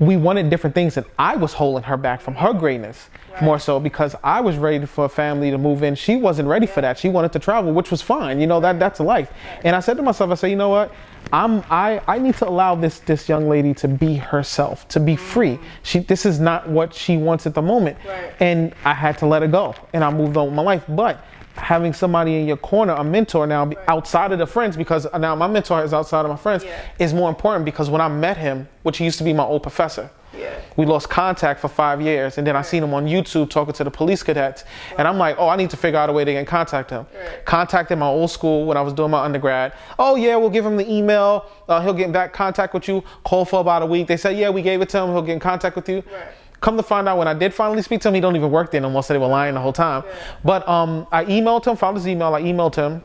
we 0.00 0.16
wanted 0.16 0.50
different 0.50 0.74
things 0.74 0.96
and 0.96 1.06
I 1.18 1.36
was 1.36 1.52
holding 1.52 1.84
her 1.84 1.96
back 1.96 2.20
from 2.20 2.34
her 2.34 2.52
greatness 2.52 3.08
Right. 3.32 3.42
more 3.42 3.58
so 3.60 3.78
because 3.78 4.16
I 4.24 4.40
was 4.40 4.56
ready 4.56 4.84
for 4.86 5.04
a 5.04 5.08
family 5.08 5.52
to 5.52 5.58
move 5.58 5.84
in. 5.84 5.94
She 5.94 6.16
wasn't 6.16 6.48
ready 6.48 6.66
for 6.66 6.80
that. 6.80 6.98
She 6.98 7.08
wanted 7.08 7.32
to 7.32 7.38
travel, 7.38 7.72
which 7.72 7.90
was 7.90 8.02
fine. 8.02 8.40
You 8.40 8.48
know, 8.48 8.58
that 8.60 8.80
that's 8.80 8.98
life. 8.98 9.30
And 9.62 9.76
I 9.76 9.80
said 9.80 9.96
to 9.98 10.02
myself, 10.02 10.30
I 10.30 10.34
said, 10.34 10.48
you 10.48 10.56
know 10.56 10.68
what? 10.70 10.92
I'm 11.32 11.62
I, 11.70 12.00
I 12.08 12.18
need 12.18 12.34
to 12.36 12.48
allow 12.48 12.74
this 12.74 12.98
this 13.00 13.28
young 13.28 13.48
lady 13.48 13.72
to 13.74 13.88
be 13.88 14.16
herself, 14.16 14.88
to 14.88 14.98
be 14.98 15.14
free. 15.14 15.56
Mm. 15.56 15.60
She 15.84 15.98
this 16.00 16.26
is 16.26 16.40
not 16.40 16.68
what 16.68 16.92
she 16.92 17.16
wants 17.16 17.46
at 17.46 17.54
the 17.54 17.62
moment. 17.62 17.98
Right. 18.04 18.32
And 18.40 18.74
I 18.84 18.94
had 18.94 19.16
to 19.18 19.26
let 19.26 19.42
her 19.42 19.48
go. 19.48 19.74
And 19.92 20.02
I 20.02 20.10
moved 20.10 20.36
on 20.36 20.46
with 20.46 20.54
my 20.54 20.62
life. 20.62 20.82
But 20.88 21.24
having 21.56 21.92
somebody 21.92 22.36
in 22.36 22.46
your 22.46 22.56
corner, 22.56 22.94
a 22.94 23.04
mentor 23.04 23.46
now 23.46 23.64
be- 23.66 23.76
outside 23.88 24.32
of 24.32 24.38
the 24.38 24.46
friends, 24.46 24.76
because 24.76 25.06
now 25.18 25.34
my 25.34 25.46
mentor 25.46 25.82
is 25.84 25.92
outside 25.92 26.24
of 26.24 26.30
my 26.30 26.36
friends, 26.36 26.64
Yeah. 26.64 26.72
is 26.98 27.12
more 27.12 27.28
important 27.28 27.64
because 27.64 27.90
when 27.90 28.00
I 28.00 28.08
met 28.08 28.36
him, 28.36 28.68
which 28.82 28.98
he 28.98 29.04
used 29.04 29.18
to 29.18 29.24
be 29.24 29.32
my 29.32 29.44
old 29.44 29.62
professor, 29.62 30.10
Yeah. 30.32 30.50
we 30.76 30.86
lost 30.86 31.10
contact 31.10 31.58
for 31.60 31.66
five 31.68 32.00
years, 32.00 32.38
and 32.38 32.46
then 32.46 32.54
I 32.56 32.62
seen 32.62 32.82
him 32.84 32.94
on 32.94 33.06
YouTube 33.06 33.50
talking 33.50 33.74
to 33.74 33.84
the 33.84 33.90
police 33.90 34.22
cadets, 34.22 34.64
and 34.96 35.06
I'm 35.08 35.18
like, 35.18 35.36
oh, 35.38 35.48
I 35.48 35.56
need 35.56 35.70
to 35.70 35.76
figure 35.76 35.98
out 35.98 36.08
a 36.08 36.12
way 36.12 36.24
to 36.24 36.32
get 36.32 36.38
in 36.38 36.46
contact 36.46 36.90
him. 36.90 37.04
Right. 37.12 37.44
Contacted 37.44 37.98
my 37.98 38.06
old 38.06 38.30
school 38.30 38.64
when 38.64 38.76
I 38.76 38.80
was 38.80 38.92
doing 38.92 39.10
my 39.10 39.22
undergrad. 39.24 39.72
Oh 39.98 40.14
yeah, 40.14 40.36
we'll 40.36 40.50
give 40.50 40.64
him 40.64 40.76
the 40.76 40.90
email. 40.90 41.46
Uh, 41.68 41.80
he'll 41.80 41.92
get 41.94 42.06
in 42.06 42.12
back 42.12 42.32
contact 42.32 42.74
with 42.74 42.86
you. 42.88 43.02
Call 43.24 43.44
for 43.44 43.60
about 43.60 43.82
a 43.82 43.86
week. 43.86 44.06
They 44.06 44.16
said, 44.16 44.36
yeah, 44.36 44.50
we 44.50 44.62
gave 44.62 44.80
it 44.82 44.88
to 44.90 44.98
him. 45.02 45.10
He'll 45.12 45.22
get 45.22 45.32
in 45.34 45.40
contact 45.40 45.74
with 45.76 45.88
you. 45.88 45.96
Right. 45.96 46.22
Come 46.60 46.76
to 46.76 46.82
find 46.82 47.08
out, 47.08 47.16
when 47.16 47.28
I 47.28 47.34
did 47.34 47.54
finally 47.54 47.82
speak 47.82 48.00
to 48.02 48.08
him, 48.08 48.14
he 48.14 48.20
don't 48.20 48.36
even 48.36 48.50
work 48.50 48.70
there 48.70 48.80
no 48.80 48.90
more. 48.90 49.02
So 49.02 49.14
they 49.14 49.18
were 49.18 49.26
lying 49.26 49.54
the 49.54 49.60
whole 49.60 49.72
time. 49.72 50.04
But 50.44 50.68
um, 50.68 51.06
I 51.10 51.24
emailed 51.24 51.64
him, 51.66 51.76
found 51.76 51.96
his 51.96 52.06
email. 52.06 52.34
I 52.34 52.42
emailed 52.42 52.74
him. 52.74 53.02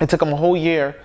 It 0.00 0.08
took 0.08 0.22
him 0.22 0.32
a 0.32 0.36
whole 0.36 0.56
year 0.56 0.96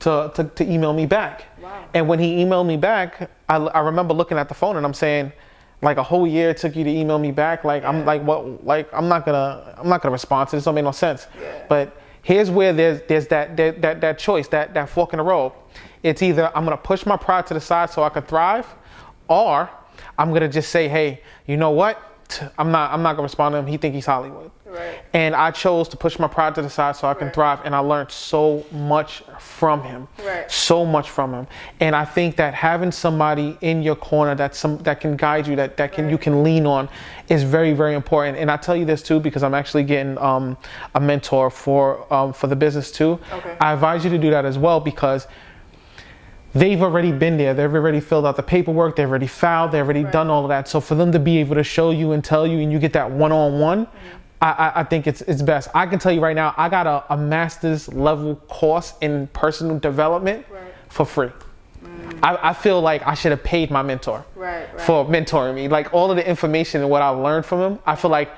to, 0.00 0.30
to, 0.34 0.44
to 0.44 0.70
email 0.70 0.92
me 0.92 1.06
back. 1.06 1.46
Wow. 1.60 1.86
And 1.94 2.06
when 2.06 2.18
he 2.18 2.36
emailed 2.36 2.66
me 2.66 2.76
back, 2.76 3.30
I, 3.48 3.56
I 3.56 3.80
remember 3.80 4.12
looking 4.12 4.36
at 4.36 4.48
the 4.48 4.54
phone 4.54 4.76
and 4.76 4.84
I'm 4.84 4.94
saying, 4.94 5.32
like 5.82 5.96
a 5.96 6.02
whole 6.02 6.26
year 6.26 6.50
it 6.50 6.58
took 6.58 6.76
you 6.76 6.84
to 6.84 6.90
email 6.90 7.18
me 7.18 7.32
back. 7.32 7.64
Like 7.64 7.84
I'm 7.84 8.04
like 8.04 8.22
what 8.22 8.64
like 8.64 8.88
I'm 8.94 9.08
not 9.08 9.26
gonna 9.26 9.74
I'm 9.76 9.88
not 9.88 10.00
gonna 10.00 10.12
respond 10.12 10.48
to 10.50 10.56
this. 10.56 10.64
Don't 10.64 10.76
make 10.76 10.84
no 10.84 10.92
sense. 10.92 11.26
Yeah. 11.40 11.64
But 11.68 12.00
here's 12.22 12.50
where 12.50 12.72
there's 12.72 13.02
there's 13.08 13.26
that 13.28 13.56
that 13.56 13.82
that, 13.82 14.00
that 14.00 14.18
choice 14.18 14.48
that 14.48 14.72
that 14.74 14.88
fork 14.88 15.12
in 15.12 15.16
the 15.16 15.24
road. 15.24 15.52
It's 16.04 16.22
either 16.22 16.56
I'm 16.56 16.64
gonna 16.64 16.76
push 16.76 17.04
my 17.04 17.16
pride 17.16 17.46
to 17.48 17.54
the 17.54 17.60
side 17.60 17.90
so 17.90 18.04
I 18.04 18.10
can 18.10 18.22
thrive, 18.22 18.66
or 19.28 19.68
I'm 20.18 20.32
gonna 20.32 20.48
just 20.48 20.70
say, 20.70 20.88
hey, 20.88 21.20
you 21.46 21.56
know 21.56 21.70
what? 21.70 22.00
I'm 22.58 22.70
not 22.70 22.92
I'm 22.92 23.02
not 23.02 23.12
gonna 23.14 23.24
respond 23.24 23.52
to 23.54 23.58
him. 23.58 23.66
He 23.66 23.76
think 23.76 23.94
he's 23.94 24.06
Hollywood. 24.06 24.50
Right. 24.64 25.00
And 25.12 25.34
I 25.34 25.50
chose 25.50 25.86
to 25.90 25.98
push 25.98 26.18
my 26.18 26.26
pride 26.28 26.54
to 26.54 26.62
the 26.62 26.70
side 26.70 26.96
so 26.96 27.06
I 27.06 27.12
can 27.12 27.26
Right. 27.26 27.34
thrive. 27.34 27.58
And 27.64 27.74
I 27.74 27.80
learned 27.80 28.10
so 28.10 28.64
much 28.72 29.22
from 29.38 29.82
him. 29.82 30.08
Right. 30.24 30.50
So 30.50 30.86
much 30.86 31.10
from 31.10 31.34
him. 31.34 31.46
And 31.80 31.94
I 31.94 32.06
think 32.06 32.36
that 32.36 32.54
having 32.54 32.90
somebody 32.90 33.58
in 33.60 33.82
your 33.82 33.96
corner 33.96 34.34
that 34.36 34.54
some 34.54 34.78
that 34.78 34.98
can 35.00 35.14
guide 35.16 35.46
you, 35.46 35.56
that, 35.56 35.76
that 35.76 35.92
can 35.92 36.08
you 36.08 36.16
can 36.16 36.42
lean 36.42 36.64
on 36.64 36.88
is 37.28 37.42
very, 37.42 37.74
very 37.74 37.92
important. 37.94 38.38
And 38.38 38.50
I 38.50 38.56
tell 38.56 38.74
you 38.74 38.86
this 38.86 39.02
too 39.02 39.20
because 39.20 39.42
I'm 39.42 39.52
actually 39.54 39.82
getting 39.84 40.16
um, 40.16 40.56
a 40.94 41.00
mentor 41.00 41.50
for 41.50 42.10
um, 42.10 42.32
for 42.32 42.46
the 42.46 42.56
business 42.56 42.90
too. 42.90 43.18
Okay. 43.30 43.54
I 43.60 43.74
advise 43.74 44.04
you 44.04 44.10
to 44.10 44.18
do 44.18 44.30
that 44.30 44.46
as 44.46 44.56
well 44.56 44.80
because 44.80 45.26
they've 46.54 46.82
already 46.82 47.12
been 47.12 47.36
there. 47.36 47.54
They've 47.54 47.72
already 47.74 48.00
filled 48.00 48.26
out 48.26 48.36
the 48.36 48.42
paperwork. 48.42 48.96
They've 48.96 49.08
already 49.08 49.26
filed. 49.26 49.72
They've 49.72 49.84
already 49.84 50.04
Right. 50.04 50.12
done 50.12 50.28
all 50.30 50.44
of 50.44 50.48
that. 50.50 50.68
So 50.68 50.80
for 50.80 50.94
them 50.94 51.12
to 51.12 51.18
be 51.18 51.38
able 51.38 51.54
to 51.56 51.64
show 51.64 51.90
you 51.90 52.12
and 52.12 52.22
tell 52.22 52.46
you, 52.46 52.58
and 52.60 52.70
you 52.72 52.78
get 52.78 52.92
that 52.94 53.10
one-on-one, 53.10 53.86
mm-hmm. 53.86 53.96
I, 54.42 54.50
I, 54.50 54.80
I 54.80 54.84
think 54.84 55.06
it's 55.06 55.20
it's 55.22 55.40
best. 55.42 55.68
I 55.74 55.86
can 55.86 55.98
tell 55.98 56.12
you 56.12 56.20
right 56.20 56.34
now, 56.36 56.52
I 56.56 56.68
got 56.68 56.86
a, 56.86 57.04
a 57.14 57.16
master's 57.16 57.88
level 57.92 58.34
course 58.48 58.94
in 59.00 59.28
personal 59.28 59.78
development 59.78 60.44
Right. 60.50 60.62
for 60.88 61.06
free. 61.06 61.28
Mm. 61.84 62.18
I, 62.22 62.50
I 62.50 62.52
feel 62.52 62.80
like 62.80 63.06
I 63.06 63.14
should 63.14 63.30
have 63.30 63.42
paid 63.44 63.70
my 63.70 63.82
mentor 63.82 64.24
Right, 64.34 64.68
right. 64.72 64.80
for 64.80 65.04
mentoring 65.04 65.54
me. 65.54 65.68
Like 65.68 65.94
all 65.94 66.10
of 66.10 66.16
the 66.16 66.28
information 66.28 66.80
and 66.80 66.90
what 66.90 67.02
I 67.02 67.08
learned 67.10 67.46
from 67.46 67.60
him, 67.60 67.78
I 67.86 67.94
feel 67.96 68.10
like 68.10 68.30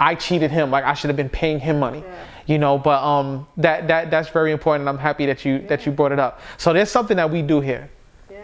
I 0.00 0.14
cheated 0.14 0.50
him. 0.50 0.70
Like 0.70 0.84
I 0.84 0.94
should 0.94 1.08
have 1.08 1.16
been 1.16 1.28
paying 1.30 1.58
him 1.60 1.78
money. 1.80 2.00
Yeah. 2.06 2.24
You 2.46 2.58
know, 2.58 2.78
but 2.78 3.02
um 3.02 3.46
that 3.56 3.88
that 3.88 4.10
that's 4.10 4.28
very 4.28 4.52
important. 4.52 4.88
I'm 4.88 4.98
happy 4.98 5.26
that 5.26 5.44
you 5.44 5.60
that 5.66 5.84
you 5.86 5.92
brought 5.92 6.12
it 6.12 6.18
up. 6.18 6.40
So 6.58 6.72
there's 6.72 6.90
something 6.90 7.16
that 7.16 7.30
we 7.30 7.42
do 7.42 7.60
here 7.60 7.90
Yeah. 8.30 8.38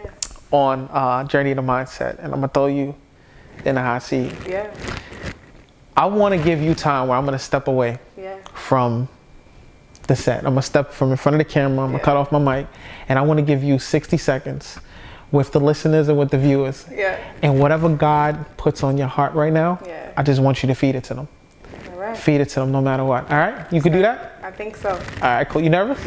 on 0.51 0.89
uh, 0.91 1.23
Journey 1.25 1.55
to 1.55 1.61
Mindset, 1.61 2.17
and 2.17 2.25
I'm 2.27 2.41
gonna 2.41 2.49
throw 2.49 2.65
you 2.67 2.95
in 3.65 3.75
the 3.75 3.81
hot 3.81 4.03
seat. 4.03 4.33
Yeah. 4.47 4.69
I 5.95 6.05
want 6.07 6.35
to 6.35 6.43
give 6.43 6.61
you 6.61 6.73
time 6.73 7.07
where 7.07 7.17
I'm 7.17 7.25
gonna 7.25 7.39
step 7.39 7.67
away 7.67 7.99
Yeah. 8.17 8.35
from 8.53 9.07
the 10.07 10.15
set. 10.15 10.39
I'm 10.39 10.51
gonna 10.51 10.61
step 10.63 10.91
from 10.91 11.11
in 11.11 11.17
front 11.17 11.35
of 11.35 11.39
the 11.39 11.45
camera. 11.45 11.85
I'm 11.85 11.91
gonna 11.91 12.03
cut 12.03 12.17
off 12.17 12.31
my 12.31 12.39
mic, 12.39 12.67
and 13.07 13.17
I 13.17 13.21
want 13.21 13.37
to 13.37 13.45
give 13.45 13.63
you 13.63 13.79
60 13.79 14.17
seconds 14.17 14.79
with 15.31 15.51
the 15.51 15.59
listeners 15.59 16.09
and 16.09 16.17
with 16.17 16.29
the 16.29 16.37
viewers. 16.37 16.85
Yeah. 16.91 17.17
And 17.41 17.59
whatever 17.59 17.87
God 17.89 18.45
puts 18.57 18.83
on 18.83 18.97
your 18.97 19.07
heart 19.07 19.33
right 19.33 19.53
now, 19.53 19.79
Yeah. 19.85 20.09
I 20.17 20.23
just 20.23 20.41
want 20.41 20.61
you 20.61 20.67
to 20.67 20.75
feed 20.75 20.95
it 20.95 21.03
to 21.05 21.13
them. 21.13 21.27
All 22.03 22.09
right. 22.09 22.17
Feed 22.17 22.41
it 22.41 22.49
to 22.49 22.59
them 22.59 22.73
no 22.73 22.81
matter 22.81 23.05
what. 23.05 23.31
All 23.31 23.37
right? 23.37 23.71
You 23.71 23.81
can 23.81 23.93
do 23.93 24.01
that? 24.01 24.37
I 24.43 24.51
think 24.51 24.75
so. 24.75 24.89
All 24.89 25.21
right, 25.21 25.47
cool. 25.47 25.61
You 25.61 25.69
nervous? 25.69 25.97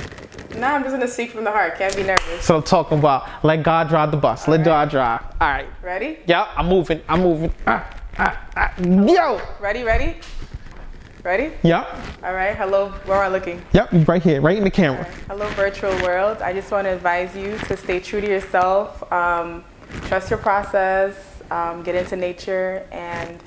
No, 0.54 0.66
I'm 0.66 0.82
just 0.82 0.94
gonna 0.94 1.09
speak 1.09 1.30
from 1.30 1.44
the 1.44 1.50
heart. 1.50 1.78
Can't 1.78 1.96
be 1.96 2.02
nervous. 2.02 2.44
So 2.44 2.56
I'm 2.56 2.62
talking 2.62 2.98
about 2.98 3.42
let 3.42 3.62
God 3.62 3.88
drive 3.88 4.11
the 4.11 4.18
bus. 4.18 4.46
Let 4.46 4.61
All 4.61 4.66
God 4.66 4.90
drive. 4.90 5.22
All 5.40 5.48
right. 5.48 5.66
Ready? 5.82 6.18
Yeah, 6.26 6.52
I'm 6.54 6.66
moving. 6.68 7.00
I'm 7.09 7.22
moving. 7.22 7.50
Ah, 7.66 7.88
ah, 8.18 8.46
ah. 8.56 8.74
Yo. 8.78 9.40
Ready? 9.59 9.85
Ready? 9.85 10.16
Ready? 11.22 11.54
Yep. 11.62 11.88
All 12.22 12.35
right. 12.35 12.54
Hello. 12.54 12.90
Where 13.06 13.16
am 13.16 13.24
I 13.24 13.28
looking? 13.28 13.62
Yep. 13.72 14.06
Right 14.06 14.22
here, 14.22 14.42
right 14.42 14.59
in 14.59 14.64
the 14.64 14.70
camera. 14.70 15.04
Hello, 15.28 15.48
virtual 15.50 15.94
world. 16.02 16.42
I 16.42 16.52
just 16.52 16.70
want 16.70 16.85
to 16.85 16.90
advise 16.90 17.35
you 17.35 17.56
to 17.68 17.76
stay 17.78 18.00
true 18.00 18.20
to 18.20 18.28
yourself, 18.28 19.11
um, 19.11 19.64
trust 20.02 20.28
your 20.28 20.40
process, 20.40 21.16
um, 21.50 21.82
get 21.82 21.94
into 21.94 22.16
nature, 22.16 22.87
and 22.92 23.42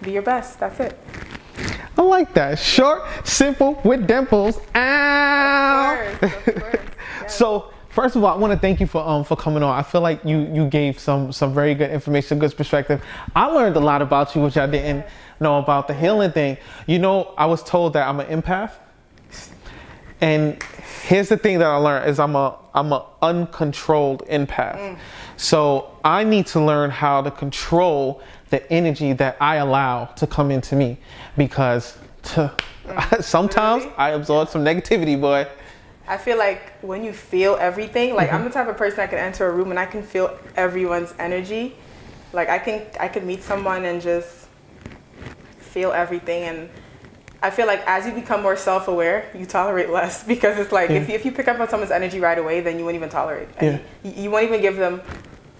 be 0.00 0.12
your 0.12 0.22
best. 0.22 0.58
That's 0.58 0.80
it. 0.80 0.98
I 1.96 2.02
like 2.02 2.34
that. 2.34 2.58
Short, 2.58 3.02
simple, 3.24 3.80
with 3.84 4.06
dimples. 4.06 4.58
Ow. 4.74 6.08
Of 6.12 6.20
course, 6.20 6.34
of 6.48 6.54
course. 6.62 6.76
Yes. 7.22 7.36
So 7.38 7.72
first 7.88 8.16
of 8.16 8.24
all, 8.24 8.34
I 8.34 8.38
want 8.38 8.52
to 8.52 8.58
thank 8.58 8.80
you 8.80 8.86
for 8.86 9.06
um 9.06 9.24
for 9.24 9.36
coming 9.36 9.62
on. 9.62 9.78
I 9.78 9.82
feel 9.82 10.00
like 10.02 10.22
you 10.24 10.40
you 10.52 10.68
gave 10.68 10.98
some 10.98 11.32
some 11.32 11.54
very 11.54 11.74
good 11.74 11.90
information, 11.90 12.38
good 12.38 12.54
perspective. 12.56 13.02
I 13.34 13.46
learned 13.46 13.76
a 13.76 13.80
lot 13.80 14.02
about 14.02 14.34
you, 14.34 14.42
which 14.42 14.56
I 14.56 14.66
didn't 14.66 15.06
know 15.40 15.58
about 15.58 15.88
the 15.88 15.94
healing 15.94 16.32
thing. 16.32 16.58
You 16.86 16.98
know, 16.98 17.32
I 17.38 17.46
was 17.46 17.62
told 17.62 17.92
that 17.94 18.06
I'm 18.08 18.20
an 18.20 18.42
empath, 18.42 18.72
and 20.20 20.62
here's 21.04 21.28
the 21.28 21.36
thing 21.36 21.58
that 21.60 21.68
I 21.68 21.76
learned 21.76 22.10
is 22.10 22.18
I'm 22.18 22.36
a 22.36 22.58
I'm 22.74 22.92
a 22.92 23.06
uncontrolled 23.22 24.26
empath. 24.28 24.98
So 25.36 25.96
I 26.04 26.24
need 26.24 26.46
to 26.48 26.60
learn 26.64 26.90
how 26.90 27.22
to 27.22 27.30
control 27.30 28.20
the 28.50 28.70
energy 28.72 29.12
that 29.14 29.36
I 29.40 29.56
allow 29.56 30.06
to 30.16 30.26
come 30.26 30.50
into 30.50 30.76
me 30.76 30.98
because 31.36 31.98
to, 32.22 32.52
sometimes 33.20 33.84
Literally? 33.84 33.98
I 33.98 34.10
absorb 34.10 34.48
some 34.48 34.64
negativity, 34.64 35.20
boy. 35.20 35.46
I 36.06 36.18
feel 36.18 36.36
like 36.36 36.78
when 36.82 37.02
you 37.02 37.12
feel 37.12 37.56
everything, 37.58 38.14
like 38.14 38.30
I'm 38.32 38.44
the 38.44 38.50
type 38.50 38.68
of 38.68 38.76
person 38.76 38.98
that 38.98 39.10
can 39.10 39.18
enter 39.18 39.48
a 39.48 39.52
room 39.52 39.70
and 39.70 39.78
I 39.78 39.86
can 39.86 40.02
feel 40.02 40.38
everyone's 40.54 41.14
energy. 41.18 41.76
Like 42.32 42.50
I 42.50 42.58
can 42.58 42.82
I 43.00 43.08
can 43.08 43.26
meet 43.26 43.42
someone 43.42 43.86
and 43.86 44.02
just 44.02 44.48
feel 45.58 45.92
everything 45.92 46.42
and 46.42 46.68
I 47.42 47.50
feel 47.50 47.66
like 47.66 47.82
as 47.86 48.06
you 48.06 48.12
become 48.12 48.42
more 48.42 48.56
self-aware, 48.56 49.30
you 49.34 49.44
tolerate 49.44 49.90
less 49.90 50.22
because 50.34 50.58
it's 50.58 50.72
like 50.72 50.90
if, 50.90 51.08
you, 51.08 51.14
if 51.14 51.24
you 51.24 51.32
pick 51.32 51.48
up 51.48 51.60
on 51.60 51.68
someone's 51.68 51.90
energy 51.90 52.18
right 52.20 52.38
away, 52.38 52.60
then 52.60 52.78
you 52.78 52.84
won't 52.84 52.96
even 52.96 53.10
tolerate. 53.10 53.48
Yeah. 53.60 53.78
you, 54.02 54.12
you 54.12 54.30
won't 54.30 54.44
even 54.44 54.62
give 54.62 54.76
them 54.76 55.02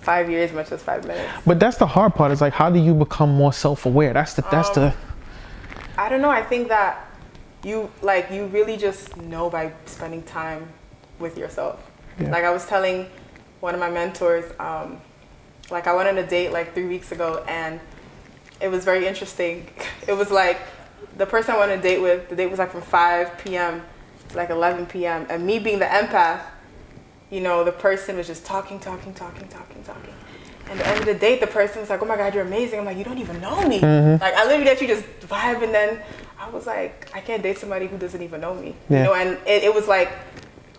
five 0.01 0.31
years, 0.31 0.53
much 0.53 0.73
as 0.73 0.83
five 0.83 1.07
minutes. 1.07 1.31
But 1.47 1.61
that's 1.61 1.77
the 1.79 1.87
hard 1.87 2.15
part. 2.15 2.33
Is 2.33 2.41
like, 2.41 2.53
how 2.53 2.71
do 2.71 2.79
you 2.79 2.95
become 2.95 3.35
more 3.35 3.53
self-aware? 3.53 4.13
That's 4.13 4.35
the 4.35 4.43
that's 4.51 4.69
Um, 4.69 4.75
the 4.75 4.95
I 5.97 6.09
don't 6.09 6.21
know. 6.21 6.31
I 6.31 6.43
think 6.43 6.69
that 6.69 7.09
you 7.63 7.91
like 8.03 8.31
you 8.31 8.47
really 8.47 8.77
just 8.77 9.17
know 9.17 9.49
by 9.49 9.73
spending 9.87 10.23
time 10.23 10.69
with 11.19 11.39
yourself. 11.39 11.91
Yeah. 12.19 12.31
Like 12.31 12.45
I 12.45 12.51
was 12.51 12.67
telling 12.67 13.09
one 13.61 13.75
of 13.75 13.81
my 13.81 13.91
mentors, 13.91 14.45
um, 14.59 15.01
like 15.71 15.87
I 15.87 15.95
went 15.95 16.09
on 16.09 16.19
a 16.19 16.27
date 16.27 16.51
like 16.51 16.75
three 16.75 16.87
weeks 16.87 17.13
ago, 17.13 17.45
and 17.49 17.81
it 18.61 18.69
was 18.69 18.85
very 18.85 19.07
interesting. 19.07 19.69
It 20.07 20.13
was 20.13 20.31
like 20.31 20.61
the 21.17 21.25
person 21.25 21.55
I 21.55 21.59
went 21.59 21.73
on 21.73 21.79
a 21.79 21.83
date 21.83 22.01
with. 22.01 22.29
The 22.29 22.37
date 22.37 22.51
was 22.51 22.59
like 22.59 22.73
from 22.73 22.83
5 22.83 23.39
p.m. 23.39 23.83
to 24.29 24.37
like 24.37 24.51
11 24.51 24.85
p.m. 24.87 25.27
And 25.31 25.47
me 25.47 25.59
being 25.59 25.79
the 25.79 25.87
empath, 25.87 26.43
you 27.31 27.41
know, 27.41 27.65
the 27.65 27.73
person 27.73 28.19
was 28.19 28.27
just 28.27 28.45
talking, 28.45 28.79
talking, 28.79 29.15
talking, 29.15 29.49
talking, 29.49 29.83
talking. 29.83 30.15
And 30.71 30.81
at 30.81 30.85
the 30.85 30.89
end 30.89 31.01
of 31.01 31.07
the 31.07 31.15
date, 31.15 31.41
the 31.41 31.47
person 31.47 31.81
was 31.81 31.91
like, 31.91 32.03
"Oh 32.03 32.07
my 32.07 32.17
God, 32.17 32.35
you're 32.35 32.45
amazing." 32.45 32.79
I'm 32.81 32.85
like, 32.87 32.97
"You 32.97 33.05
don't 33.05 33.19
even 33.19 33.41
know 33.41 33.67
me." 33.69 33.81
Mm-hmm. 33.81 34.23
Like 34.23 34.35
I 34.35 34.45
literally 34.45 34.65
let 34.65 34.81
you 34.81 34.89
just 34.89 35.05
vibe, 35.21 35.63
and 35.63 35.75
then 35.75 36.01
I 36.39 36.49
was 36.51 36.67
like, 36.67 37.11
"I 37.15 37.21
can't 37.21 37.43
date 37.43 37.59
somebody 37.59 37.87
who 37.87 37.99
doesn't 37.99 38.23
even 38.23 38.41
know 38.41 38.55
me." 38.55 38.75
Yeah. 38.89 38.99
You 38.99 39.05
know, 39.05 39.15
and 39.15 39.31
it, 39.47 39.65
it 39.65 39.75
was 39.75 39.87
like, 39.89 40.11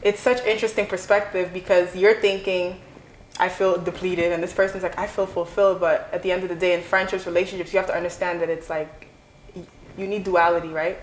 it's 0.02 0.19
such 0.19 0.43
interesting 0.45 0.88
perspective 0.88 1.52
because 1.54 1.95
you're 1.95 2.15
thinking, 2.15 2.82
"I 3.39 3.48
feel 3.50 3.78
depleted," 3.78 4.32
and 4.32 4.41
this 4.41 4.54
person's 4.54 4.84
like, 4.84 4.98
"I 4.98 5.08
feel 5.08 5.28
fulfilled." 5.28 5.80
But 5.80 6.10
at 6.12 6.24
the 6.24 6.32
end 6.32 6.43
of 6.43 6.50
the 6.50 6.56
day, 6.56 6.74
in 6.74 6.82
friendships, 6.82 7.26
relationships, 7.28 7.71
you 7.74 7.78
have 7.80 7.88
to 7.88 7.95
understand 7.95 8.41
that 8.41 8.50
it's 8.50 8.69
like, 8.69 9.08
you 9.98 10.08
need 10.08 10.24
duality, 10.24 10.69
right? 10.69 10.98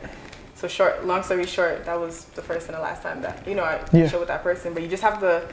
So 0.55 0.68
short, 0.68 1.05
long 1.07 1.23
story 1.23 1.47
short, 1.47 1.85
that 1.87 1.99
was 1.99 2.27
the 2.37 2.42
first 2.42 2.68
and 2.68 2.77
the 2.77 2.81
last 2.81 3.03
time 3.03 3.23
that 3.23 3.47
you 3.49 3.55
know 3.55 3.64
I 3.64 3.81
Yeah. 3.92 4.07
showed 4.09 4.21
with 4.21 4.29
that 4.29 4.42
person. 4.42 4.75
But 4.75 4.83
you 4.83 4.88
just 4.88 5.03
have 5.03 5.18
to 5.21 5.49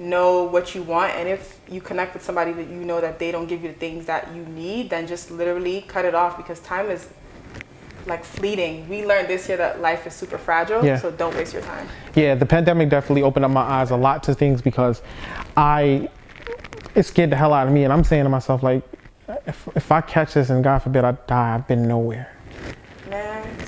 know 0.00 0.44
what 0.44 0.74
you 0.74 0.82
want, 0.82 1.12
and 1.12 1.28
if 1.28 1.60
you 1.68 1.80
connect 1.80 2.14
with 2.14 2.24
somebody 2.24 2.52
that 2.52 2.68
you 2.68 2.76
know 2.84 3.00
that 3.00 3.18
they 3.18 3.30
don't 3.30 3.46
give 3.46 3.62
you 3.62 3.68
the 3.68 3.78
things 3.78 4.06
that 4.06 4.34
you 4.34 4.42
need, 4.46 4.90
then 4.90 5.06
just 5.06 5.30
literally 5.30 5.82
cut 5.86 6.04
it 6.04 6.14
off 6.14 6.36
because 6.36 6.58
time 6.60 6.90
is 6.90 7.08
like 8.06 8.24
fleeting. 8.24 8.88
We 8.88 9.04
learned 9.04 9.28
this 9.28 9.46
year 9.46 9.58
that 9.58 9.80
life 9.82 10.06
is 10.06 10.14
super 10.14 10.38
fragile, 10.38 10.82
Yeah. 10.84 10.96
so 10.98 11.10
don't 11.10 11.36
waste 11.36 11.52
your 11.52 11.62
time. 11.62 11.86
yeah. 12.14 12.34
The 12.34 12.46
pandemic 12.46 12.88
definitely 12.88 13.22
opened 13.22 13.44
up 13.44 13.50
my 13.50 13.60
eyes 13.60 13.90
a 13.90 13.96
lot 13.96 14.22
to 14.24 14.34
things 14.34 14.62
because 14.62 15.02
I 15.56 16.08
it 16.94 17.04
scared 17.04 17.30
the 17.30 17.36
hell 17.36 17.52
out 17.52 17.66
of 17.68 17.72
me, 17.72 17.84
and 17.84 17.92
I'm 17.92 18.02
saying 18.02 18.24
to 18.24 18.30
myself 18.30 18.62
like, 18.62 18.82
if 19.46 19.68
if 19.76 19.92
I 19.92 20.00
catch 20.00 20.34
this 20.34 20.50
and 20.50 20.64
God 20.64 20.78
forbid 20.80 21.04
I 21.04 21.12
die, 21.12 21.54
I've 21.54 21.68
been 21.68 21.86
nowhere. 21.86 22.32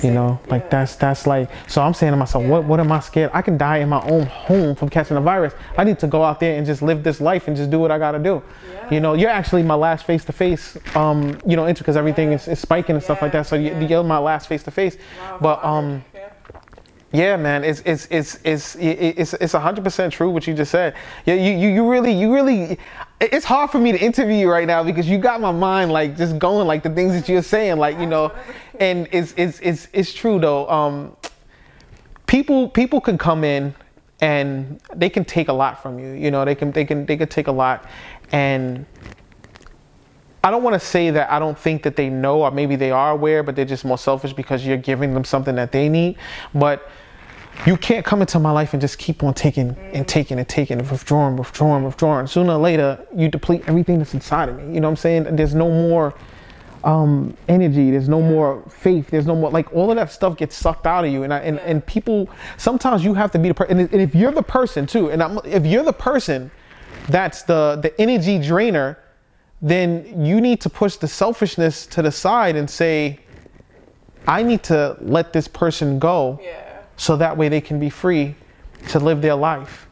You 0.03 0.11
know, 0.11 0.41
like 0.49 0.63
yeah. 0.65 0.69
that's 0.69 0.97
that's 0.97 1.27
like. 1.27 1.51
So 1.69 1.83
I'm 1.83 1.95
saying 1.95 2.13
to 2.13 2.17
myself, 2.17 2.45
what 2.45 2.63
Yeah. 2.63 2.69
what 2.69 2.81
am 2.81 2.93
I 2.93 3.01
scared? 3.01 3.31
I 3.33 3.43
can 3.43 3.57
die 3.57 3.79
in 3.79 3.89
my 3.89 4.03
own 4.03 4.27
home 4.27 4.75
from 4.75 4.89
catching 4.89 5.17
a 5.17 5.21
virus. 5.21 5.55
I 5.79 5.85
need 5.85 5.99
to 6.01 6.07
go 6.07 6.23
out 6.23 6.41
there 6.41 6.57
and 6.57 6.67
just 6.67 6.83
live 6.83 7.03
this 7.03 7.21
life 7.21 7.49
and 7.49 7.57
just 7.57 7.71
do 7.71 7.79
what 7.79 7.91
I 7.91 7.99
gotta 7.99 8.19
do. 8.19 8.43
Yeah. 8.73 8.95
You 8.95 9.01
know, 9.01 9.15
you're 9.15 9.31
actually 9.31 9.63
my 9.63 9.75
last 9.75 10.05
face 10.05 10.25
to 10.25 10.33
face. 10.33 10.77
Um, 10.95 11.39
you 11.47 11.57
know, 11.57 11.67
into 11.67 11.83
because 11.83 11.97
everything 11.97 12.33
is, 12.33 12.49
is 12.49 12.59
spiking 12.59 12.95
and 12.97 13.03
stuff 13.03 13.23
like 13.23 13.33
that. 13.33 13.47
So 13.47 13.57
you're 13.57 14.03
my 14.05 14.19
last 14.19 14.49
face 14.49 14.63
to 14.65 14.71
face. 14.71 14.97
But 15.41 15.65
um. 15.65 16.05
Yeah. 16.15 16.29
Yeah, 17.15 17.37
man, 17.37 17.63
it's 17.63 17.81
it's 17.85 18.09
it's 18.11 18.39
it's 18.43 18.75
it's 18.77 19.35
it's 19.35 19.53
hundred 19.53 19.85
percent 19.85 20.15
true 20.15 20.31
what 20.31 20.47
you 20.47 20.55
just 20.55 20.71
said. 20.71 20.95
Yeah, 21.27 21.35
you, 21.35 21.53
you 21.53 21.69
you 21.69 21.91
really 21.91 22.11
you 22.13 22.33
really. 22.33 22.79
It's 23.23 23.45
hard 23.45 23.71
for 23.71 23.79
me 23.79 23.93
to 23.93 23.99
interview 23.99 24.35
you 24.35 24.51
right 24.51 24.67
now 24.67 24.83
because 24.83 25.09
you 25.09 25.17
got 25.17 25.41
my 25.41 25.53
mind 25.53 25.93
like 25.93 26.17
just 26.17 26.41
going 26.41 26.67
like 26.67 26.83
the 26.83 26.91
things 26.91 27.13
that 27.13 27.29
you're 27.29 27.41
saying 27.41 27.77
like 27.77 27.97
you 28.01 28.07
know, 28.07 28.33
and 28.81 29.09
it's 29.13 29.33
it's 29.37 29.61
it's 29.61 29.87
it's 29.93 30.13
true 30.13 30.41
though. 30.41 30.69
Um, 30.69 31.17
people 32.27 32.69
people 32.69 33.01
can 33.01 33.17
come 33.17 33.45
in 33.45 33.73
and 34.21 34.81
they 34.93 35.09
can 35.09 35.25
take 35.25 35.47
a 35.47 35.53
lot 35.53 35.81
from 35.81 36.01
you. 36.01 36.15
You 36.15 36.33
know, 36.33 36.45
they 36.45 36.57
can 36.57 36.73
they 36.73 36.85
can 36.85 37.07
they 37.07 37.17
can 37.17 37.29
take 37.29 37.47
a 37.47 37.53
lot, 37.53 37.85
and 38.33 38.85
I 40.43 40.51
don't 40.51 40.65
want 40.65 40.75
to 40.75 40.81
say 40.81 41.11
that 41.11 41.31
I 41.31 41.39
don't 41.39 41.57
think 41.57 41.85
that 41.85 41.95
they 41.95 42.11
know, 42.11 42.43
or 42.43 42.51
maybe 42.51 42.75
they 42.75 42.91
are 42.91 43.13
aware, 43.13 43.45
but 43.45 43.55
they're 43.55 43.65
just 43.65 43.85
more 43.85 43.99
selfish 43.99 44.33
because 44.33 44.67
you're 44.67 44.77
giving 44.77 45.15
them 45.15 45.25
something 45.25 45.55
that 45.55 45.71
they 45.71 45.89
need. 45.89 46.17
But 46.55 46.91
you 47.67 47.77
can't 47.77 48.05
come 48.05 48.21
into 48.21 48.39
my 48.41 48.51
life 48.51 48.73
and 48.75 48.81
just 48.81 48.99
keep 48.99 49.23
on 49.23 49.35
taking 49.35 49.77
and 49.93 50.07
taking 50.09 50.39
and 50.39 50.49
taking 50.49 50.81
and 50.81 50.91
withdrawing, 50.91 51.37
withdrawing, 51.37 51.85
withdrawing. 51.85 52.27
Sooner 52.27 52.55
or 52.55 52.59
later, 52.59 53.07
you 53.15 53.29
deplete 53.29 53.63
everything 53.69 53.99
that's 53.99 54.15
inside 54.15 54.49
of 54.49 54.57
me. 54.57 54.75
You 54.75 54.81
know 54.81 54.89
what 54.89 54.93
I'm 54.93 54.97
saying? 54.97 55.37
There's 55.37 55.55
no 55.55 55.71
more 55.71 56.15
um, 56.83 57.37
energy. 57.49 57.93
There's 57.93 58.09
no 58.09 58.21
more 58.21 58.65
faith. 58.69 59.11
There's 59.11 59.27
no 59.27 59.37
more 59.37 59.51
like 59.51 59.73
all 59.73 59.91
of 59.91 59.97
that 59.97 60.11
stuff 60.11 60.37
gets 60.37 60.57
sucked 60.57 60.87
out 60.87 61.05
of 61.05 61.13
you. 61.13 61.23
And 61.23 61.33
I, 61.33 61.39
and, 61.39 61.61
and 61.61 61.85
people 61.87 62.29
sometimes 62.57 63.05
you 63.05 63.15
have 63.15 63.31
to 63.33 63.39
be 63.39 63.49
the 63.49 63.55
person. 63.55 63.79
And, 63.79 63.95
if 63.95 64.15
you're 64.15 64.33
the 64.33 64.43
person 64.43 64.87
too, 64.87 65.11
and 65.11 65.23
I'm, 65.23 65.39
if 65.45 65.65
you're 65.65 65.85
the 65.85 65.93
person 65.93 66.51
that's 67.09 67.43
the 67.43 67.79
the 67.83 68.01
energy 68.01 68.41
drainer, 68.41 68.99
then 69.61 70.25
you 70.25 70.41
need 70.41 70.61
to 70.63 70.71
push 70.71 70.97
the 70.97 71.09
selfishness 71.09 71.87
to 71.87 72.03
the 72.03 72.11
side 72.11 72.57
and 72.57 72.69
say, 72.69 73.21
I 74.27 74.43
need 74.43 74.63
to 74.65 74.97
let 75.01 75.33
this 75.33 75.47
person 75.47 75.99
go, 75.99 76.41
Yeah. 76.43 76.62
So 77.03 77.17
that 77.17 77.37
way 77.37 77.49
they 77.49 77.61
can 77.61 77.81
be 77.81 77.91
free 77.91 78.33
to 78.87 79.01
live 79.01 79.21
their 79.21 79.35
life. 79.35 79.89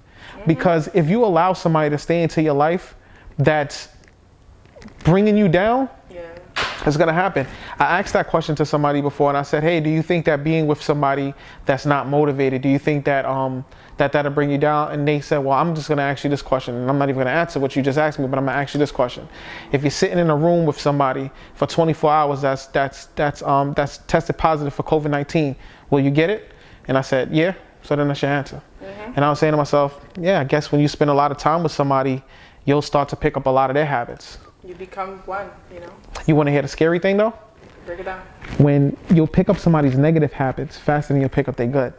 Because 0.46 0.88
if 0.94 1.08
you 1.08 1.24
allow 1.24 1.52
somebody 1.54 1.90
to 1.90 1.98
stay 1.98 2.22
into 2.22 2.40
your 2.40 2.54
life 2.54 2.94
that's 3.36 3.88
bringing 5.02 5.36
you 5.36 5.48
down, 5.48 5.88
Yeah. 6.08 6.20
it's 6.86 6.96
gonna 6.96 7.12
happen. 7.12 7.48
I 7.80 7.98
asked 7.98 8.12
that 8.12 8.28
question 8.28 8.54
to 8.54 8.64
somebody 8.64 9.00
before, 9.00 9.28
and 9.28 9.36
I 9.36 9.42
said, 9.42 9.64
"Hey, 9.64 9.80
do 9.80 9.90
you 9.90 10.02
think 10.02 10.24
that 10.26 10.44
being 10.44 10.68
with 10.68 10.80
somebody 10.80 11.34
that's 11.66 11.84
not 11.84 12.06
motivated, 12.06 12.62
do 12.62 12.68
you 12.68 12.78
think 12.78 13.04
that 13.06 13.26
um 13.26 13.64
that 13.96 14.12
that'll 14.12 14.30
bring 14.30 14.48
you 14.50 14.58
down?" 14.58 14.92
And 14.92 15.06
they 15.06 15.20
said, 15.20 15.38
"Well, 15.38 15.58
I'm 15.58 15.74
just 15.74 15.88
gonna 15.88 16.02
ask 16.02 16.22
you 16.22 16.30
this 16.30 16.42
question, 16.42 16.76
and 16.76 16.88
I'm 16.88 16.96
not 16.96 17.08
even 17.08 17.18
gonna 17.24 17.36
answer 17.36 17.58
what 17.58 17.74
you 17.74 17.82
just 17.82 17.98
asked 17.98 18.20
me, 18.20 18.28
but 18.28 18.38
I'm 18.38 18.46
gonna 18.46 18.56
ask 18.56 18.72
you 18.72 18.78
this 18.78 18.92
question: 18.92 19.28
If 19.72 19.82
you're 19.82 19.90
sitting 19.90 20.18
in 20.18 20.30
a 20.30 20.36
room 20.36 20.64
with 20.64 20.80
somebody 20.80 21.32
for 21.54 21.66
24 21.66 22.12
hours 22.12 22.40
that's 22.40 22.66
that's 22.66 23.06
that's 23.16 23.42
um 23.42 23.72
that's 23.74 23.98
tested 24.06 24.38
positive 24.38 24.72
for 24.72 24.84
COVID-19, 24.84 25.56
will 25.90 26.00
you 26.00 26.12
get 26.12 26.30
it?" 26.30 26.52
And 26.90 26.98
I 26.98 27.02
said, 27.02 27.30
"Yeah." 27.30 27.54
So 27.82 27.94
then 27.94 28.08
that's 28.08 28.20
your 28.20 28.32
answer. 28.32 28.60
Mm-hmm. 28.82 29.12
And 29.14 29.24
I 29.24 29.30
was 29.30 29.38
saying 29.38 29.52
to 29.52 29.56
myself, 29.56 30.04
"Yeah, 30.18 30.40
I 30.40 30.44
guess 30.44 30.72
when 30.72 30.80
you 30.80 30.88
spend 30.88 31.08
a 31.08 31.14
lot 31.14 31.30
of 31.30 31.38
time 31.38 31.62
with 31.62 31.70
somebody, 31.70 32.20
you'll 32.64 32.82
start 32.82 33.08
to 33.10 33.16
pick 33.16 33.36
up 33.36 33.46
a 33.46 33.50
lot 33.50 33.70
of 33.70 33.74
their 33.74 33.86
habits." 33.86 34.38
You 34.66 34.74
become 34.74 35.22
one, 35.24 35.48
you 35.72 35.78
know? 35.80 35.92
You 36.26 36.34
want 36.34 36.48
to 36.48 36.50
hear 36.50 36.62
the 36.62 36.68
scary 36.68 36.98
thing 36.98 37.16
though? 37.16 37.32
Break 37.86 38.00
it 38.00 38.02
down. 38.02 38.20
when 38.58 38.96
you'll 39.08 39.26
pick 39.28 39.48
up 39.48 39.56
somebody's 39.56 39.96
negative 39.96 40.32
habits 40.32 40.76
faster 40.76 41.14
than 41.14 41.20
you'll 41.20 41.30
pick 41.30 41.48
up 41.48 41.56
their 41.56 41.68
good. 41.68 41.94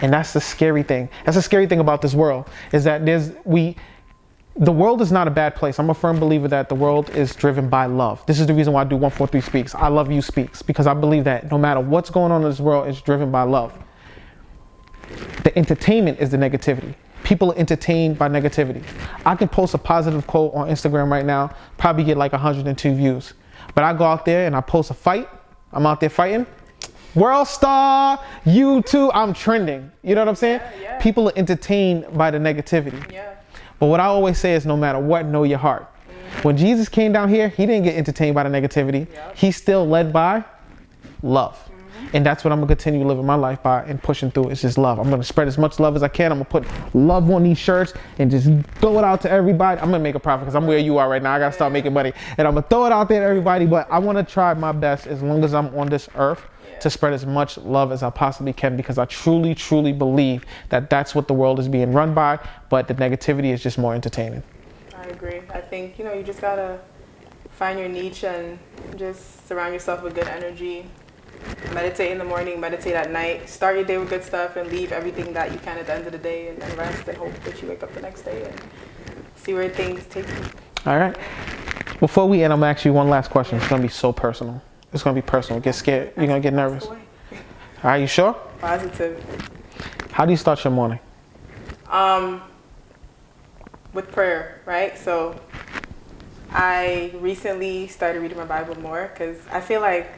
And 0.00 0.12
that's 0.12 0.32
the 0.32 0.40
scary 0.40 0.84
thing. 0.84 1.08
That's 1.24 1.36
the 1.36 1.42
scary 1.42 1.66
thing 1.66 1.80
about 1.80 2.02
this 2.02 2.14
world 2.14 2.48
is 2.72 2.84
that 2.84 3.04
there's 3.04 3.32
we 3.44 3.76
the 4.56 4.72
world 4.72 5.00
is 5.00 5.10
not 5.10 5.26
a 5.26 5.30
bad 5.30 5.54
place. 5.54 5.78
I'm 5.78 5.88
a 5.90 5.94
firm 5.94 6.20
believer 6.20 6.46
that 6.48 6.68
the 6.68 6.74
world 6.74 7.10
is 7.10 7.34
driven 7.34 7.68
by 7.68 7.86
love. 7.86 8.24
This 8.26 8.38
is 8.38 8.46
the 8.46 8.54
reason 8.54 8.72
why 8.74 8.82
I 8.82 8.84
do 8.84 8.96
143 8.96 9.40
Speaks. 9.40 9.74
I 9.74 9.88
love 9.88 10.10
you 10.10 10.20
speaks 10.20 10.60
because 10.60 10.86
I 10.86 10.94
believe 10.94 11.24
that 11.24 11.50
no 11.50 11.56
matter 11.56 11.80
what's 11.80 12.10
going 12.10 12.30
on 12.30 12.42
in 12.42 12.48
this 12.48 12.60
world, 12.60 12.86
it's 12.88 13.00
driven 13.00 13.30
by 13.30 13.42
love. 13.42 13.76
The 15.44 15.56
entertainment 15.56 16.20
is 16.20 16.30
the 16.30 16.36
negativity. 16.36 16.94
People 17.24 17.52
are 17.52 17.56
entertained 17.56 18.18
by 18.18 18.28
negativity. 18.28 18.82
I 19.24 19.34
can 19.36 19.48
post 19.48 19.74
a 19.74 19.78
positive 19.78 20.26
quote 20.26 20.52
on 20.54 20.68
Instagram 20.68 21.10
right 21.10 21.24
now, 21.24 21.50
probably 21.78 22.04
get 22.04 22.16
like 22.16 22.32
102 22.32 22.94
views. 22.94 23.34
But 23.74 23.84
I 23.84 23.94
go 23.94 24.04
out 24.04 24.24
there 24.24 24.46
and 24.46 24.54
I 24.54 24.60
post 24.60 24.90
a 24.90 24.94
fight. 24.94 25.28
I'm 25.72 25.86
out 25.86 26.00
there 26.00 26.10
fighting. 26.10 26.46
World 27.14 27.46
star, 27.46 28.18
YouTube, 28.44 29.10
I'm 29.14 29.32
trending. 29.32 29.90
You 30.02 30.14
know 30.14 30.22
what 30.22 30.28
I'm 30.28 30.34
saying? 30.34 30.60
Yeah, 30.60 30.80
yeah. 30.82 31.00
People 31.00 31.28
are 31.28 31.32
entertained 31.36 32.06
by 32.14 32.30
the 32.30 32.38
negativity. 32.38 33.12
Yeah. 33.12 33.34
But 33.82 33.88
what 33.88 33.98
I 33.98 34.04
always 34.04 34.38
say 34.38 34.54
is 34.54 34.64
no 34.64 34.76
matter 34.76 35.00
what, 35.00 35.26
know 35.26 35.42
your 35.42 35.58
heart. 35.58 35.88
When 36.42 36.56
Jesus 36.56 36.88
came 36.88 37.12
down 37.12 37.28
here, 37.28 37.48
he 37.48 37.66
didn't 37.66 37.82
get 37.82 37.96
entertained 37.96 38.32
by 38.32 38.44
the 38.44 38.48
negativity. 38.48 39.12
Yep. 39.12 39.36
He's 39.36 39.56
still 39.56 39.84
led 39.84 40.12
by 40.12 40.44
love. 41.24 41.58
Mm-hmm. 41.58 42.06
And 42.16 42.24
that's 42.24 42.44
what 42.44 42.52
I'm 42.52 42.60
gonna 42.60 42.68
continue 42.68 43.04
living 43.04 43.26
my 43.26 43.34
life 43.34 43.60
by 43.60 43.82
and 43.82 44.00
pushing 44.00 44.30
through. 44.30 44.50
It's 44.50 44.60
just 44.62 44.78
love. 44.78 45.00
I'm 45.00 45.10
gonna 45.10 45.24
spread 45.24 45.48
as 45.48 45.58
much 45.58 45.80
love 45.80 45.96
as 45.96 46.04
I 46.04 46.08
can. 46.08 46.30
I'm 46.30 46.38
gonna 46.38 46.44
put 46.44 46.94
love 46.94 47.28
on 47.28 47.42
these 47.42 47.58
shirts 47.58 47.92
and 48.20 48.30
just 48.30 48.48
throw 48.80 49.00
it 49.00 49.04
out 49.04 49.20
to 49.22 49.30
everybody. 49.32 49.80
I'm 49.80 49.90
gonna 49.90 49.98
make 49.98 50.14
a 50.14 50.20
profit 50.20 50.44
because 50.44 50.54
I'm 50.54 50.68
where 50.68 50.78
you 50.78 50.98
are 50.98 51.08
right 51.08 51.20
now. 51.20 51.32
I 51.32 51.40
gotta 51.40 51.52
start 51.52 51.72
making 51.72 51.92
money. 51.92 52.12
And 52.38 52.46
I'm 52.46 52.54
gonna 52.54 52.64
throw 52.70 52.86
it 52.86 52.92
out 52.92 53.08
there 53.08 53.22
to 53.22 53.26
everybody. 53.26 53.66
But 53.66 53.90
I 53.90 53.98
wanna 53.98 54.22
try 54.22 54.54
my 54.54 54.70
best 54.70 55.08
as 55.08 55.24
long 55.24 55.42
as 55.42 55.54
I'm 55.54 55.76
on 55.76 55.88
this 55.88 56.08
earth 56.14 56.46
to 56.82 56.90
spread 56.90 57.12
as 57.12 57.24
much 57.24 57.56
love 57.58 57.92
as 57.92 58.02
I 58.02 58.10
possibly 58.10 58.52
can 58.52 58.76
because 58.76 58.98
I 58.98 59.04
truly, 59.06 59.54
truly 59.54 59.92
believe 59.92 60.44
that 60.68 60.90
that's 60.90 61.14
what 61.14 61.28
the 61.28 61.34
world 61.34 61.58
is 61.58 61.68
being 61.68 61.92
run 61.92 62.14
by. 62.14 62.38
But 62.68 62.88
the 62.88 62.94
negativity 62.94 63.52
is 63.52 63.62
just 63.62 63.78
more 63.78 63.94
entertaining. 63.94 64.42
I 64.96 65.04
agree. 65.04 65.40
I 65.52 65.60
think, 65.60 65.98
you 65.98 66.04
know, 66.04 66.12
you 66.12 66.22
just 66.22 66.40
gotta 66.40 66.78
find 67.50 67.78
your 67.78 67.88
niche 67.88 68.24
and 68.24 68.58
just 68.96 69.46
surround 69.46 69.72
yourself 69.72 70.02
with 70.02 70.14
good 70.14 70.28
energy. 70.28 70.86
Meditate 71.72 72.12
in 72.12 72.18
the 72.18 72.24
morning, 72.24 72.60
meditate 72.60 72.94
at 72.94 73.10
night. 73.10 73.48
Start 73.48 73.76
your 73.76 73.84
day 73.84 73.98
with 73.98 74.10
good 74.10 74.22
stuff 74.22 74.56
and 74.56 74.70
leave 74.70 74.92
everything 74.92 75.32
that 75.32 75.52
you 75.52 75.58
can 75.58 75.78
at 75.78 75.86
the 75.86 75.94
end 75.94 76.06
of 76.06 76.12
the 76.12 76.18
day 76.18 76.48
and 76.48 76.60
then 76.60 76.76
rest 76.76 77.08
and 77.08 77.16
hope 77.16 77.34
that 77.44 77.60
you 77.60 77.68
wake 77.68 77.82
up 77.82 77.92
the 77.94 78.00
next 78.00 78.22
day 78.22 78.44
and 78.44 78.60
see 79.36 79.54
where 79.54 79.68
things 79.68 80.04
take 80.06 80.28
you. 80.28 80.44
All 80.86 80.98
right. 80.98 81.16
Before 82.00 82.28
we 82.28 82.42
end, 82.42 82.52
I'm 82.52 82.76
you 82.84 82.92
one 82.92 83.08
last 83.08 83.30
question. 83.30 83.58
It's 83.58 83.68
gonna 83.68 83.82
be 83.82 83.88
so 83.88 84.12
personal. 84.12 84.60
It's 84.92 85.02
gonna 85.02 85.14
be 85.14 85.22
personal. 85.22 85.60
Get 85.60 85.74
scared. 85.74 86.12
You're 86.16 86.26
gonna 86.26 86.40
get 86.40 86.52
nervous. 86.52 86.84
Ask 86.84 86.90
All 86.90 86.96
away. 86.96 87.42
right, 87.82 87.96
you 87.96 88.06
sure? 88.06 88.34
Positive. 88.60 89.24
How 90.12 90.26
do 90.26 90.30
you 90.30 90.36
start 90.36 90.62
your 90.64 90.72
morning? 90.72 90.98
Um, 91.88 92.42
with 93.94 94.10
prayer, 94.12 94.60
right? 94.66 94.96
So 94.98 95.34
I 96.50 97.12
recently 97.14 97.88
started 97.88 98.20
reading 98.20 98.36
my 98.36 98.44
Bible 98.44 98.78
more 98.80 99.10
because 99.12 99.38
I 99.50 99.60
feel 99.60 99.80
like 99.80 100.10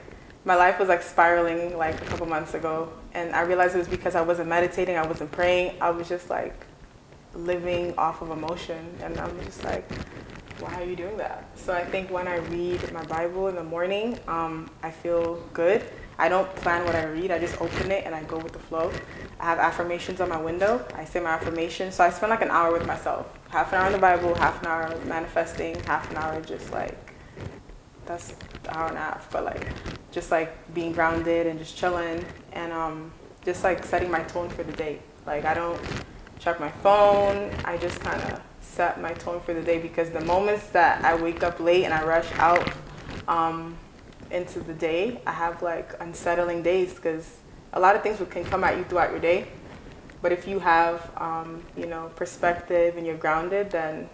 my 0.44 0.56
life 0.56 0.78
was 0.78 0.88
like 0.88 1.02
spiraling 1.02 1.76
like 1.78 2.00
a 2.02 2.04
couple 2.06 2.26
months 2.26 2.54
ago, 2.54 2.92
and 3.14 3.34
I 3.34 3.42
realized 3.42 3.76
it 3.76 3.78
was 3.78 3.88
because 3.88 4.14
I 4.16 4.20
wasn't 4.20 4.48
meditating, 4.48 4.96
I 4.96 5.06
wasn't 5.06 5.30
praying, 5.32 5.76
I 5.80 5.90
was 5.90 6.08
just 6.08 6.28
like 6.28 6.66
living 7.34 7.94
off 7.96 8.20
of 8.22 8.30
emotion, 8.30 8.96
and 9.00 9.18
I'm 9.18 9.40
just 9.44 9.64
like, 9.64 9.88
why 10.60 10.80
are 10.80 10.84
you 10.84 10.96
doing 10.96 11.16
that? 11.16 11.44
So 11.56 11.72
I 11.72 11.84
think 11.84 12.10
when 12.10 12.28
I 12.28 12.36
read 12.36 12.92
my 12.92 13.04
Bible 13.04 13.48
in 13.48 13.56
the 13.56 13.64
morning, 13.64 14.18
um, 14.28 14.70
I 14.82 14.90
feel 14.90 15.36
good. 15.52 15.84
I 16.18 16.28
don't 16.28 16.54
plan 16.56 16.84
what 16.84 16.94
I 16.94 17.04
read. 17.04 17.30
I 17.30 17.38
just 17.38 17.60
open 17.60 17.90
it 17.90 18.04
and 18.06 18.14
I 18.14 18.22
go 18.24 18.38
with 18.38 18.52
the 18.52 18.58
flow. 18.58 18.92
I 19.40 19.44
have 19.44 19.58
affirmations 19.58 20.20
on 20.20 20.28
my 20.28 20.40
window. 20.40 20.86
I 20.94 21.04
say 21.04 21.20
my 21.20 21.30
affirmations. 21.30 21.96
So 21.96 22.04
I 22.04 22.10
spend 22.10 22.30
like 22.30 22.42
an 22.42 22.50
hour 22.50 22.72
with 22.72 22.86
myself. 22.86 23.26
Half 23.48 23.72
an 23.72 23.80
hour 23.80 23.86
in 23.86 23.92
the 23.92 23.98
Bible, 23.98 24.34
half 24.36 24.60
an 24.62 24.68
hour 24.68 24.96
manifesting, 25.06 25.80
half 25.84 26.10
an 26.10 26.16
hour 26.18 26.40
just 26.40 26.72
like 26.72 26.96
that's 28.06 28.30
an 28.30 28.36
hour 28.68 28.88
and 28.88 28.96
a 28.96 29.00
half, 29.00 29.30
but 29.30 29.44
like 29.44 29.66
just 30.12 30.30
like 30.30 30.74
being 30.74 30.92
grounded 30.92 31.46
and 31.46 31.58
just 31.58 31.76
chilling 31.76 32.24
and 32.52 32.72
um, 32.72 33.10
just 33.44 33.64
like 33.64 33.84
setting 33.84 34.10
my 34.10 34.22
tone 34.24 34.48
for 34.48 34.62
the 34.62 34.72
day. 34.72 35.00
Like 35.26 35.44
I 35.44 35.54
don't 35.54 35.80
check 36.38 36.60
my 36.60 36.70
phone. 36.70 37.50
I 37.64 37.76
just 37.76 38.00
kind 38.00 38.20
of 38.22 38.40
set 38.74 39.00
my 39.00 39.12
tone 39.12 39.40
for 39.40 39.54
the 39.54 39.62
day 39.62 39.78
because 39.78 40.10
the 40.10 40.20
moments 40.20 40.66
that 40.68 41.04
I 41.04 41.14
wake 41.14 41.42
up 41.42 41.60
late 41.60 41.84
and 41.84 41.94
I 41.94 42.04
rush 42.04 42.30
out 42.34 42.68
um, 43.28 43.76
into 44.30 44.60
the 44.60 44.74
day, 44.74 45.20
I 45.26 45.32
have 45.32 45.62
like 45.62 45.94
unsettling 46.00 46.62
days 46.62 46.94
because 46.94 47.38
a 47.72 47.80
lot 47.80 47.94
of 47.96 48.02
things 48.02 48.20
can 48.30 48.44
come 48.44 48.64
at 48.64 48.76
you 48.76 48.84
throughout 48.84 49.10
your 49.10 49.20
day. 49.20 49.46
But 50.22 50.32
if 50.32 50.48
you 50.48 50.58
have, 50.58 51.10
um, 51.18 51.62
you 51.76 51.86
know, 51.86 52.10
perspective 52.16 52.96
and 52.96 53.06
you're 53.06 53.16
grounded, 53.16 53.70
then 53.70 54.08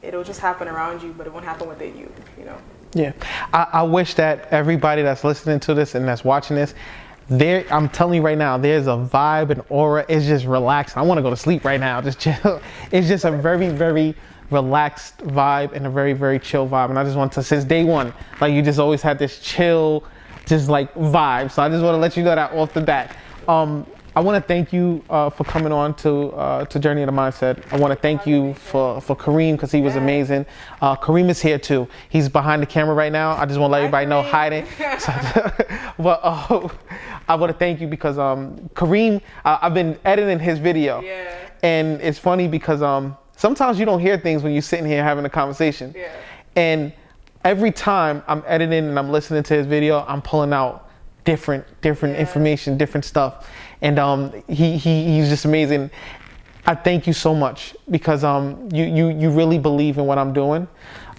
it'll 0.00 0.24
just 0.24 0.40
happen 0.40 0.66
around 0.66 1.02
you, 1.02 1.14
but 1.16 1.26
it 1.26 1.32
won't 1.32 1.44
happen 1.44 1.68
within 1.68 1.96
you, 1.96 2.10
you 2.38 2.44
know. 2.44 2.56
Yeah, 2.94 3.12
I, 3.52 3.68
I 3.72 3.82
wish 3.82 4.14
that 4.14 4.48
everybody 4.50 5.02
that's 5.02 5.24
listening 5.24 5.60
to 5.60 5.74
this 5.74 5.94
and 5.94 6.06
that's 6.06 6.24
watching 6.24 6.56
this, 6.56 6.74
there, 7.38 7.66
I'm 7.70 7.88
telling 7.88 8.16
you 8.16 8.22
right 8.22 8.38
now, 8.38 8.58
there's 8.58 8.86
a 8.86 8.90
vibe 8.90 9.50
and 9.50 9.62
aura. 9.68 10.04
It's 10.08 10.26
just 10.26 10.44
relaxed. 10.46 10.96
I 10.96 11.02
want 11.02 11.18
to 11.18 11.22
go 11.22 11.30
to 11.30 11.36
sleep 11.36 11.64
right 11.64 11.80
now. 11.80 12.00
Just 12.02 12.18
chill. 12.18 12.60
It's 12.90 13.08
just 13.08 13.24
a 13.24 13.30
very, 13.30 13.68
very 13.70 14.14
relaxed 14.50 15.18
vibe 15.18 15.72
and 15.72 15.86
a 15.86 15.90
very, 15.90 16.12
very 16.12 16.38
chill 16.38 16.68
vibe. 16.68 16.90
And 16.90 16.98
I 16.98 17.04
just 17.04 17.16
want 17.16 17.32
to, 17.32 17.42
since 17.42 17.64
day 17.64 17.84
one, 17.84 18.12
like 18.40 18.52
you 18.52 18.60
just 18.60 18.78
always 18.78 19.00
had 19.00 19.18
this 19.18 19.38
chill, 19.38 20.04
just 20.46 20.68
like 20.68 20.92
vibe. 20.94 21.50
So 21.50 21.62
I 21.62 21.68
just 21.68 21.82
want 21.82 21.94
to 21.94 21.98
let 21.98 22.16
you 22.16 22.22
know 22.22 22.34
that 22.34 22.52
off 22.52 22.74
the 22.74 22.82
bat. 22.82 23.16
Um, 23.48 23.86
I 24.14 24.20
want 24.20 24.42
to 24.42 24.46
thank 24.46 24.74
you 24.74 25.02
uh, 25.08 25.30
for 25.30 25.44
coming 25.44 25.72
on 25.72 25.94
to 25.96 26.32
uh, 26.32 26.64
to 26.66 26.78
Journey 26.78 27.02
of 27.02 27.06
the 27.06 27.12
Mindset. 27.12 27.64
I 27.72 27.78
want 27.78 27.92
to 27.92 27.98
thank 27.98 28.26
you 28.26 28.52
for 28.54 29.00
for 29.00 29.16
Kareem 29.16 29.52
because 29.52 29.72
he 29.72 29.80
was 29.80 29.96
amazing. 29.96 30.44
Uh, 30.82 30.94
Kareem 30.96 31.30
is 31.30 31.40
here 31.40 31.58
too. 31.58 31.88
He's 32.10 32.28
behind 32.28 32.60
the 32.60 32.66
camera 32.66 32.94
right 32.94 33.10
now. 33.12 33.32
I 33.32 33.46
just 33.46 33.58
want 33.58 33.70
to 33.70 33.72
let 33.72 33.78
everybody 33.82 34.06
know 34.06 34.22
hiding. 34.22 34.66
but 35.98 36.20
uh, 36.22 36.68
I 37.26 37.34
want 37.36 37.50
to 37.52 37.58
thank 37.58 37.80
you 37.80 37.86
because 37.86 38.18
um, 38.18 38.68
Kareem, 38.74 39.22
uh, 39.46 39.58
I've 39.62 39.72
been 39.74 39.98
editing 40.04 40.38
his 40.38 40.58
video, 40.58 41.00
Yeah. 41.00 41.34
and 41.62 41.98
it's 42.02 42.18
funny 42.18 42.48
because 42.48 42.82
um, 42.82 43.16
sometimes 43.36 43.78
you 43.78 43.86
don't 43.86 44.00
hear 44.00 44.18
things 44.18 44.42
when 44.42 44.52
you're 44.52 44.60
sitting 44.60 44.84
here 44.86 45.02
having 45.02 45.24
a 45.24 45.30
conversation. 45.30 45.94
Yeah. 45.96 46.12
And 46.54 46.92
every 47.44 47.72
time 47.72 48.22
I'm 48.26 48.44
editing 48.46 48.86
and 48.88 48.98
I'm 48.98 49.08
listening 49.10 49.42
to 49.44 49.54
his 49.54 49.66
video, 49.66 50.04
I'm 50.06 50.20
pulling 50.20 50.52
out 50.52 50.90
different 51.24 51.64
different 51.80 52.14
Yeah. 52.16 52.20
information, 52.20 52.76
different 52.76 53.06
stuff. 53.06 53.48
And 53.82 53.98
um, 53.98 54.32
he, 54.48 54.78
he 54.78 55.16
he's 55.16 55.28
just 55.28 55.44
amazing. 55.44 55.90
I 56.64 56.76
thank 56.76 57.06
you 57.08 57.12
so 57.12 57.34
much 57.34 57.74
because 57.90 58.22
um 58.22 58.68
you 58.72 58.84
you 58.84 59.08
you 59.10 59.30
really 59.30 59.58
believe 59.58 59.98
in 59.98 60.06
what 60.06 60.18
I'm 60.18 60.32
doing. 60.32 60.68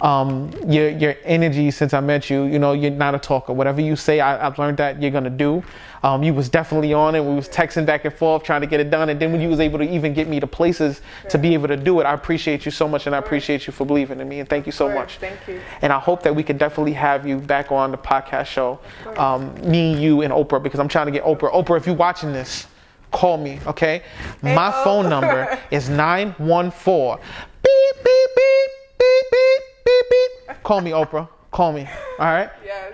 Um, 0.02 0.52
your 0.68 0.90
your 0.90 1.16
energy 1.24 1.72
since 1.72 1.94
I 1.94 2.02
met 2.02 2.30
you, 2.30 2.44
you 2.44 2.60
know, 2.60 2.74
you're 2.74 2.92
not 2.92 3.16
a 3.16 3.20
talker. 3.20 3.54
Whatever 3.54 3.80
you 3.80 3.96
say, 3.96 4.20
I, 4.20 4.46
I've 4.46 4.58
learned 4.60 4.78
that 4.78 5.02
you're 5.02 5.12
gonna 5.12 5.30
do. 5.30 5.64
Um, 6.02 6.24
you 6.24 6.34
was 6.34 6.50
definitely 6.50 6.94
on 6.94 7.16
it. 7.16 7.24
We 7.24 7.34
was 7.34 7.48
texting 7.48 7.86
back 7.86 8.04
and 8.04 8.14
forth 8.14 8.44
trying 8.44 8.60
to 8.62 8.68
get 8.68 8.82
it 8.82 8.90
done, 8.90 9.08
and 9.10 9.20
then 9.20 9.32
when 9.32 9.40
you 9.40 9.48
was 9.48 9.62
able 9.62 9.80
to 9.80 9.86
even 9.86 10.14
get 10.14 10.28
me 10.28 10.42
to 10.42 10.48
places 10.48 11.02
to 11.30 11.38
be 11.38 11.54
able 11.54 11.70
to 11.70 11.78
do 11.78 12.02
it, 12.02 12.04
I 12.04 12.14
appreciate 12.14 12.66
you 12.66 12.72
so 12.72 12.86
much, 12.86 13.06
and 13.06 13.16
I 13.16 13.20
appreciate 13.20 13.66
you 13.66 13.72
for 13.72 13.86
believing 13.86 14.20
in 14.20 14.28
me, 14.28 14.42
and 14.42 14.50
thank 14.50 14.66
you 14.66 14.74
so 14.74 14.90
much. 14.90 15.20
thank 15.20 15.40
you. 15.48 15.62
And 15.82 15.94
I 15.94 16.00
hope 16.00 16.22
that 16.24 16.36
we 16.36 16.44
can 16.44 16.58
definitely 16.58 16.94
have 16.94 17.26
you 17.26 17.38
back 17.38 17.72
on 17.72 17.92
the 17.92 17.98
podcast 17.98 18.48
show, 18.48 18.80
um, 19.16 19.56
me, 19.64 19.98
you, 19.98 20.22
and 20.22 20.34
Oprah, 20.34 20.62
because 20.62 20.82
I'm 20.82 20.90
trying 20.90 21.06
to 21.06 21.14
get 21.14 21.24
Oprah. 21.24 21.54
Oprah, 21.54 21.78
if 21.78 21.86
you're 21.86 21.96
watching 21.96 22.34
this, 22.34 22.68
call 23.14 23.38
me, 23.38 23.60
okay? 23.66 24.02
My 24.42 24.72
Hey, 24.72 24.84
phone 24.84 25.06
oh. 25.06 25.10
number 25.10 25.58
is 25.72 25.88
914 25.88 27.24
beep, 27.64 28.04
beep, 28.04 28.30
beep, 28.36 28.72
beep, 29.00 29.26
beep, 29.32 29.64
beep, 29.86 30.06
beep. 30.10 30.64
Call 30.64 30.82
me, 30.82 30.92
Oprah. 30.92 31.28
Call 31.52 31.72
me, 31.72 31.88
all 32.20 32.26
right? 32.26 32.50
Yes. 32.66 32.94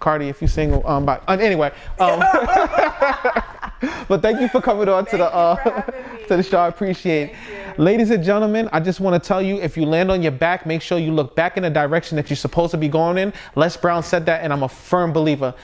Cardi, 0.00 0.28
if 0.28 0.40
you 0.40 0.48
single, 0.48 0.86
um, 0.86 1.04
but 1.04 1.22
um, 1.28 1.40
anyway, 1.40 1.72
um, 1.98 2.20
but 4.08 4.22
thank 4.22 4.40
you 4.40 4.48
for 4.48 4.60
coming 4.60 4.88
on 4.88 5.04
to 5.06 5.16
the 5.16 5.28
Thank 5.28 5.66
you 5.66 5.82
for 5.82 5.90
uh, 5.90 6.26
to 6.28 6.36
the 6.36 6.42
show. 6.42 6.58
I 6.58 6.68
appreciate. 6.68 7.34
Ladies 7.76 8.10
and 8.10 8.24
gentlemen, 8.24 8.68
I 8.72 8.80
just 8.80 8.98
want 8.98 9.22
to 9.22 9.26
tell 9.26 9.40
you 9.40 9.60
if 9.60 9.76
you 9.76 9.84
land 9.84 10.10
on 10.10 10.20
your 10.22 10.32
back, 10.32 10.66
make 10.66 10.82
sure 10.82 10.98
you 10.98 11.12
look 11.12 11.36
back 11.36 11.56
in 11.56 11.62
the 11.62 11.70
direction 11.70 12.16
that 12.16 12.28
you're 12.28 12.36
supposed 12.36 12.72
to 12.72 12.76
be 12.76 12.88
going 12.88 13.18
in. 13.18 13.32
Les 13.54 13.76
Brown 13.76 14.02
said 14.02 14.26
that, 14.26 14.42
and 14.42 14.52
I'm 14.52 14.64
a 14.64 14.68
firm 14.68 15.12
believer. 15.12 15.54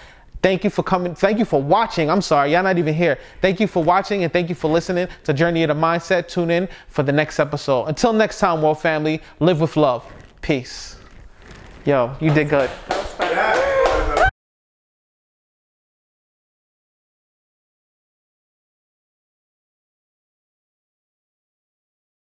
Thank 0.45 0.63
you 0.63 0.69
for 0.69 0.83
coming. 0.83 1.15
Thank 1.15 1.39
you 1.39 1.47
for 1.47 1.63
watching. 1.63 2.11
I'm 2.11 2.21
sorry, 2.21 2.53
y'all 2.53 2.63
not 2.63 2.77
even 2.77 2.93
here. 2.93 3.19
Thank 3.41 3.61
you 3.61 3.67
for 3.67 3.83
watching 3.83 4.25
and 4.25 4.31
thank 4.31 4.51
you 4.51 4.55
for 4.55 4.69
listening 4.71 5.09
to 5.23 5.33
Journey 5.33 5.63
of 5.63 5.69
the 5.69 5.75
Mindset. 5.75 6.29
Tune 6.29 6.51
in 6.51 6.69
for 6.89 7.03
the 7.03 7.13
next 7.13 7.41
episode. 7.41 7.87
Until 7.87 8.13
next 8.13 8.41
time, 8.41 8.61
world 8.61 8.79
family, 8.79 9.23
live 9.41 9.63
with 9.63 9.75
love. 9.79 10.05
Peace. 10.43 10.97
Yo, 11.87 12.15
you 12.21 12.31
did 12.31 12.51
good. 12.51 13.64